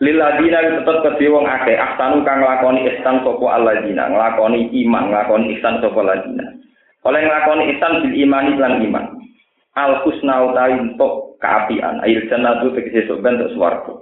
Lilladina 0.01 0.81
tetap 0.81 1.05
kedhe 1.05 1.29
wong 1.29 1.45
akeh 1.45 1.77
ahsanu 1.77 2.25
kang 2.25 2.41
nglakoni 2.41 2.89
ihsan 2.89 3.21
sapa 3.21 3.45
alladzina, 3.53 4.09
nglakoni 4.09 4.73
iman, 4.81 5.13
nglakoni 5.13 5.53
ihsan 5.57 5.77
sapa 5.77 6.01
alladzina. 6.01 6.57
Oleh 7.05 7.21
nglakoni 7.21 7.69
ihsan 7.77 8.01
bil 8.01 8.13
imani 8.17 8.57
lan 8.57 8.81
iman. 8.81 9.05
Al 9.77 10.01
husna 10.01 10.49
utawi 10.49 10.81
untuk 10.81 11.37
keapian 11.37 12.01
air 12.01 12.25
jannatu 12.33 12.73
tegese 12.73 13.05
surga 13.07 13.29
untuk 13.37 13.51
swarga. 13.53 13.93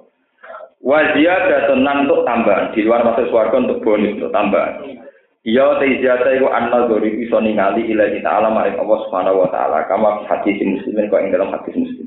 Wa 0.79 1.03
ziyada 1.11 1.67
tenan 1.67 2.07
untuk 2.07 2.23
tambahan 2.23 2.71
di 2.71 2.87
luar 2.87 3.03
masuk 3.03 3.27
swarga 3.27 3.59
untuk 3.59 3.83
bonus 3.83 4.15
untuk 4.15 4.31
tambahan 4.31 5.03
Ya 5.49 5.81
te 5.81 5.97
ziyada 5.97 6.29
iku 6.37 6.45
anna 6.53 6.85
dzori 6.85 7.17
bisa 7.17 7.41
ningali 7.41 7.89
ila 7.89 8.05
ta'ala 8.21 8.53
maring 8.53 8.77
Allah 8.77 8.97
Subhanahu 9.09 9.41
wa 9.41 9.49
taala. 9.49 9.81
Kama 9.89 10.29
hadis 10.29 10.61
muslimin 10.61 11.09
kok 11.09 11.25
ing 11.25 11.33
dalam 11.33 11.49
hadis 11.49 11.73
muslim. 11.73 12.05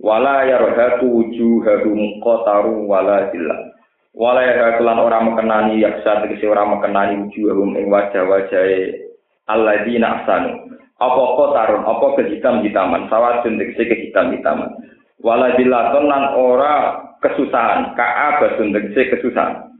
Wala 0.00 0.48
yarhatu 0.48 1.04
wujuhahum 1.04 2.24
qataru 2.24 2.88
wala 2.88 3.28
zillah 3.28 3.72
wala 4.12 4.44
yarhakulan 4.44 5.00
orang 5.00 5.24
mengenani 5.32 5.80
yaksa 5.80 6.20
tegese 6.24 6.44
orang 6.48 6.76
mengenani 6.76 7.14
wujuhahum 7.26 7.76
ing 7.80 7.88
wajah-wajahe 7.88 9.08
alladzina 9.48 10.20
ahsanu. 10.20 10.68
Apa 11.02 11.22
kotarun, 11.34 11.82
apa 11.82 12.06
kehitam-hitaman, 12.20 13.10
sawatun 13.10 13.58
tegese 13.58 13.88
kehitam-hitaman. 13.88 14.70
Wala 15.18 15.56
dilaton 15.58 16.06
lan 16.06 16.36
ora 16.38 16.74
kesusahan, 17.18 17.96
ka'a 17.98 18.38
basun 18.38 18.70
tegese 18.70 19.10
kesusahan. 19.16 19.71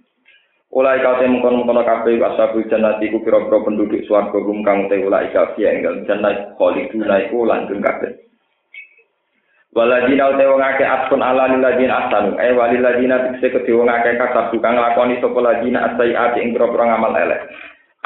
Ulai 0.72 1.04
kau 1.04 1.20
temu 1.20 1.44
kono 1.44 1.68
kono 1.68 1.84
kafe 1.84 2.16
ashabul 2.16 2.64
jannati 2.64 3.12
ku 3.12 3.20
pira-pira 3.20 3.60
penduduk 3.60 4.08
swarga 4.08 4.40
rum 4.40 4.64
kang 4.64 4.88
te 4.88 5.04
ulai 5.04 5.28
kau 5.28 5.52
yang 5.60 5.84
dalam 5.84 6.08
jannah 6.08 6.56
khaliduna 6.56 7.28
iku 7.28 7.44
langgeng 7.44 7.84
kabeh. 7.84 8.16
Waladina 9.76 10.32
uta 10.32 10.48
wong 10.48 10.64
akeh 10.64 10.88
atun 10.88 11.20
ala 11.20 11.52
liladina 11.52 12.08
asanu 12.08 12.40
eh 12.40 12.56
waliladina 12.56 13.20
tikse 13.36 13.52
kedhe 13.52 13.72
wong 13.76 13.92
akeh 13.92 14.16
kasab 14.16 14.48
kang 14.64 14.80
lakoni 14.80 15.20
sapa 15.20 15.40
ladina 15.44 15.92
asaiati 15.92 16.40
ing 16.40 16.56
pira-pira 16.56 16.88
ngamal 16.88 17.20
elek. 17.20 17.52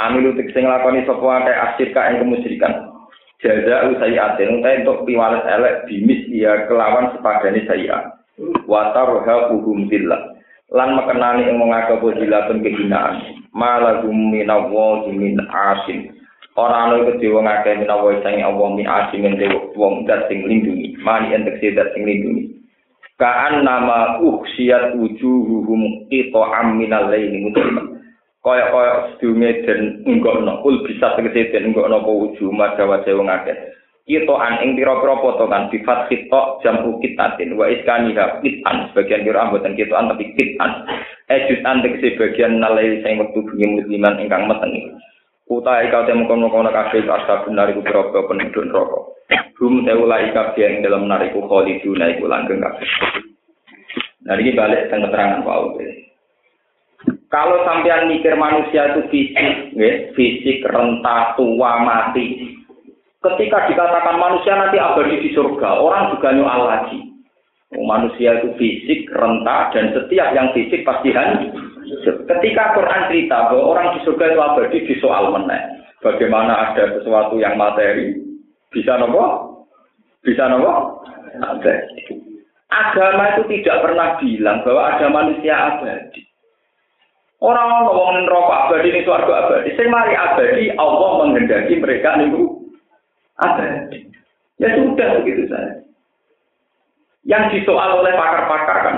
Amilu 0.02 0.34
tikse 0.34 0.58
nglakoni 0.58 1.06
sapa 1.06 1.22
akeh 1.22 1.54
asyirka 1.70 2.00
ing 2.10 2.16
kemusyrikan. 2.18 2.74
Jaza 3.46 3.94
usayiatin 3.94 4.58
uta 4.58 4.70
untuk 4.82 5.06
piwales 5.06 5.46
elek 5.46 5.86
bimis 5.86 6.26
dia 6.34 6.66
kelawan 6.66 7.14
sepadane 7.14 7.62
sayiat. 7.62 8.10
Watarha 8.66 9.54
uhum 9.54 9.86
zillah. 9.86 10.35
Lan 10.74 10.98
mekenani 10.98 11.46
ing 11.46 11.62
wong 11.62 11.70
akeh 11.70 11.98
podilatun 12.02 12.62
kehinaan. 12.64 13.22
Malagum 13.54 14.34
minawa 14.34 15.06
min 15.10 15.38
asin 15.46 16.10
ora 16.56 16.88
ana 16.88 17.04
kedhe 17.04 17.28
wong 17.28 17.44
akeh 17.44 17.76
minawa 17.84 18.16
sing 18.24 18.40
Allah 18.40 18.68
min 18.72 18.88
asin 18.88 19.22
ing 19.28 19.36
wong 19.76 20.08
dat 20.08 20.24
sing 20.26 20.48
lindungi 20.48 20.96
mani 21.04 21.36
entek 21.36 21.60
dat 21.76 21.92
sing 21.92 22.08
lindungi 22.08 22.56
kaan 23.16 23.64
nama 23.64 24.20
ukhsiyat 24.20 24.92
wujuhuhum 24.96 26.08
qita 26.12 26.42
aminal 26.60 27.08
laili 27.08 27.48
mutlima 27.48 27.96
kaya 28.44 28.68
kaya 28.68 28.92
sedunge 29.16 29.64
den 29.64 30.04
nggono 30.04 30.60
ul 30.64 30.84
bisa 30.84 31.16
tegese 31.16 31.48
den 31.52 31.72
nggono 31.72 32.04
apa 32.04 32.10
wujuh 32.12 32.52
madawa 32.52 33.00
wong 33.04 33.28
akeh 33.32 33.56
Kitoan 34.06 34.62
ing 34.62 34.78
pira-pira 34.78 35.18
potongan 35.18 35.66
bifat 35.66 36.06
khito 36.06 36.62
jam 36.62 36.86
ukitatin 36.86 37.58
wa 37.58 37.66
iskaniha 37.66 38.38
kitan 38.38 38.86
sebagian 38.94 39.26
kira 39.26 39.42
amboten 39.42 39.74
kitoan 39.74 40.06
tapi 40.06 40.30
kitan. 40.38 40.86
Ejutan 41.26 41.82
tegese 41.82 42.14
bagian 42.14 42.62
nalai 42.62 43.02
sing 43.02 43.18
wektu 43.18 43.42
bengi 43.42 43.82
musliman 43.82 44.22
ingkang 44.22 44.46
metengi. 44.46 44.94
Utai 45.50 45.90
kau 45.90 46.06
temu 46.06 46.30
kono 46.30 46.46
kono 46.54 46.70
kafe 46.70 47.02
asal 47.02 47.50
benar 47.50 47.66
iku 47.74 47.82
pira-pira 47.82 48.30
penduduk 48.30 48.62
neraka. 48.70 49.00
Hum 49.58 49.82
teula 49.82 50.22
ika 50.22 50.54
yang 50.54 50.86
dalam 50.86 51.10
nariku 51.10 51.42
khaliduna 51.50 52.06
iku 52.14 52.30
langgeng 52.30 52.62
kabeh. 52.62 52.86
Nah 54.22 54.38
ini 54.38 54.54
balik 54.54 54.86
tentang 54.86 55.10
keterangan 55.10 55.42
Paul 55.42 55.74
kalau 57.26 57.58
sampean 57.66 58.06
mikir 58.06 58.38
manusia 58.38 58.86
itu 58.94 59.02
fisik, 59.10 59.74
ya, 59.74 59.90
fisik 60.14 60.62
renta 60.62 61.34
tua 61.34 61.82
mati, 61.82 62.54
Ketika 63.26 63.66
dikatakan 63.66 64.22
manusia 64.22 64.54
nanti 64.54 64.78
abadi 64.78 65.18
di 65.18 65.30
surga, 65.34 65.82
orang 65.82 66.14
juga 66.14 66.30
nyual 66.30 66.62
lagi. 66.70 66.98
Oh, 67.74 67.82
manusia 67.82 68.38
itu 68.38 68.54
fisik, 68.54 69.10
renta, 69.10 69.74
dan 69.74 69.90
setiap 69.90 70.30
yang 70.30 70.54
fisik 70.54 70.86
pasti 70.86 71.10
hancur. 71.10 71.66
Ketika 72.30 72.78
Quran 72.78 73.10
cerita 73.10 73.50
bahwa 73.50 73.74
orang 73.74 73.98
di 73.98 74.00
surga 74.06 74.24
itu 74.30 74.38
abadi 74.38 74.78
di 74.86 74.94
soal 75.02 75.34
meneh. 75.34 75.82
Bagaimana 75.98 76.70
ada 76.70 76.94
sesuatu 76.94 77.34
yang 77.42 77.58
materi, 77.58 78.14
bisa 78.70 78.94
nopo? 78.94 79.66
Bisa 80.22 80.46
nopo? 80.46 81.02
Ada. 81.34 81.74
Agama 82.70 83.34
itu 83.34 83.42
tidak 83.58 83.82
pernah 83.82 84.08
bilang 84.22 84.62
bahwa 84.62 84.82
ada 84.94 85.06
manusia 85.10 85.54
abadi. 85.74 86.22
Orang 87.42 87.68
ngomongin 87.84 88.30
rokok 88.30 88.60
abadi 88.70 88.88
ini 88.94 89.02
suarga 89.02 89.34
abadi. 89.42 89.74
Saya 89.74 89.90
mari 89.90 90.14
abadi, 90.14 90.64
Allah 90.78 91.10
menghendaki 91.26 91.74
mereka 91.82 92.14
nih 92.16 92.30
abadi. 93.40 94.08
Ya 94.56 94.72
sudah 94.76 95.20
begitu 95.20 95.44
saja. 95.52 95.84
Yang 97.26 97.60
disoal 97.60 98.00
oleh 98.00 98.14
pakar-pakar 98.14 98.78
kan, 98.86 98.96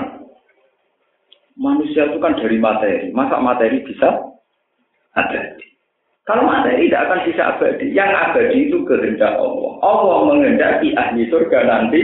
manusia 1.57 2.07
itu 2.07 2.21
kan 2.21 2.37
dari 2.37 2.57
materi. 2.61 3.09
Masa 3.11 3.41
materi 3.41 3.83
bisa 3.83 4.37
abadi? 5.17 5.65
Kalau 6.23 6.45
materi 6.45 6.87
tidak 6.87 7.09
akan 7.09 7.19
bisa 7.25 7.41
abadi. 7.57 7.85
Yang 7.91 8.11
abadi 8.13 8.57
itu 8.69 8.77
kehendak 8.85 9.33
Allah. 9.33 9.73
Allah 9.81 10.17
menghendaki 10.29 10.93
ahli 10.93 11.25
surga 11.27 11.59
nanti 11.65 12.01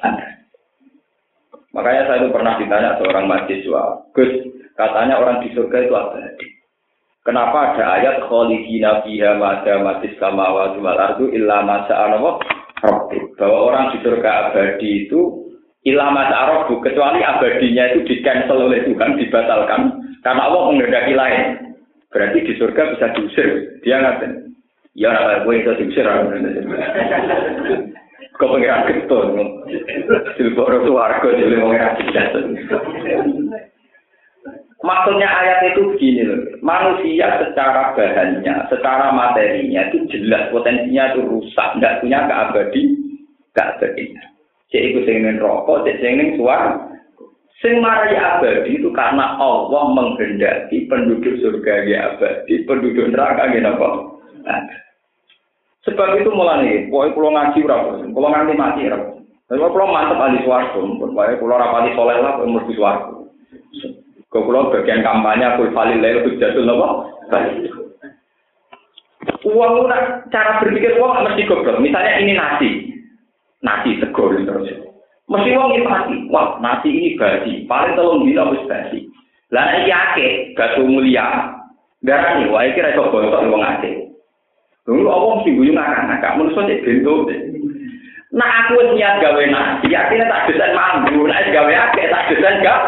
ada. 0.00 0.38
Makanya 1.74 2.02
saya 2.08 2.18
itu 2.24 2.28
pernah 2.32 2.54
ditanya 2.56 2.96
seorang 2.96 3.28
mahasiswa, 3.28 3.82
Gus, 4.16 4.32
katanya 4.74 5.20
orang 5.20 5.44
di 5.44 5.52
surga 5.52 5.78
itu 5.84 5.94
abadi. 5.94 6.46
Kenapa 7.28 7.76
ada 7.76 8.00
ayat 8.00 8.24
khalidina 8.24 9.04
fiha 9.04 9.36
mada 9.36 9.84
matis 9.84 10.16
samawati 10.16 10.80
wal 10.80 10.96
ardu 10.96 11.28
illa 11.28 11.60
masa 11.60 12.08
bahwa 13.36 13.58
orang 13.68 13.92
di 13.92 14.00
surga 14.00 14.48
abadi 14.48 15.04
itu 15.04 15.52
illa 15.84 16.08
masa 16.08 16.48
arabu 16.48 16.80
kecuali 16.80 17.20
abadinya 17.20 17.92
itu 17.92 18.08
di 18.08 18.24
cancel 18.24 18.64
oleh 18.64 18.80
Tuhan 18.88 19.20
dibatalkan 19.20 19.82
karena 20.24 20.40
Allah 20.48 20.72
menghendaki 20.72 21.12
lain. 21.12 21.76
Berarti 22.08 22.48
di 22.48 22.56
surga 22.56 22.96
bisa 22.96 23.12
diusir. 23.12 23.76
Dia 23.84 24.00
ngatain. 24.00 24.48
Ya 24.96 25.12
ora 25.12 25.44
gue 25.44 25.52
itu 25.52 25.84
diusir. 25.84 26.08
Kau 28.40 28.56
pengiran 28.56 28.88
ketun. 28.88 29.36
Silboro 30.40 30.80
suarga 30.80 31.28
jadi 31.36 31.60
pengiran 31.60 31.92
Maksudnya 34.78 35.26
ayat 35.26 35.74
itu 35.74 35.90
begini 35.90 36.22
loh, 36.22 36.38
manusia 36.62 37.26
secara 37.42 37.98
bahannya, 37.98 38.54
secara 38.70 39.10
materinya 39.10 39.90
itu 39.90 40.06
jelas 40.06 40.54
potensinya 40.54 41.10
itu 41.10 41.26
rusak, 41.26 41.74
tidak 41.74 41.98
punya 41.98 42.22
keabadi, 42.30 42.94
keabadian. 43.58 44.22
Cek 44.70 44.84
itu 44.94 44.98
sing 45.02 45.26
rokok, 45.42 45.82
cek 45.82 45.98
sing 45.98 46.38
suar, 46.38 46.94
sing 47.58 47.82
marai 47.82 48.14
abadi 48.14 48.78
itu 48.78 48.94
karena 48.94 49.34
Allah 49.42 49.90
menghendaki 49.98 50.86
penduduk 50.86 51.42
surga 51.42 51.74
ya 51.82 52.14
abadi, 52.14 52.62
penduduk 52.62 53.10
neraka 53.10 53.50
ya 53.50 53.74
apa? 53.74 53.88
Sebab 55.90 56.22
itu 56.22 56.30
mulai, 56.30 56.86
pokoknya 56.86 57.14
pulau 57.18 57.30
ngaji 57.34 57.58
berapa, 57.66 57.90
pulau 58.14 58.30
nganti 58.30 58.54
mati 58.54 58.86
berapa. 58.86 59.10
Tapi 59.48 59.58
pulau 59.58 59.90
mantep 59.90 60.22
ahli 60.22 60.38
suarga, 60.46 60.78
pokoknya 60.78 61.40
pulau 61.42 61.58
rapati 61.58 61.90
soleh 61.98 62.16
lah, 62.22 62.38
umur 62.46 62.62
di 62.68 62.78
suarga. 62.78 63.18
Kau 64.28 64.44
pulau 64.44 64.68
bagian 64.68 65.00
kampanye 65.00 65.56
kul 65.56 65.72
valil 65.72 66.04
lel 66.04 66.20
hujjatul 66.28 66.68
nopo. 66.68 67.08
Uang 69.48 69.88
cara 70.28 70.60
berpikir 70.60 71.00
uang 71.00 71.24
mesti 71.24 71.48
goblok. 71.48 71.80
Misalnya 71.80 72.20
ini 72.20 72.32
nasi, 72.36 72.70
nasi 73.64 73.96
segor 73.96 74.36
terus. 74.36 74.68
Mesti 75.32 75.48
uang 75.56 75.68
ini 75.72 75.88
pasti. 75.88 76.16
Wah 76.28 76.60
nasi 76.60 76.88
ini 76.92 77.16
basi. 77.16 77.64
Paling 77.64 77.96
tolong 77.96 78.28
dino 78.28 78.52
harus 78.52 78.68
basi. 78.68 79.08
Lah 79.48 79.80
iki 79.80 79.88
ake 79.88 80.26
gatu 80.52 80.84
mulia. 80.84 81.56
Darani 82.04 82.52
wah 82.52 82.68
iki 82.68 82.84
ra 82.84 82.92
iso 82.92 83.08
bosok 83.08 83.48
wong 83.48 83.64
ake. 83.64 84.12
Dulu 84.84 85.08
apa 85.08 85.26
mesti 85.40 85.56
guyu 85.56 85.72
ngakak-ngakak 85.72 86.34
menurut 86.36 86.64
cek 86.68 86.84
bento. 86.84 87.14
Nah 88.28 88.48
aku 88.60 88.92
niat 88.92 89.24
gawe 89.24 89.40
nasi, 89.48 89.88
akhirnya 89.96 90.28
tak 90.28 90.52
desain 90.52 90.76
mambu, 90.76 91.24
nek 91.24 91.48
gawe 91.48 91.72
akeh 91.72 92.12
tak 92.12 92.28
desain 92.28 92.60
gak 92.60 92.80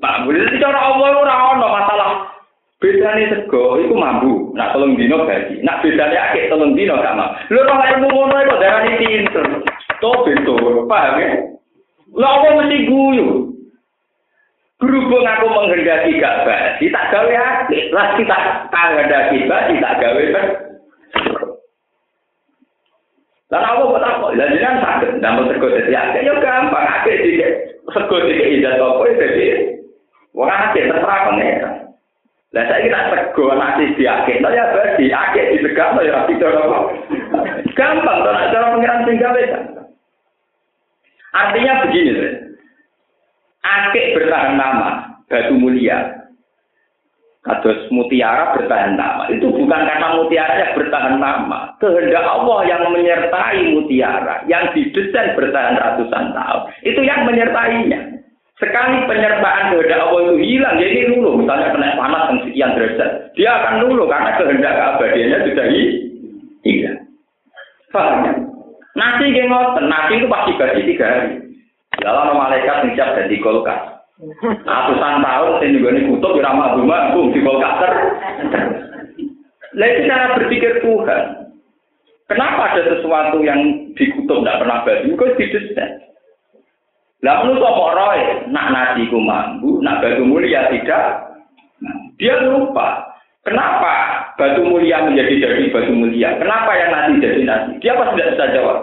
mambu. 0.00 0.32
Jadi 0.32 0.60
cara 0.60 0.78
Allah 0.78 1.08
ora 1.16 1.34
ono 1.56 1.66
masalah. 1.70 2.10
Bedane 2.76 3.32
sego 3.32 3.80
iku 3.80 3.96
mambu, 3.96 4.52
nak 4.52 4.76
telung 4.76 5.00
dino 5.00 5.24
gaji. 5.24 5.64
Nak 5.64 5.80
bedane 5.80 6.12
akeh 6.12 6.52
telung 6.52 6.76
dino 6.76 7.00
gak 7.00 7.16
mambu. 7.16 7.34
Lho 7.48 7.60
kok 7.64 7.88
ilmu 7.96 8.08
ngono 8.12 8.36
iku 8.36 8.54
darani 8.60 8.92
pinter. 9.00 9.46
To 10.04 10.12
bento, 10.28 10.84
paham 10.84 11.16
ya? 11.24 11.28
Lah 12.12 12.32
apa 12.36 12.48
mesti 12.60 12.84
guyu? 12.84 13.48
Berhubung 14.76 15.24
aku 15.24 15.48
menghendaki 15.48 16.20
gak 16.20 16.44
basi, 16.44 16.92
tak 16.92 17.08
gawe 17.08 17.32
akeh. 17.32 17.88
Lah 17.96 18.12
kita 18.20 18.36
menghendaki 18.68 19.48
basi, 19.48 19.80
tak 19.80 19.96
gawe 19.96 20.22
kan. 20.36 20.46
Lah 23.48 23.60
apa 23.72 23.82
kok 23.88 24.00
tak 24.04 24.14
kok? 24.20 24.32
Lah 24.36 24.46
jenengan 24.52 24.82
saged 24.84 25.10
ndamel 25.16 25.48
sego 25.48 25.66
dadi 25.72 25.96
akeh 25.96 26.20
ya 26.28 26.34
gampang 26.44 26.86
akeh 27.00 27.14
iki. 27.24 27.48
Sego 27.88 28.16
iki 28.20 28.60
ijazah 28.60 28.84
apa 28.84 29.16
dadi 29.16 29.76
Wong 30.36 30.52
akeh 30.52 30.84
terserah 30.84 31.32
pangeran. 31.32 31.74
Lah 32.52 32.64
saiki 32.68 32.92
tak 32.92 33.08
sego 33.08 33.56
nasi 33.56 33.96
diakeh, 33.96 34.44
ya 34.44 34.64
berarti 34.68 35.04
akeh 35.08 35.44
disegakno 35.56 36.04
ya 36.04 36.12
rapi 36.22 36.36
apa. 36.36 36.78
Gampang 37.72 38.18
to 38.20 38.30
nek 38.30 38.50
cara 38.52 38.66
pangeran 38.76 39.04
sing 39.08 39.16
gawe 39.16 39.42
Artinya 41.36 41.84
begini, 41.84 42.12
akeh 43.60 44.04
bertahan 44.16 44.56
nama, 44.56 45.20
batu 45.28 45.56
mulia. 45.56 46.16
Kados 47.46 47.86
mutiara 47.94 48.58
bertahan 48.58 48.98
nama. 48.98 49.30
Itu 49.30 49.54
bukan 49.54 49.86
karena 49.86 50.18
mutiara 50.18 50.54
yang 50.66 50.74
bertahan 50.74 51.22
nama. 51.22 51.78
Kehendak 51.78 52.26
Allah 52.26 52.66
yang 52.66 52.90
menyertai 52.90 53.70
mutiara. 53.70 54.42
Yang 54.50 54.74
didesain 54.74 55.38
bertahan 55.38 55.78
ratusan 55.78 56.34
tahun. 56.34 56.62
Itu 56.82 57.06
yang 57.06 57.22
menyertainya. 57.22 58.25
Sekali 58.56 59.04
penyertaan 59.04 59.68
kehendak 59.68 60.00
Allah 60.00 60.32
itu 60.32 60.34
hilang, 60.40 60.80
jadi 60.80 61.12
lulu. 61.12 61.44
Misalnya 61.44 61.76
kena 61.76 61.92
panas 61.92 62.24
yang 62.32 62.40
sekian 62.48 62.70
derajat, 62.72 63.10
dia 63.36 63.50
akan 63.52 63.84
lulu 63.84 64.08
karena 64.08 64.32
kehendak 64.40 64.72
keabadiannya 64.80 65.38
sudah 65.44 65.66
hilang. 66.64 66.98
Paham 67.92 68.24
ya? 68.24 68.32
Nasi 68.96 69.28
gengot, 69.36 69.76
nasi 69.84 70.12
itu 70.16 70.26
pasti 70.32 70.56
gaji 70.56 70.82
tiga 70.88 71.04
hari. 71.04 71.28
Dalam 72.00 72.32
malaikat 72.32 72.96
siap 72.96 73.12
jadi 73.12 73.36
kulkas. 73.44 73.80
Ratusan 74.40 75.20
tahun 75.20 75.60
saya 75.60 75.74
juga 75.76 75.92
ini 75.92 76.08
kutub 76.08 76.32
di 76.32 76.40
ramah 76.40 76.72
rumah, 76.72 77.12
di 77.12 77.40
Golkater. 77.44 77.92
Lah 79.76 79.86
itu 79.92 80.00
cara 80.08 80.40
berpikir 80.40 80.80
Tuhan. 80.80 81.24
Kenapa 82.24 82.72
ada 82.72 82.82
sesuatu 82.96 83.44
yang 83.44 83.92
dikutuk 83.92 84.40
tidak 84.40 84.64
pernah? 84.64 84.80
Kau 84.88 85.36
didesain. 85.36 86.05
Lah 87.26 87.42
menurut 87.42 87.66
apa 87.66 87.84
roy? 87.98 88.20
Nak 88.54 88.66
nasi 88.70 89.10
ku 89.10 89.18
mampu, 89.18 89.82
nak 89.82 89.98
batu 89.98 90.22
mulia 90.22 90.70
tidak. 90.70 91.26
Dia 92.22 92.38
lupa. 92.46 93.02
Kenapa 93.42 94.22
batu 94.38 94.62
mulia 94.62 95.02
menjadi 95.02 95.34
jadi 95.42 95.74
batu 95.74 95.90
mulia? 95.90 96.38
Kenapa 96.38 96.70
yang 96.78 96.94
nasi 96.94 97.18
jadi 97.18 97.42
nasi? 97.42 97.82
Dia 97.82 97.98
pasti 97.98 98.14
tidak 98.14 98.30
bisa 98.38 98.54
jawab. 98.54 98.78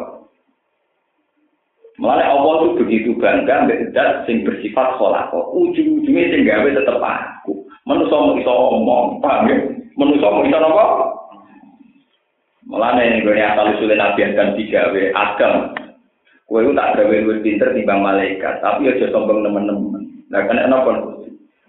Mulai 2.04 2.28
Allah 2.28 2.54
itu 2.60 2.70
begitu 2.84 3.10
bangga 3.16 3.64
mbek 3.64 3.96
sing 4.28 4.44
bersifat 4.44 5.00
kholako. 5.00 5.56
Ujung-ujungnya 5.56 6.36
sing 6.36 6.44
gawe 6.44 6.68
tetep 6.68 7.00
aku. 7.00 7.64
Manusa 7.88 8.16
mau 8.16 8.36
iso 8.36 8.52
omong, 8.52 9.24
paham 9.24 9.48
ya? 9.48 9.56
Manusa 9.96 10.28
mau 10.28 10.44
iso 10.44 10.58
napa? 10.60 10.86
Mulane 12.68 13.04
ning 13.08 13.22
gone 13.24 13.40
asal 13.40 13.72
usulé 13.72 13.96
nabi 13.96 14.36
dan 14.36 14.56
digawe 14.60 15.02
agam. 15.16 15.54
Kowe 16.54 16.70
tak 16.78 17.02
gawe 17.02 17.18
luwih 17.26 17.42
pinter 17.42 17.74
timbang 17.74 18.06
malaikat, 18.06 18.62
tapi 18.62 18.86
aja 18.86 19.10
sombong 19.10 19.42
temen-temen. 19.42 20.06
Lah 20.30 20.46
kan 20.46 20.62
napa? 20.70 21.18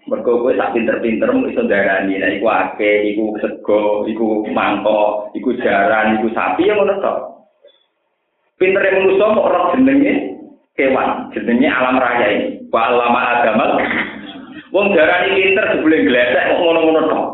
Mergo 0.05 0.45
kowe 0.45 0.53
sak 0.53 0.77
pinter-pinter 0.77 1.25
iso 1.49 1.65
darani, 1.65 2.21
nek 2.21 2.37
iku 2.37 2.45
akeh, 2.45 3.09
iku 3.09 3.33
sego, 3.41 4.05
iku 4.05 4.45
mangkok, 4.53 5.33
iku 5.33 5.57
jaran, 5.57 6.21
iku 6.21 6.29
sapi 6.37 6.69
ya 6.69 6.77
ngono 6.77 7.01
tok. 7.01 7.17
Pintere 8.61 8.93
manusa 8.93 9.25
kok 9.33 9.47
ora 9.49 9.73
jenenge 9.73 10.13
kewan, 10.77 11.33
jenenge 11.33 11.65
alam 11.65 11.97
raya 11.97 12.27
ini. 12.37 12.69
Wa 12.69 12.85
lama 12.93 13.41
agamal. 13.41 13.81
Wong 14.69 14.93
darani 14.93 15.33
pinter 15.33 15.65
jebule 15.73 15.97
glesek 16.05 16.45
kok 16.45 16.61
ngono-ngono 16.61 17.01
tok. 17.09 17.25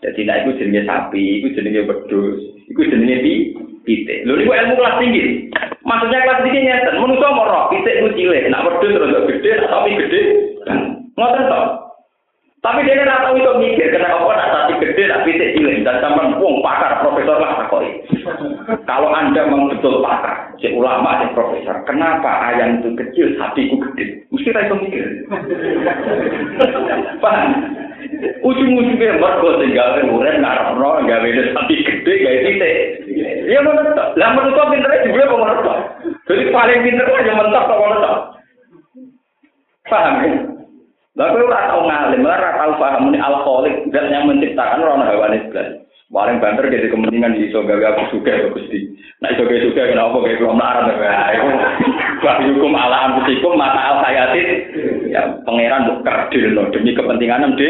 Jadi 0.00 0.24
nek 0.24 0.48
iku 0.48 0.56
jenenge 0.56 0.88
sapi, 0.88 1.44
iku 1.44 1.52
jenenge 1.52 1.92
wedhus, 1.92 2.40
iku 2.72 2.80
jenenge 2.88 3.16
pi 3.20 3.32
pitik. 3.84 4.24
Lho 4.24 4.38
niku 4.38 4.52
ilmu 4.54 4.74
kelas 4.78 4.98
tinggi. 5.02 5.22
Maksudnya 5.84 6.24
kelas 6.24 6.42
tinggi 6.44 6.66
nyeten, 6.66 6.98
mau 7.00 7.44
roh 7.48 7.64
pitik 7.72 7.98
ku 8.04 8.08
cilik, 8.14 8.48
nek 8.50 8.64
wedhus 8.66 8.94
terus 8.94 9.26
gede, 9.30 9.50
sapi 9.66 9.90
gede. 9.94 10.20
Ngoten 11.16 11.50
tok. 11.50 11.66
Tapi 12.58 12.82
dia 12.82 12.98
nggak 12.98 13.22
tahu 13.22 13.38
itu 13.38 13.52
mikir 13.62 13.88
kenapa 13.94 14.18
apa 14.18 14.32
nak 14.34 14.50
sapi 14.50 14.72
gede, 14.82 15.02
nak 15.06 15.22
pitik 15.22 15.54
cilik 15.54 15.86
dan 15.86 16.02
sampai 16.02 16.34
wong 16.42 16.58
pakar 16.58 16.98
profesor 17.00 17.38
lah 17.38 17.64
takoi. 17.64 18.02
Kalau 18.84 19.14
anda 19.14 19.46
memang 19.46 19.72
betul 19.72 20.02
pakar, 20.02 20.52
si 20.58 20.74
ulama, 20.74 21.22
si 21.22 21.26
profesor, 21.38 21.86
kenapa 21.86 22.50
ayam 22.50 22.82
itu 22.82 22.98
kecil, 22.98 23.38
sapi 23.38 23.70
itu 23.70 23.78
gede? 23.78 24.04
Mesti 24.34 24.50
itu 24.50 24.74
mikir. 24.74 25.06
Paham? 27.22 27.50
Ujung-ujungnya 28.40 29.20
mergo 29.20 29.60
tinggal 29.60 30.00
uren 30.00 30.40
ngarono 30.40 31.04
gawe 31.04 31.28
sapi 31.28 31.74
gede 31.84 32.12
gawe 32.24 32.38
pitik. 32.40 32.76
Ya 33.48 33.60
menurut 33.60 33.92
lah 33.96 34.30
menurut 34.32 34.56
pinternya 34.72 35.04
juga 35.04 35.28
kok 35.28 35.40
menurut 35.40 35.68
Jadi 36.28 36.42
paling 36.52 36.80
pinter 36.84 37.08
aja 37.08 37.32
mentok 37.36 37.64
kok 37.68 37.80
menurut 37.80 38.14
Paham 39.88 40.14
ya? 40.20 40.32
Lalu 41.18 41.50
ora 41.50 41.66
tau 41.66 41.82
ngalim, 41.82 42.22
ora 42.22 42.50
tau 42.54 42.72
paham 42.78 43.10
ini 43.10 43.18
alkoholik 43.18 43.90
dan 43.90 44.06
yang 44.14 44.30
menciptakan 44.30 44.86
rono 44.86 45.02
hewan 45.02 45.34
itu. 45.34 45.62
Paling 46.08 46.40
banter 46.40 46.72
jadi 46.72 46.88
kepentingan 46.88 47.36
di 47.36 47.52
iso 47.52 47.60
gawe 47.60 47.84
aku 47.92 48.16
suka 48.16 48.32
ya 48.32 48.48
Gusti. 48.48 48.96
Nah 49.20 49.28
iso 49.28 49.44
gawe 49.44 49.60
suka 49.60 49.92
kenapa 49.92 50.16
kayak 50.24 50.40
belum 50.40 50.56
larang 50.56 50.88
ya. 50.88 51.44
Bagi 52.24 52.48
hukum 52.56 52.72
ala 52.72 53.12
anfusikum 53.12 53.60
mata 53.60 53.76
al 53.76 53.96
hayatin 54.08 54.48
ya 55.12 55.36
pangeran 55.44 55.84
buat 55.84 56.00
kerdil 56.08 56.56
no 56.56 56.72
demi 56.72 56.96
kepentingan 56.96 57.44
em 57.44 57.52
de. 57.60 57.68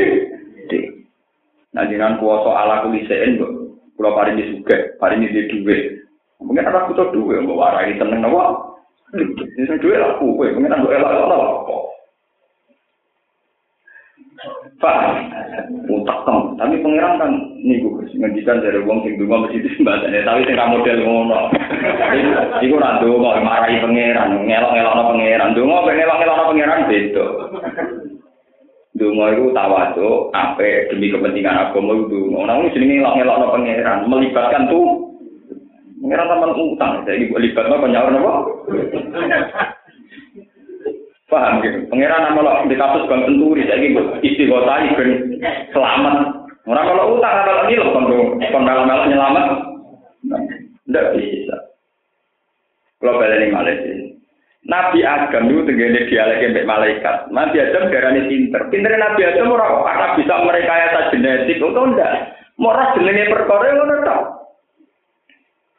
Nah 1.75 1.85
jangan 1.91 2.23
kuasa 2.23 2.51
ala 2.55 2.87
kulisein 2.87 3.43
kok. 3.43 3.53
Kalau 3.99 4.15
paling 4.15 4.39
suka, 4.55 4.95
paling 5.03 5.27
di 5.27 5.51
duit. 5.51 6.07
Mungkin 6.39 6.71
ada 6.71 6.87
butuh 6.87 7.11
duit, 7.11 7.43
mau 7.43 7.59
warai 7.59 7.99
tenang 7.99 8.23
nawa. 8.23 8.79
Ini 9.11 9.83
duit 9.83 9.99
aku, 9.99 10.39
mungkin 10.39 10.71
ada 10.71 10.87
elak 10.87 11.13
elak. 11.27 11.88
Pak, 14.79 14.95
utak 15.91 16.19
tem. 16.23 16.39
Tapi 16.55 16.79
pangeran 16.79 17.19
kan 17.19 17.33
niku 17.67 17.99
ngendikan 18.15 18.63
dari 18.63 18.79
wong 18.87 19.03
sing 19.03 19.19
donga 19.19 19.51
mesti 19.51 19.59
disembadane, 19.59 20.23
tapi 20.23 20.47
sing 20.47 20.55
model 20.55 20.99
ngono. 21.03 21.51
Iku 22.63 22.79
ora 22.79 23.03
donga 23.03 23.43
marahi 23.43 23.83
pangeran, 23.83 24.47
ngelok-ngelokno 24.47 25.03
pangeran. 25.11 25.55
Donga 25.59 25.83
ben 25.83 25.99
ngelok-ngelokno 25.99 26.49
pangeran 26.55 26.87
beda. 26.87 27.27
Donga 28.95 29.25
iku 29.35 29.45
tawadhu, 29.51 30.11
ape 30.31 30.71
demi 30.95 31.11
kepentingan 31.11 31.75
agama 31.75 31.99
itu. 31.99 32.31
Ora 32.39 32.55
ngono 32.55 32.71
jenenge 32.71 33.03
ngelok-ngelokno 33.03 33.47
pangeran, 33.51 33.99
melibatkan 34.07 34.71
tuh 34.71 35.09
Pangeran 35.99 36.31
taman 36.31 36.55
utang, 36.55 37.03
jadi 37.03 37.27
libatno 37.27 37.83
penyaur 37.83 38.15
napa? 38.15 38.33
Paham 41.29 41.61
gitu. 41.61 41.85
Pangeran 41.93 42.33
nama 42.33 42.65
di 42.65 42.77
kasus 42.77 43.05
Bang 43.05 43.29
Senturi, 43.29 43.69
saya 43.69 43.85
gitu. 43.85 44.01
Istighosah 44.25 44.97
ben 44.97 45.11
selamat. 45.77 46.15
Orang 46.65 46.85
kalau 46.89 47.17
utang, 47.17 47.45
kalau 47.49 47.65
ngilu, 47.69 47.85
kon 47.93 48.65
malam-malam 48.65 49.09
nyelamat. 49.13 49.47
Tidak 50.89 51.07
bisa. 51.17 51.57
Kalau 53.01 53.21
balik 53.21 53.53
Malaysia. 53.53 54.09
Nabi 54.69 55.01
Adam 55.01 55.49
itu 55.49 55.65
tenggene 55.65 56.11
dialek 56.13 56.45
mbek 56.53 56.69
malaikat. 56.69 57.33
Nabi 57.33 57.57
Adam 57.57 57.89
darane 57.89 58.29
pinter. 58.29 58.69
Pintere 58.69 59.01
Nabi 59.01 59.25
Adam 59.25 59.55
ora 59.55 59.81
karena 59.87 60.07
bisa 60.19 60.35
merekayasa 60.45 61.01
genetik 61.15 61.63
atau 61.63 61.89
ndak. 61.89 62.37
Mora 62.61 62.93
jenenge 62.93 63.33
perkara 63.33 63.73
ngono 63.73 63.95
tok. 64.05 64.23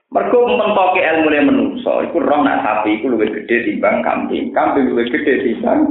Mergo 0.09 0.57
mentoke 0.57 1.05
ilmu 1.05 1.29
ne 1.29 1.39
menungso, 1.45 2.01
iku 2.01 2.17
roh 2.17 2.41
nak 2.41 2.65
sapi 2.65 2.97
iku 2.97 3.13
luwih 3.13 3.29
gedhe 3.29 3.61
timbang 3.61 4.01
kambing, 4.01 4.49
kambing 4.57 4.89
luwih 4.89 5.05
gedhe 5.05 5.45
timbang 5.45 5.85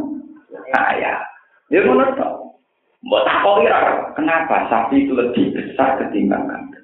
saya. 0.75 1.23
Ya 1.71 1.87
ngono 1.87 2.03
to. 2.19 2.29
Mbok 3.07 3.23
takoki 3.23 3.71
ra, 3.71 4.11
kenapa 4.19 4.67
sapi 4.67 5.07
itu 5.07 5.15
lebih 5.15 5.55
besar 5.55 6.03
ketimbang 6.03 6.51
kambing? 6.51 6.83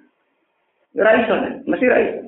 Ora 0.95 1.11
iso, 1.19 1.35
mesti 1.67 1.91
ra 1.91 1.99
iso. 2.07 2.23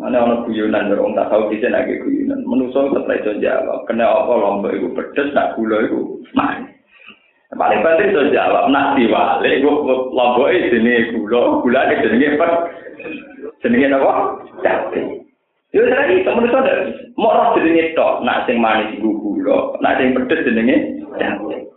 Mana 0.00 0.24
ono 0.24 0.48
guyonan 0.48 0.88
orang 0.88 1.12
tak 1.12 1.28
tahu 1.28 1.52
kita 1.52 1.68
lagi 1.68 2.00
guyonan. 2.00 2.40
Menusuk 2.48 2.88
tetap 2.88 3.20
iso 3.20 3.36
jawab. 3.36 3.84
Kena 3.84 4.08
apa 4.08 4.32
lomba 4.32 4.72
itu 4.72 4.96
pedes, 4.96 5.28
nak 5.36 5.60
gula 5.60 5.84
itu 5.84 6.24
main. 6.32 6.72
Paling 7.52 7.84
penting 7.84 8.16
iso 8.16 8.32
jawab. 8.32 8.72
Nak 8.72 8.96
diwale, 8.96 9.60
lomba 10.08 10.44
itu 10.56 10.72
jenis 10.72 11.12
gula, 11.12 11.60
gula 11.60 11.84
itu 11.92 12.16
jenis 12.16 12.40
pedes. 12.40 12.89
Jenenge 13.60 13.92
apa? 13.94 14.12
Cabe. 14.64 15.00
Yo 15.70 15.86
temen 15.86 16.48
iso 16.50 16.58
ndak 16.58 16.78
mau 17.14 17.30
roh 17.30 17.54
jenenge 17.54 17.94
tok, 17.94 18.26
nak 18.26 18.44
sing 18.44 18.58
manis 18.58 18.90
iku 18.98 19.14
gula, 19.22 19.78
nak 19.78 20.02
sing 20.02 20.16
pedes 20.16 20.42
jenenge 20.42 20.76
cabe. 21.20 21.70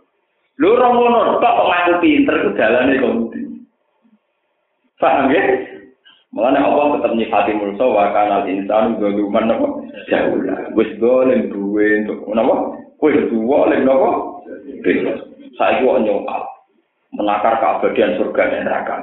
Lho 0.58 0.68
ora 0.78 0.86
ngono, 0.90 1.38
kok 1.42 1.54
kok 1.54 1.68
ngaku 1.70 1.92
pinter 2.02 2.36
ku 2.42 2.50
dalane 2.54 2.94
kok. 2.98 3.14
Paham 5.02 5.34
ya? 5.34 5.42
Mulane 6.34 6.58
Allah 6.58 6.98
tetap 6.98 7.12
nyifati 7.14 7.52
manusia 7.54 7.86
wa 7.86 8.10
kanal 8.10 8.42
insan 8.50 8.98
zaluman 8.98 9.54
apa? 9.54 9.66
Jauh 10.10 10.42
Wis 10.74 10.90
golem 10.98 11.46
duwe 11.46 12.02
untuk 12.02 12.26
napa? 12.34 12.74
Kowe 12.98 13.10
duwe 13.30 13.56
oleh 13.70 13.78
napa? 13.86 14.10
Saiki 15.54 15.86
kok 15.86 16.00
nyokap 16.02 16.42
menakar 17.14 17.54
keabadian 17.62 18.18
surga 18.18 18.42
dan 18.50 18.62
neraka. 18.66 18.96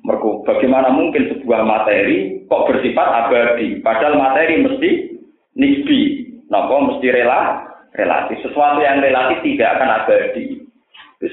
Mergo 0.00 0.42
bagaimana 0.48 0.90
mungkin 0.94 1.28
sebuah 1.28 1.62
materi 1.66 2.46
kok 2.48 2.66
bersifat 2.66 3.08
abadi, 3.26 3.78
padahal 3.84 4.16
materi 4.16 4.64
mesti 4.64 4.90
nisbi, 5.54 6.00
napa 6.48 6.72
mesti 6.88 7.06
rela 7.12 7.68
relatif. 7.94 8.40
Sesuatu 8.42 8.80
yang 8.80 9.04
relatif 9.04 9.44
tidak 9.44 9.78
akan 9.78 9.90
abadi. 10.02 10.44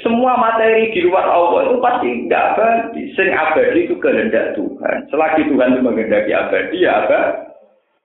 Semua 0.04 0.36
materi 0.36 0.92
di 0.92 1.00
luar 1.08 1.32
Allah 1.32 1.72
itu 1.72 1.78
pasti 1.80 2.08
tidak 2.28 2.44
abadi. 2.54 3.02
Sing 3.16 3.32
abadi 3.32 3.88
itu 3.88 3.96
kehendak 4.04 4.52
Tuhan. 4.60 5.08
Selagi 5.08 5.48
Tuhan 5.48 5.80
itu 5.80 5.82
menghendaki 5.82 6.32
abadi, 6.36 6.78
ya 6.84 7.08
abadi. 7.08 7.48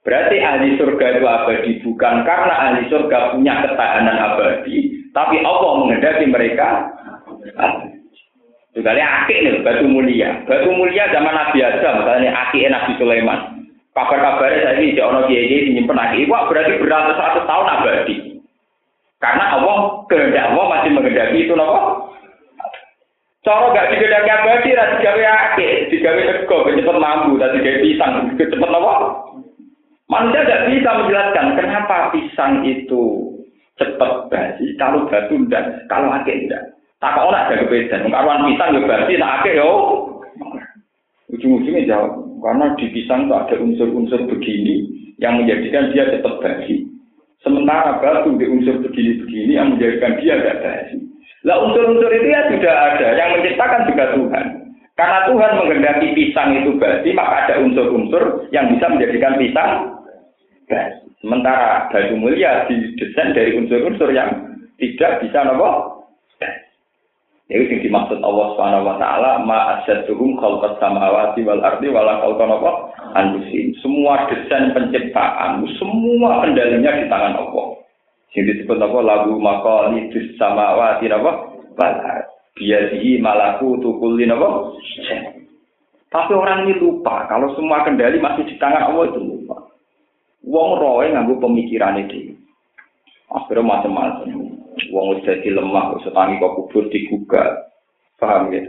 Berarti 0.03 0.37
ahli 0.43 0.75
surga 0.83 1.07
itu 1.15 1.27
abadi 1.27 1.73
bukan 1.87 2.15
karena 2.27 2.55
ahli 2.55 2.91
surga 2.91 3.39
punya 3.39 3.55
ketahanan 3.67 4.19
abadi, 4.19 4.99
tapi 5.15 5.39
Allah 5.47 5.73
menghendaki 5.79 6.27
mereka. 6.27 6.91
Ini 8.73 9.05
akik 9.05 9.39
nih, 9.45 9.61
batu 9.61 9.85
mulia. 9.85 10.41
Batu 10.49 10.73
mulia 10.73 11.05
zaman 11.13 11.37
Nabi 11.37 11.61
Adam, 11.61 12.01
misalnya 12.01 12.33
akik 12.33 12.73
Nabi 12.73 12.97
Sulaiman. 12.97 13.41
Kabar-kabarnya 13.93 14.73
saya 14.73 14.81
ini, 14.81 14.97
jono 14.97 15.29
kiai 15.29 15.45
kiai 15.45 15.77
nyimpen 15.77 16.01
akik. 16.01 16.25
Wah 16.33 16.49
berarti 16.49 16.81
beratus 16.81 17.21
ratus 17.21 17.45
tahun 17.45 17.69
abadi. 17.69 18.17
Karena 19.21 19.61
Allah 19.61 19.77
kehendak 20.09 20.57
Allah 20.57 20.65
masih 20.73 20.91
menghendaki 20.97 21.45
itu 21.45 21.53
nopo. 21.53 22.09
Cara 23.45 23.75
gak 23.77 23.91
digedaki 23.93 24.31
abadi, 24.33 24.69
rasa 24.73 24.97
digawe 24.97 25.25
akik, 25.29 25.73
digawe 25.93 26.21
ego, 26.41 26.57
cepet 26.73 26.97
mampu, 26.97 27.37
dan 27.37 27.53
digawe 27.53 27.79
pisang, 27.85 28.13
cepet 28.41 28.57
nopo. 28.57 28.93
Manusia 30.09 30.49
tidak 30.49 30.65
bisa 30.73 30.91
menjelaskan 30.97 31.47
kenapa 31.61 31.97
pisang 32.13 32.53
itu 32.65 33.37
cepat 33.77 34.33
basi, 34.33 34.77
kalau 34.81 35.09
batu 35.09 35.37
ndak, 35.37 35.89
kalau 35.93 36.09
akeh 36.13 36.49
ndak. 36.49 36.73
Tak 37.03 37.19
kok 37.19 37.35
ora 37.35 37.51
ada 37.51 37.59
kebedaan. 37.59 38.07
Karuan 38.15 38.47
pisang 38.47 38.79
yo 38.79 38.87
basi, 38.87 39.19
nak 39.19 39.43
akeh 39.43 39.59
yo. 39.59 39.71
Ujung-ujungnya 41.35 41.91
jawab, 41.91 42.13
karena 42.45 42.77
di 42.79 42.87
pisang 42.95 43.27
itu 43.27 43.35
ada 43.35 43.55
unsur-unsur 43.59 44.21
begini 44.31 44.87
yang 45.19 45.43
menjadikan 45.43 45.91
dia 45.91 46.07
cepat 46.15 46.39
basi. 46.39 46.87
Sementara 47.43 47.99
batu 47.99 48.39
di 48.39 48.47
unsur 48.47 48.79
begini-begini 48.87 49.51
yang 49.51 49.75
menjadikan 49.75 50.15
dia 50.23 50.39
tidak 50.39 50.63
basi. 50.63 51.03
Lah 51.43 51.59
unsur-unsur 51.67 52.07
itu 52.15 52.29
ya 52.31 52.47
sudah 52.55 52.75
ada, 52.95 53.09
yang 53.19 53.35
menciptakan 53.35 53.83
juga 53.91 54.05
Tuhan. 54.15 54.47
Karena 54.95 55.19
Tuhan 55.27 55.53
menghendaki 55.59 56.09
pisang 56.15 56.55
itu 56.55 56.71
basi, 56.79 57.11
maka 57.17 57.51
ada 57.51 57.55
unsur-unsur 57.67 58.47
yang 58.55 58.71
bisa 58.71 58.87
menjadikan 58.87 59.35
pisang 59.43 59.73
basi. 60.71 61.03
Sementara 61.19 61.91
baju 61.91 62.15
mulia 62.19 62.67
didesain 62.71 63.35
dari 63.35 63.59
unsur-unsur 63.59 64.15
yang 64.15 64.31
tidak 64.79 65.19
bisa 65.23 65.43
nopo. 65.47 66.02
Itu 67.51 67.69
yang 67.69 67.83
dimaksud 67.83 68.23
Allah 68.23 68.47
Subhanahu 68.55 68.87
wa 68.87 68.97
taala 69.03 69.43
ma 69.43 69.59
asyadduhum 69.79 70.39
khalqas 70.39 70.79
samawati 70.79 71.43
wal 71.43 71.59
ardi 71.59 71.91
wala 71.91 72.23
khalqa 72.23 72.45
nopo 72.47 72.71
anfusin. 73.19 73.75
Semua 73.83 74.31
desain 74.31 74.71
penciptaan, 74.71 75.67
semua 75.77 76.47
kendalinya 76.47 77.03
di 77.03 77.07
tangan 77.11 77.35
Allah. 77.35 77.67
Yang 78.33 78.65
disebut 78.65 78.79
apa 78.81 78.99
lagu 79.05 79.35
makali 79.43 80.09
dis 80.15 80.33
samawati 80.39 81.11
nopo 81.11 81.31
wal 81.75 81.95
biadihi 82.57 83.19
malaku 83.19 83.75
tukulli 83.83 84.25
nopo. 84.25 84.79
Tapi 86.13 86.33
orang 86.37 86.69
ini 86.69 86.77
lupa 86.77 87.25
kalau 87.27 87.57
semua 87.59 87.83
kendali 87.83 88.21
masih 88.23 88.47
di 88.47 88.55
tangan 88.61 88.93
Allah 88.93 89.11
itu 89.11 89.19
lupa. 89.19 89.57
Wong 90.47 90.71
roe 90.79 91.05
nganggo 91.11 91.43
pemikiran 91.43 91.99
itu. 92.07 92.39
Akhirnya 93.33 93.65
macam-macam. 93.65 94.62
Wong 94.93 95.17
wis 95.17 95.25
dadi 95.25 95.49
lemah, 95.53 95.97
wis 95.97 96.07
tangi 96.11 96.41
kok 96.41 96.55
kubur 96.57 96.89
digugah. 96.89 97.73
Paham 98.23 98.55
ya? 98.55 98.63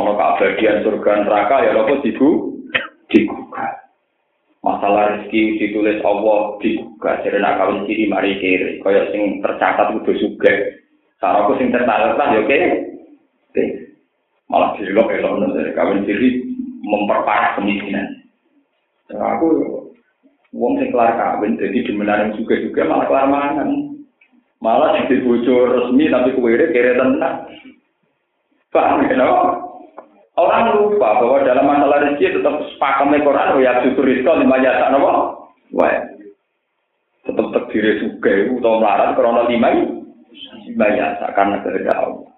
Ono 0.00 0.16
keabadian 0.16 0.80
surga 0.80 1.28
neraka 1.28 1.60
ya 1.60 1.76
apa 1.76 2.00
dibu 2.00 2.56
digugah. 3.12 3.72
Masalah 4.64 5.20
rezeki 5.20 5.60
ditulis 5.60 6.00
Allah 6.00 6.56
digugah. 6.64 7.20
Jadi 7.20 7.36
nak 7.36 7.60
kawin 7.60 7.84
ciri 7.84 8.08
mari 8.08 8.40
kiri. 8.40 8.80
Kaya 8.80 9.12
sing 9.12 9.44
tercatat 9.44 9.92
kudu. 9.92 10.40
Cara 11.20 11.44
aku 11.44 11.60
sing 11.60 11.68
tercatat 11.68 12.16
ya 12.16 12.40
oke. 12.40 12.58
Malah 14.48 14.72
dilok 14.80 15.12
elok 15.12 15.52
dari 15.52 15.72
kawin 15.76 16.08
ciri 16.08 16.28
memperparah 16.80 17.60
kemiskinan. 17.60 18.08
aku 19.12 19.48
Wong 20.56 20.80
sing 20.80 20.88
kelar 20.88 21.12
kawin 21.12 21.60
jadi 21.60 21.84
demenan 21.84 22.32
juga 22.40 22.56
juga 22.56 22.88
malah 22.88 23.04
kelar 23.04 23.26
mangan. 23.28 23.87
Malah 24.58 24.98
jadi 24.98 25.22
bojo 25.22 25.54
resmi 25.70 26.10
tapi 26.10 26.34
kuwire 26.34 26.74
kere 26.74 26.98
tenang. 26.98 27.46
Paham 28.74 29.06
ya 29.06 29.14
no? 29.14 29.30
Orang 30.38 30.70
lupa 30.78 31.18
bahwa 31.18 31.42
dalam 31.42 31.66
masalah 31.66 31.98
rezeki 32.06 32.38
tetap 32.38 32.62
sepakat 32.74 33.10
Quran 33.10 33.58
ya 33.58 33.82
justru 33.82 34.06
rizqa 34.06 34.38
lima 34.38 34.62
jasa 34.62 34.94
nopo. 34.94 35.10
Wah. 35.74 35.98
Tetap 37.26 37.46
terdiri 37.54 38.06
itu 38.06 38.56
atau 38.62 38.78
melarat 38.78 39.18
karena 39.18 39.42
lima 39.50 39.68
lima 40.66 40.86
jasa 40.94 41.26
karena 41.34 41.58
kehendak 41.66 41.98
Allah. 41.98 42.28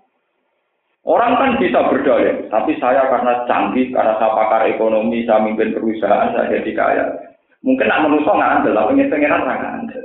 Orang 1.01 1.33
kan 1.41 1.57
bisa 1.57 1.81
berdaya, 1.89 2.45
tapi 2.53 2.77
saya 2.77 3.09
karena 3.09 3.49
canggih, 3.49 3.89
karena 3.89 4.21
saya 4.21 4.37
pakar 4.37 4.69
ekonomi, 4.69 5.25
saya 5.25 5.41
mimpin 5.41 5.73
perusahaan, 5.73 6.29
saya 6.37 6.61
jadi 6.61 6.77
kaya. 6.77 7.05
Mungkin 7.65 7.89
nak 7.89 8.05
manusia 8.05 8.37
nggak 8.37 8.53
andel, 8.61 8.77
tapi 8.77 8.91
nggak 9.01 9.09
pengenan 9.09 9.45
nggak 9.49 9.75
andel. 9.81 10.05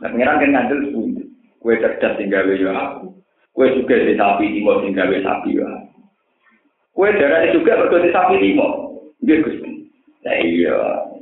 Nah 0.00 0.08
kan 0.40 0.56
andel 0.56 0.78
sepuluh. 0.88 1.09
Kue 1.60 1.76
cerdas 1.76 2.16
tinggal 2.16 2.48
ya 2.56 2.72
aku. 2.72 3.12
Kue 3.52 3.68
juga 3.76 4.00
di 4.00 4.16
sapi 4.16 4.44
limo 4.48 4.80
tinggal 4.80 5.12
sapi 5.20 5.60
ya. 5.60 5.68
Kue 6.96 7.12
darah 7.14 7.52
juga 7.52 7.76
betul 7.84 8.08
di 8.08 8.10
sapi 8.10 8.34
limo. 8.40 8.96
Dia 9.20 9.44
gusti. 9.44 9.70
Nah 10.20 10.36
iya, 10.36 10.76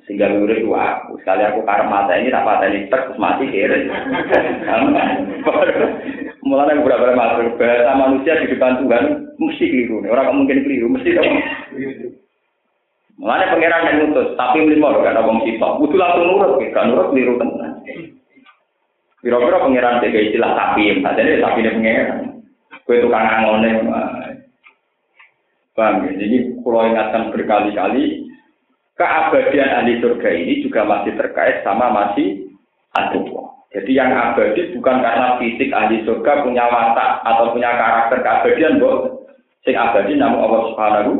sehingga 0.06 0.30
urip 0.38 0.62
ku 0.62 0.74
aku. 0.74 1.18
Sekali 1.22 1.42
aku 1.46 1.62
karma 1.66 2.06
mata 2.06 2.18
ini 2.18 2.30
tak 2.30 2.66
ini 2.70 2.90
terus 2.90 3.18
mati 3.18 3.46
kira. 3.50 3.78
Mulanya 6.48 6.80
berapa 6.80 7.12
masuk 7.12 7.60
bahasa 7.60 7.92
manusia 7.92 8.40
di 8.40 8.48
depan 8.56 8.80
Tuhan 8.80 9.36
mesti 9.36 9.64
keliru. 9.68 10.00
Orang 10.08 10.32
mungkin 10.32 10.64
keliru, 10.64 10.88
mesti 10.88 11.12
dong. 11.12 11.28
Mulanya 13.20 13.52
pangeran 13.52 13.84
yang 13.84 13.96
ngutus, 14.08 14.32
tapi 14.38 14.64
lima 14.64 14.96
gak 14.96 15.12
ada 15.12 15.26
wong 15.28 15.44
sitok. 15.44 15.76
Kudu 15.82 15.98
langsung 16.00 16.24
nurut, 16.24 16.62
gak 16.72 16.86
nurut 16.88 17.10
keliru 17.12 17.36
tenan. 17.36 17.84
Kira-kira 19.18 19.58
pangeran 19.58 19.98
tiga 19.98 20.20
istilah 20.22 20.50
sapi, 20.54 20.94
jadi 21.02 21.42
sapi 21.42 21.58
ini 21.62 21.70
pangeran. 21.74 22.20
Kue 22.86 23.02
tukang 23.02 23.26
angone. 23.26 23.70
Paham 25.74 26.06
ya? 26.06 26.12
Jadi 26.18 26.36
kalau 26.62 26.86
ingatkan 26.90 27.30
berkali-kali, 27.30 28.26
keabadian 28.98 29.70
ahli 29.78 30.02
surga 30.02 30.28
ini 30.34 30.62
juga 30.66 30.82
masih 30.82 31.14
terkait 31.14 31.62
sama 31.62 31.90
masih 31.94 32.50
aduh. 32.98 33.54
Jadi 33.70 33.94
yang 33.94 34.10
abadi 34.10 34.74
bukan 34.74 35.04
karena 35.04 35.38
fisik 35.38 35.70
ahli 35.70 36.02
surga 36.02 36.42
punya 36.42 36.66
watak 36.66 37.22
atau 37.22 37.52
punya 37.54 37.70
karakter 37.78 38.18
keabadian, 38.24 38.80
boh. 38.80 39.28
Sing 39.62 39.76
abadi 39.76 40.16
namun 40.18 40.40
Allah 40.40 40.62
Subhanahu 40.72 41.12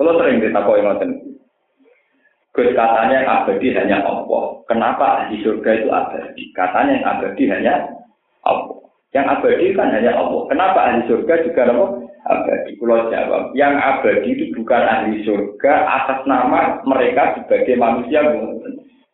kalau 0.00 0.16
sering 0.16 0.40
ditakoki 0.40 0.80
ngoten. 0.80 1.29
Gus 2.50 2.74
katanya 2.74 3.22
yang 3.22 3.28
abadi 3.30 3.68
hanya 3.78 3.98
Allah. 4.02 4.58
Kenapa 4.66 5.30
di 5.30 5.38
surga 5.46 5.70
itu 5.70 5.88
abadi? 5.90 6.42
Katanya 6.50 6.92
yang 6.98 7.06
abadi 7.06 7.44
hanya 7.46 7.74
Allah. 8.42 8.82
Yang 9.14 9.26
abadi 9.38 9.66
kan 9.78 9.88
hanya 9.94 10.12
Allah. 10.18 10.42
Kenapa 10.50 10.78
ahli 10.90 11.00
surga 11.06 11.34
juga 11.46 11.62
apa? 11.70 11.86
Abadi. 12.26 12.70
Kalau 12.74 13.06
jawab, 13.06 13.44
yang 13.54 13.74
abadi 13.78 14.28
itu 14.34 14.44
bukan 14.58 14.82
ahli 14.82 15.22
surga 15.22 15.72
atas 15.86 16.20
nama 16.26 16.82
mereka 16.82 17.38
sebagai 17.38 17.78
manusia, 17.78 18.18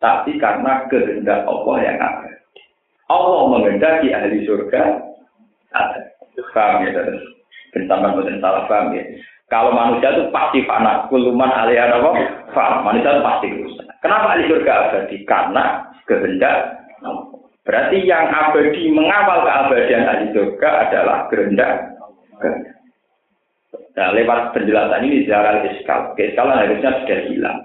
tapi 0.00 0.40
karena 0.40 0.88
kehendak 0.88 1.44
Allah 1.44 1.76
yang 1.84 1.96
abadi. 2.00 2.40
Allah 3.12 3.42
menghendaki 3.52 4.16
ahli 4.16 4.48
surga 4.48 4.82
ada. 5.76 6.00
Paham 6.56 6.88
ya, 6.88 7.04
Bersama 7.76 8.16
dengan 8.16 8.40
salah 8.40 8.64
paham 8.64 8.96
ya. 8.96 9.04
Kalau 9.46 9.70
manusia 9.70 10.10
itu 10.10 10.26
pasti 10.34 10.66
fana, 10.66 11.06
kuluman 11.06 11.46
alih 11.46 11.78
apa? 11.78 12.10
Fana. 12.50 12.82
Manusia 12.82 13.14
itu 13.14 13.22
pasti 13.22 13.46
rusak. 13.54 13.86
Kenapa 14.02 14.34
ahli 14.34 14.50
surga 14.50 14.72
abadi? 14.90 15.16
Karena 15.22 15.64
kehendak. 16.06 16.58
Berarti 17.62 17.96
yang 18.06 18.26
abadi 18.30 18.90
mengawal 18.90 19.46
keabadian 19.46 20.06
ahli 20.06 20.26
surga 20.34 20.68
adalah 20.86 21.18
kehendak. 21.30 21.74
Nah, 23.96 24.12
lewat 24.12 24.52
penjelasan 24.52 25.06
ini 25.08 25.24
secara 25.24 25.62
iskal. 25.62 26.12
Keiskalan 26.18 26.60
harusnya 26.60 27.00
sudah 27.00 27.20
hilang. 27.30 27.58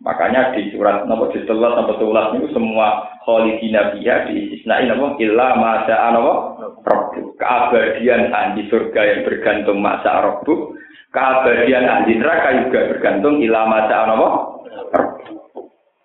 Makanya 0.00 0.56
di 0.56 0.72
surat 0.72 1.04
nomor 1.04 1.28
setelah 1.32 1.76
nomor 1.76 2.00
tulas 2.00 2.32
itu 2.32 2.48
semua 2.56 3.04
kholidina 3.20 3.92
biha 3.92 4.32
diistisnai 4.32 4.88
nama 4.88 5.12
illa 5.20 5.56
masa 5.60 6.08
anawa 6.08 6.56
robbu. 6.80 7.36
Keabadian 7.36 8.32
ahli 8.32 8.64
surga 8.72 8.96
yang 8.96 9.20
bergantung 9.28 9.84
masa 9.84 10.24
robbu 10.24 10.72
keabadian 11.10 11.86
ahli 11.86 12.18
neraka 12.18 12.66
juga 12.66 12.80
bergantung 12.94 13.42
ilama 13.42 13.86
apa? 13.90 14.28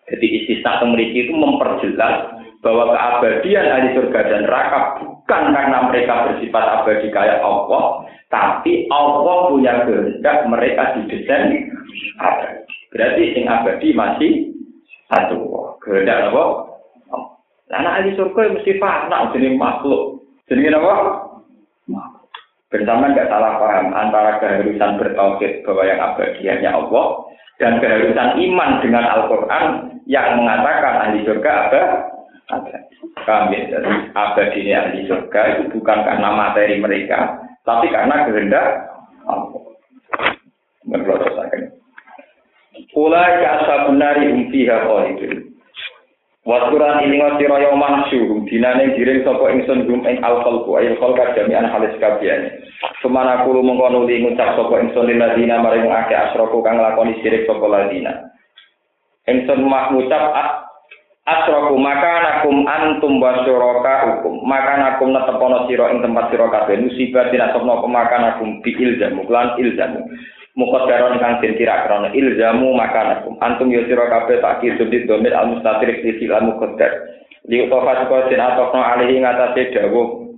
Jadi 0.06 0.26
istisna 0.42 0.86
memiliki 0.86 1.30
itu 1.30 1.34
memperjelas 1.34 2.30
bahwa 2.62 2.94
keabadian 2.94 3.66
ahli 3.70 3.88
surga 3.98 4.20
dan 4.26 4.42
neraka 4.46 4.80
bukan 5.02 5.44
karena 5.54 5.78
mereka 5.90 6.14
bersifat 6.30 6.66
abadi 6.82 7.08
kayak 7.10 7.42
Allah, 7.42 8.06
tapi 8.30 8.86
Allah 8.94 9.50
punya 9.50 9.86
kehendak 9.86 10.46
mereka 10.50 10.98
didesain 10.98 11.70
abadi. 12.22 12.62
Berarti 12.94 13.24
sing 13.34 13.46
abadi 13.50 13.88
masih 13.98 14.32
satu 15.10 15.74
kehendak 15.82 16.30
apa? 16.30 16.44
Karena 17.66 17.90
ahli 17.98 18.14
surga 18.14 18.54
mesti 18.54 18.78
fana 18.78 19.34
jenis 19.34 19.58
makhluk. 19.58 20.22
Jenis 20.46 20.70
apa? 20.78 21.25
Bersama 22.74 23.14
nggak 23.14 23.30
salah 23.30 23.62
paham 23.62 23.94
antara 23.94 24.42
keharusan 24.42 24.98
bertauhid 24.98 25.62
bahwa 25.64 25.84
yang 25.86 26.00
abadi 26.02 26.44
hanya 26.50 26.70
Allah 26.74 27.06
dan 27.62 27.78
keharusan 27.78 28.42
iman 28.42 28.72
dengan 28.82 29.06
Al-Quran 29.06 29.66
yang 30.10 30.42
mengatakan 30.42 30.94
ahli 31.08 31.24
surga 31.24 31.52
ada 31.70 31.84
Kami 33.26 33.58
ya? 33.58 33.82
Jadi 33.82 33.90
abadi 34.14 34.60
ini 34.62 34.74
ahli 34.78 35.00
surga 35.10 35.42
itu 35.58 35.64
bukan 35.78 36.00
karena 36.06 36.30
materi 36.30 36.78
mereka, 36.78 37.42
tapi 37.66 37.90
karena 37.90 38.22
kehendak 38.30 38.68
Allah. 39.26 39.62
Menurut 40.86 41.26
saya. 41.26 41.74
Ulai 42.94 43.42
ashabun 43.42 43.98
nari 43.98 44.30
Wasuran 46.46 47.02
ini 47.10 47.18
ngasira 47.18 47.58
yang 47.58 47.82
mahsyurum 47.82 48.46
dinane 48.46 48.94
giring 48.94 49.26
sapa 49.26 49.50
ingsun 49.50 49.90
gum 49.90 50.06
ing 50.06 50.22
al-khalqu 50.22 50.78
ayil 50.78 50.94
khalqa 51.02 51.34
jami'an 51.34 51.66
halis 51.66 51.98
kabehane. 51.98 52.62
Sumana 53.02 53.42
kulo 53.42 53.66
mengko 53.66 53.90
nuli 53.90 54.22
ngucap 54.22 54.54
sapa 54.54 54.78
ingsun 54.78 55.10
lil 55.10 55.18
ladina 55.18 55.58
maring 55.58 55.90
akeh 55.90 56.14
asroku 56.14 56.62
kang 56.62 56.78
lakoni 56.78 57.18
sirik 57.26 57.50
sapa 57.50 57.66
ladina. 57.66 58.30
Ingsun 59.26 59.66
mah 59.66 59.90
ngucap 59.90 60.24
Asroku 61.26 61.74
maka 61.82 62.22
nakum 62.22 62.70
antum 62.70 63.18
wa 63.18 63.34
hukum 63.42 64.46
maka 64.46 64.78
nakum 64.78 65.10
netepono 65.10 65.66
sira 65.66 65.90
ing 65.90 66.06
tempat 66.06 66.30
sira 66.30 66.46
kabeh 66.54 66.78
musibah 66.86 67.34
tidak 67.34 67.50
sopno 67.50 67.82
pemakan 67.82 68.30
nakum 68.30 68.62
bi 68.62 68.70
ilzamu 68.78 69.26
lan 69.26 69.58
ilzamu 69.58 70.06
muqaddaron 70.56 71.20
kang 71.20 71.44
den 71.44 71.60
kira 71.60 71.86
krana 71.86 72.10
ilzamu 72.16 72.72
maka 72.76 73.02
nakum 73.04 73.36
antum 73.44 73.72
ya 73.72 73.84
sira 73.86 74.08
kabeh 74.08 74.40
tak 74.40 74.64
kisudit 74.64 75.08
domir 75.08 75.36
al 75.36 75.52
mustatir 75.52 75.92
sisi 76.00 76.26
al 76.32 76.48
muqaddar 76.48 76.92
li 77.52 77.68
utafa 77.68 78.08
saka 78.08 78.32
den 78.32 78.42
atokno 78.42 78.82
alihi 78.82 79.20
ngatasé 79.20 79.76
dawuh 79.76 80.36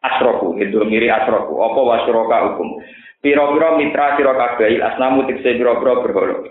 asroku 0.00 0.56
itu 0.60 0.80
miri 0.88 1.12
asroku 1.12 1.60
apa 1.60 1.80
wa 1.80 1.96
syuraka 2.08 2.36
hukum 2.52 2.80
pira-pira 3.20 3.76
mitra 3.76 4.16
sira 4.16 4.32
kabeh 4.32 4.80
asnamu 4.80 5.28
tikse 5.28 5.60
pira-pira 5.60 6.44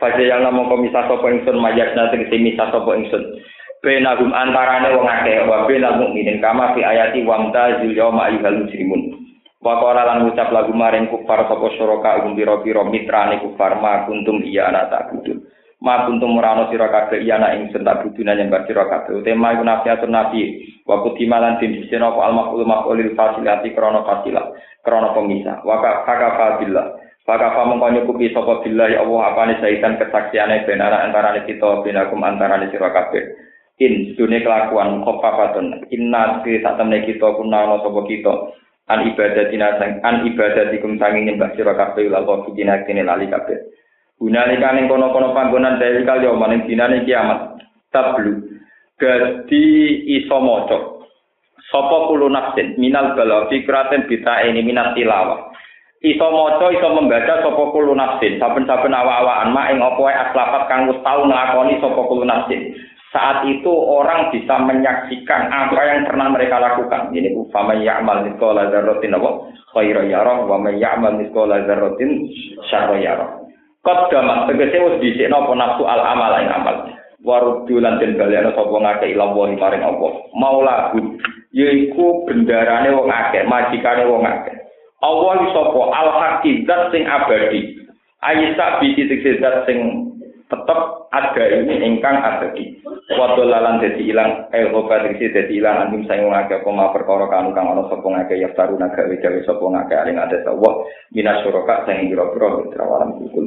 Fajar 0.00 0.24
yang 0.24 0.48
namung 0.48 0.72
komisah 0.72 1.04
sopo 1.12 1.28
ingsun 1.28 1.60
majak 1.60 1.92
nanti 1.92 2.24
misah 2.40 2.72
sopo 2.72 2.96
ingsun. 2.96 3.20
Benagum 3.84 4.32
antarane 4.32 4.96
wong 4.96 5.04
akeh 5.04 5.44
wa 5.44 5.68
benal 5.68 6.00
mukminin 6.00 6.40
kama 6.40 6.72
fi 6.72 6.80
ayati 6.80 7.20
wamta 7.20 7.84
zil 7.84 7.92
yauma 7.92 8.32
ayyuhal 8.32 8.64
muslimun. 8.64 9.09
Wa 9.60 9.76
qala 9.76 10.08
lan 10.08 10.24
ucap 10.32 10.48
lagu 10.56 10.72
maring 10.72 11.12
kufar 11.12 11.44
sapa 11.44 11.66
syuraka 11.76 12.24
um 12.24 12.32
pira-pira 12.32 12.80
mitrane 12.88 13.44
kufar 13.44 13.76
ma 13.76 14.08
kuntum 14.08 14.40
iya 14.40 14.72
ana 14.72 14.88
ta'budun. 14.88 15.44
Ma 15.84 16.08
kuntum 16.08 16.32
murano 16.32 16.72
sira 16.72 16.88
kabeh 16.88 17.20
iya 17.20 17.36
ana 17.36 17.52
ingsun 17.60 17.84
ta'budun 17.84 18.24
nyembah 18.24 18.64
sira 18.64 18.88
kabeh. 18.88 19.20
Tema 19.20 19.52
iku 19.52 19.60
nafiatun 19.60 20.16
nabi 20.16 20.64
wa 20.88 21.04
kutimalan 21.04 21.60
din 21.60 21.76
disena 21.76 22.08
apa 22.08 22.20
al 22.24 22.32
maqul 22.32 22.64
maqulil 22.64 23.12
fasilati 23.12 23.76
krana 23.76 24.00
fasilah 24.00 24.48
krana 24.80 25.12
pemisah. 25.12 25.60
Wa 25.60 25.76
ka 25.84 26.56
billah. 26.64 27.10
Maka 27.30 27.54
kamu 27.54 27.78
kau 27.78 27.92
nyukupi 27.94 28.34
sopo 28.34 28.58
billahi 28.58 28.98
Allah 28.98 29.20
apa 29.30 29.40
nih 29.46 29.62
sahitan 29.62 30.02
kesaksiannya 30.02 30.66
benara 30.66 31.06
antara 31.06 31.38
kita 31.46 31.78
benakum 31.86 32.18
antara 32.26 32.58
sira 32.74 32.90
kabeh. 32.90 33.22
In 33.78 34.18
dunia 34.18 34.42
kelakuan 34.42 35.06
khofafatun 35.06 35.86
inna 35.94 36.42
saat 36.42 36.74
temen 36.74 37.06
kita 37.06 37.30
kuna 37.38 37.70
no 37.70 37.86
sopo 37.86 38.02
kita 38.02 38.50
an 38.90 39.06
ibadatina 39.06 39.78
sang 39.78 40.02
an 40.02 40.26
ibadatikum 40.26 40.98
sanging 40.98 41.30
nyembah 41.30 41.54
sira 41.54 41.78
kabeh 41.78 42.10
lal 42.10 42.26
dina 42.50 42.82
kene 42.82 43.06
lali 43.06 43.30
kabeh. 43.30 43.70
Gunalika 44.20 44.76
ning 44.76 44.90
kono-kono 44.90 45.32
panggonan 45.32 45.80
dari 45.80 46.04
kali 46.04 46.28
yo 46.28 46.36
maning 46.36 46.68
dinane 46.68 47.08
kiamat. 47.08 47.56
Tablu. 47.88 48.36
Gadi 49.00 49.64
iso 50.20 50.36
maca. 50.44 51.00
Sapa 51.72 52.10
kulo 52.10 52.28
nafsin 52.28 52.76
minal 52.76 53.16
bala 53.16 53.48
fikraten 53.48 54.10
bita 54.10 54.44
ini 54.44 54.60
minat 54.60 54.92
tilawah 54.98 55.50
iso 56.00 56.26
maca 56.32 56.72
iso 56.72 56.88
membaca 56.96 57.44
sapa 57.44 57.62
kulo 57.76 57.92
nafsin 57.92 58.40
saben-saben 58.40 58.96
awak-awakan 58.96 59.52
mak 59.52 59.68
ing 59.68 59.84
apa 59.84 60.00
aslafat 60.00 60.62
kang 60.66 60.88
wis 60.88 60.96
tau 61.04 61.28
nglakoni 61.28 61.76
sapa 61.76 62.00
kulo 62.08 62.24
nafsin 62.24 62.72
saat 63.10 63.42
itu 63.46 63.70
orang 63.70 64.30
bisa 64.30 64.54
menyaksikan 64.62 65.50
apa 65.50 65.80
yang 65.82 66.06
pernah 66.06 66.30
mereka 66.30 66.62
lakukan. 66.62 67.10
Ini 67.10 67.34
ufama 67.34 67.74
ya'mal 67.74 68.22
mithqala 68.22 68.70
dzarratin 68.70 69.18
apa? 69.18 69.30
Khairan 69.74 70.06
yarah. 70.06 70.46
Wa 70.46 70.58
may 70.62 70.78
ya'mal 70.78 71.18
mithqala 71.18 71.66
dzarratin 71.66 72.30
syarran 72.70 73.02
yarah. 73.02 73.42
Qaddamat 73.82 74.46
tegese 74.54 74.78
wis 74.78 74.96
dhisikno 75.02 75.42
apa? 75.42 75.52
Nafsu 75.58 75.82
al 75.90 76.02
amal. 76.06 76.38
Ing 76.38 76.50
amal 76.54 76.76
waruddu 77.20 77.80
lan 77.80 78.00
den 78.00 78.16
balekno 78.16 78.56
sapa 78.56 78.72
ngake 78.72 79.06
ila 79.12 79.32
wa 79.32 79.48
maring 79.48 79.84
apa? 79.84 80.08
Maula 80.32 80.76
yaiku 81.52 82.24
bendarane 82.24 82.94
wong 82.94 83.08
akeh 83.10 83.44
majikane 83.44 84.08
wong 84.08 84.24
akeh. 84.24 84.56
Allah 85.02 85.50
sapa 85.52 85.80
al 85.92 86.08
zat 86.44 86.82
sing 86.92 87.04
abadi. 87.04 87.76
Ayisa 88.20 88.78
bi 88.78 88.92
titik 88.92 89.24
sing 89.64 90.09
tetep 90.50 90.80
ada 91.14 91.42
ini 91.46 91.74
ingkang 91.86 92.18
abadi 92.18 92.82
wadul 93.14 93.46
lalan 93.46 93.78
dadi 93.78 94.10
ilang 94.10 94.50
eh 94.50 94.66
obat 94.74 95.06
iki 95.14 95.30
dadi 95.30 95.62
ilang 95.62 95.86
anjing 95.86 96.10
saing 96.10 96.26
ngake 96.26 96.58
apa 96.58 96.70
ma 96.74 96.90
perkara 96.90 97.30
kanu 97.30 97.54
kang 97.54 97.70
ana 97.70 97.86
sapa 97.86 98.02
ngake 98.02 98.34
ya 98.42 98.50
taru 98.58 98.74
naga 98.74 99.06
gawe 99.06 99.40
sapa 99.46 99.62
ngake 99.62 99.94
aling 99.94 100.18
ada 100.18 100.42
Allah 100.50 100.72
minas 101.14 101.38
suraka 101.46 101.86
sing 101.86 102.10
pira-pira 102.10 102.66
mitra 102.66 102.82
walam 102.82 103.22
kul 103.30 103.46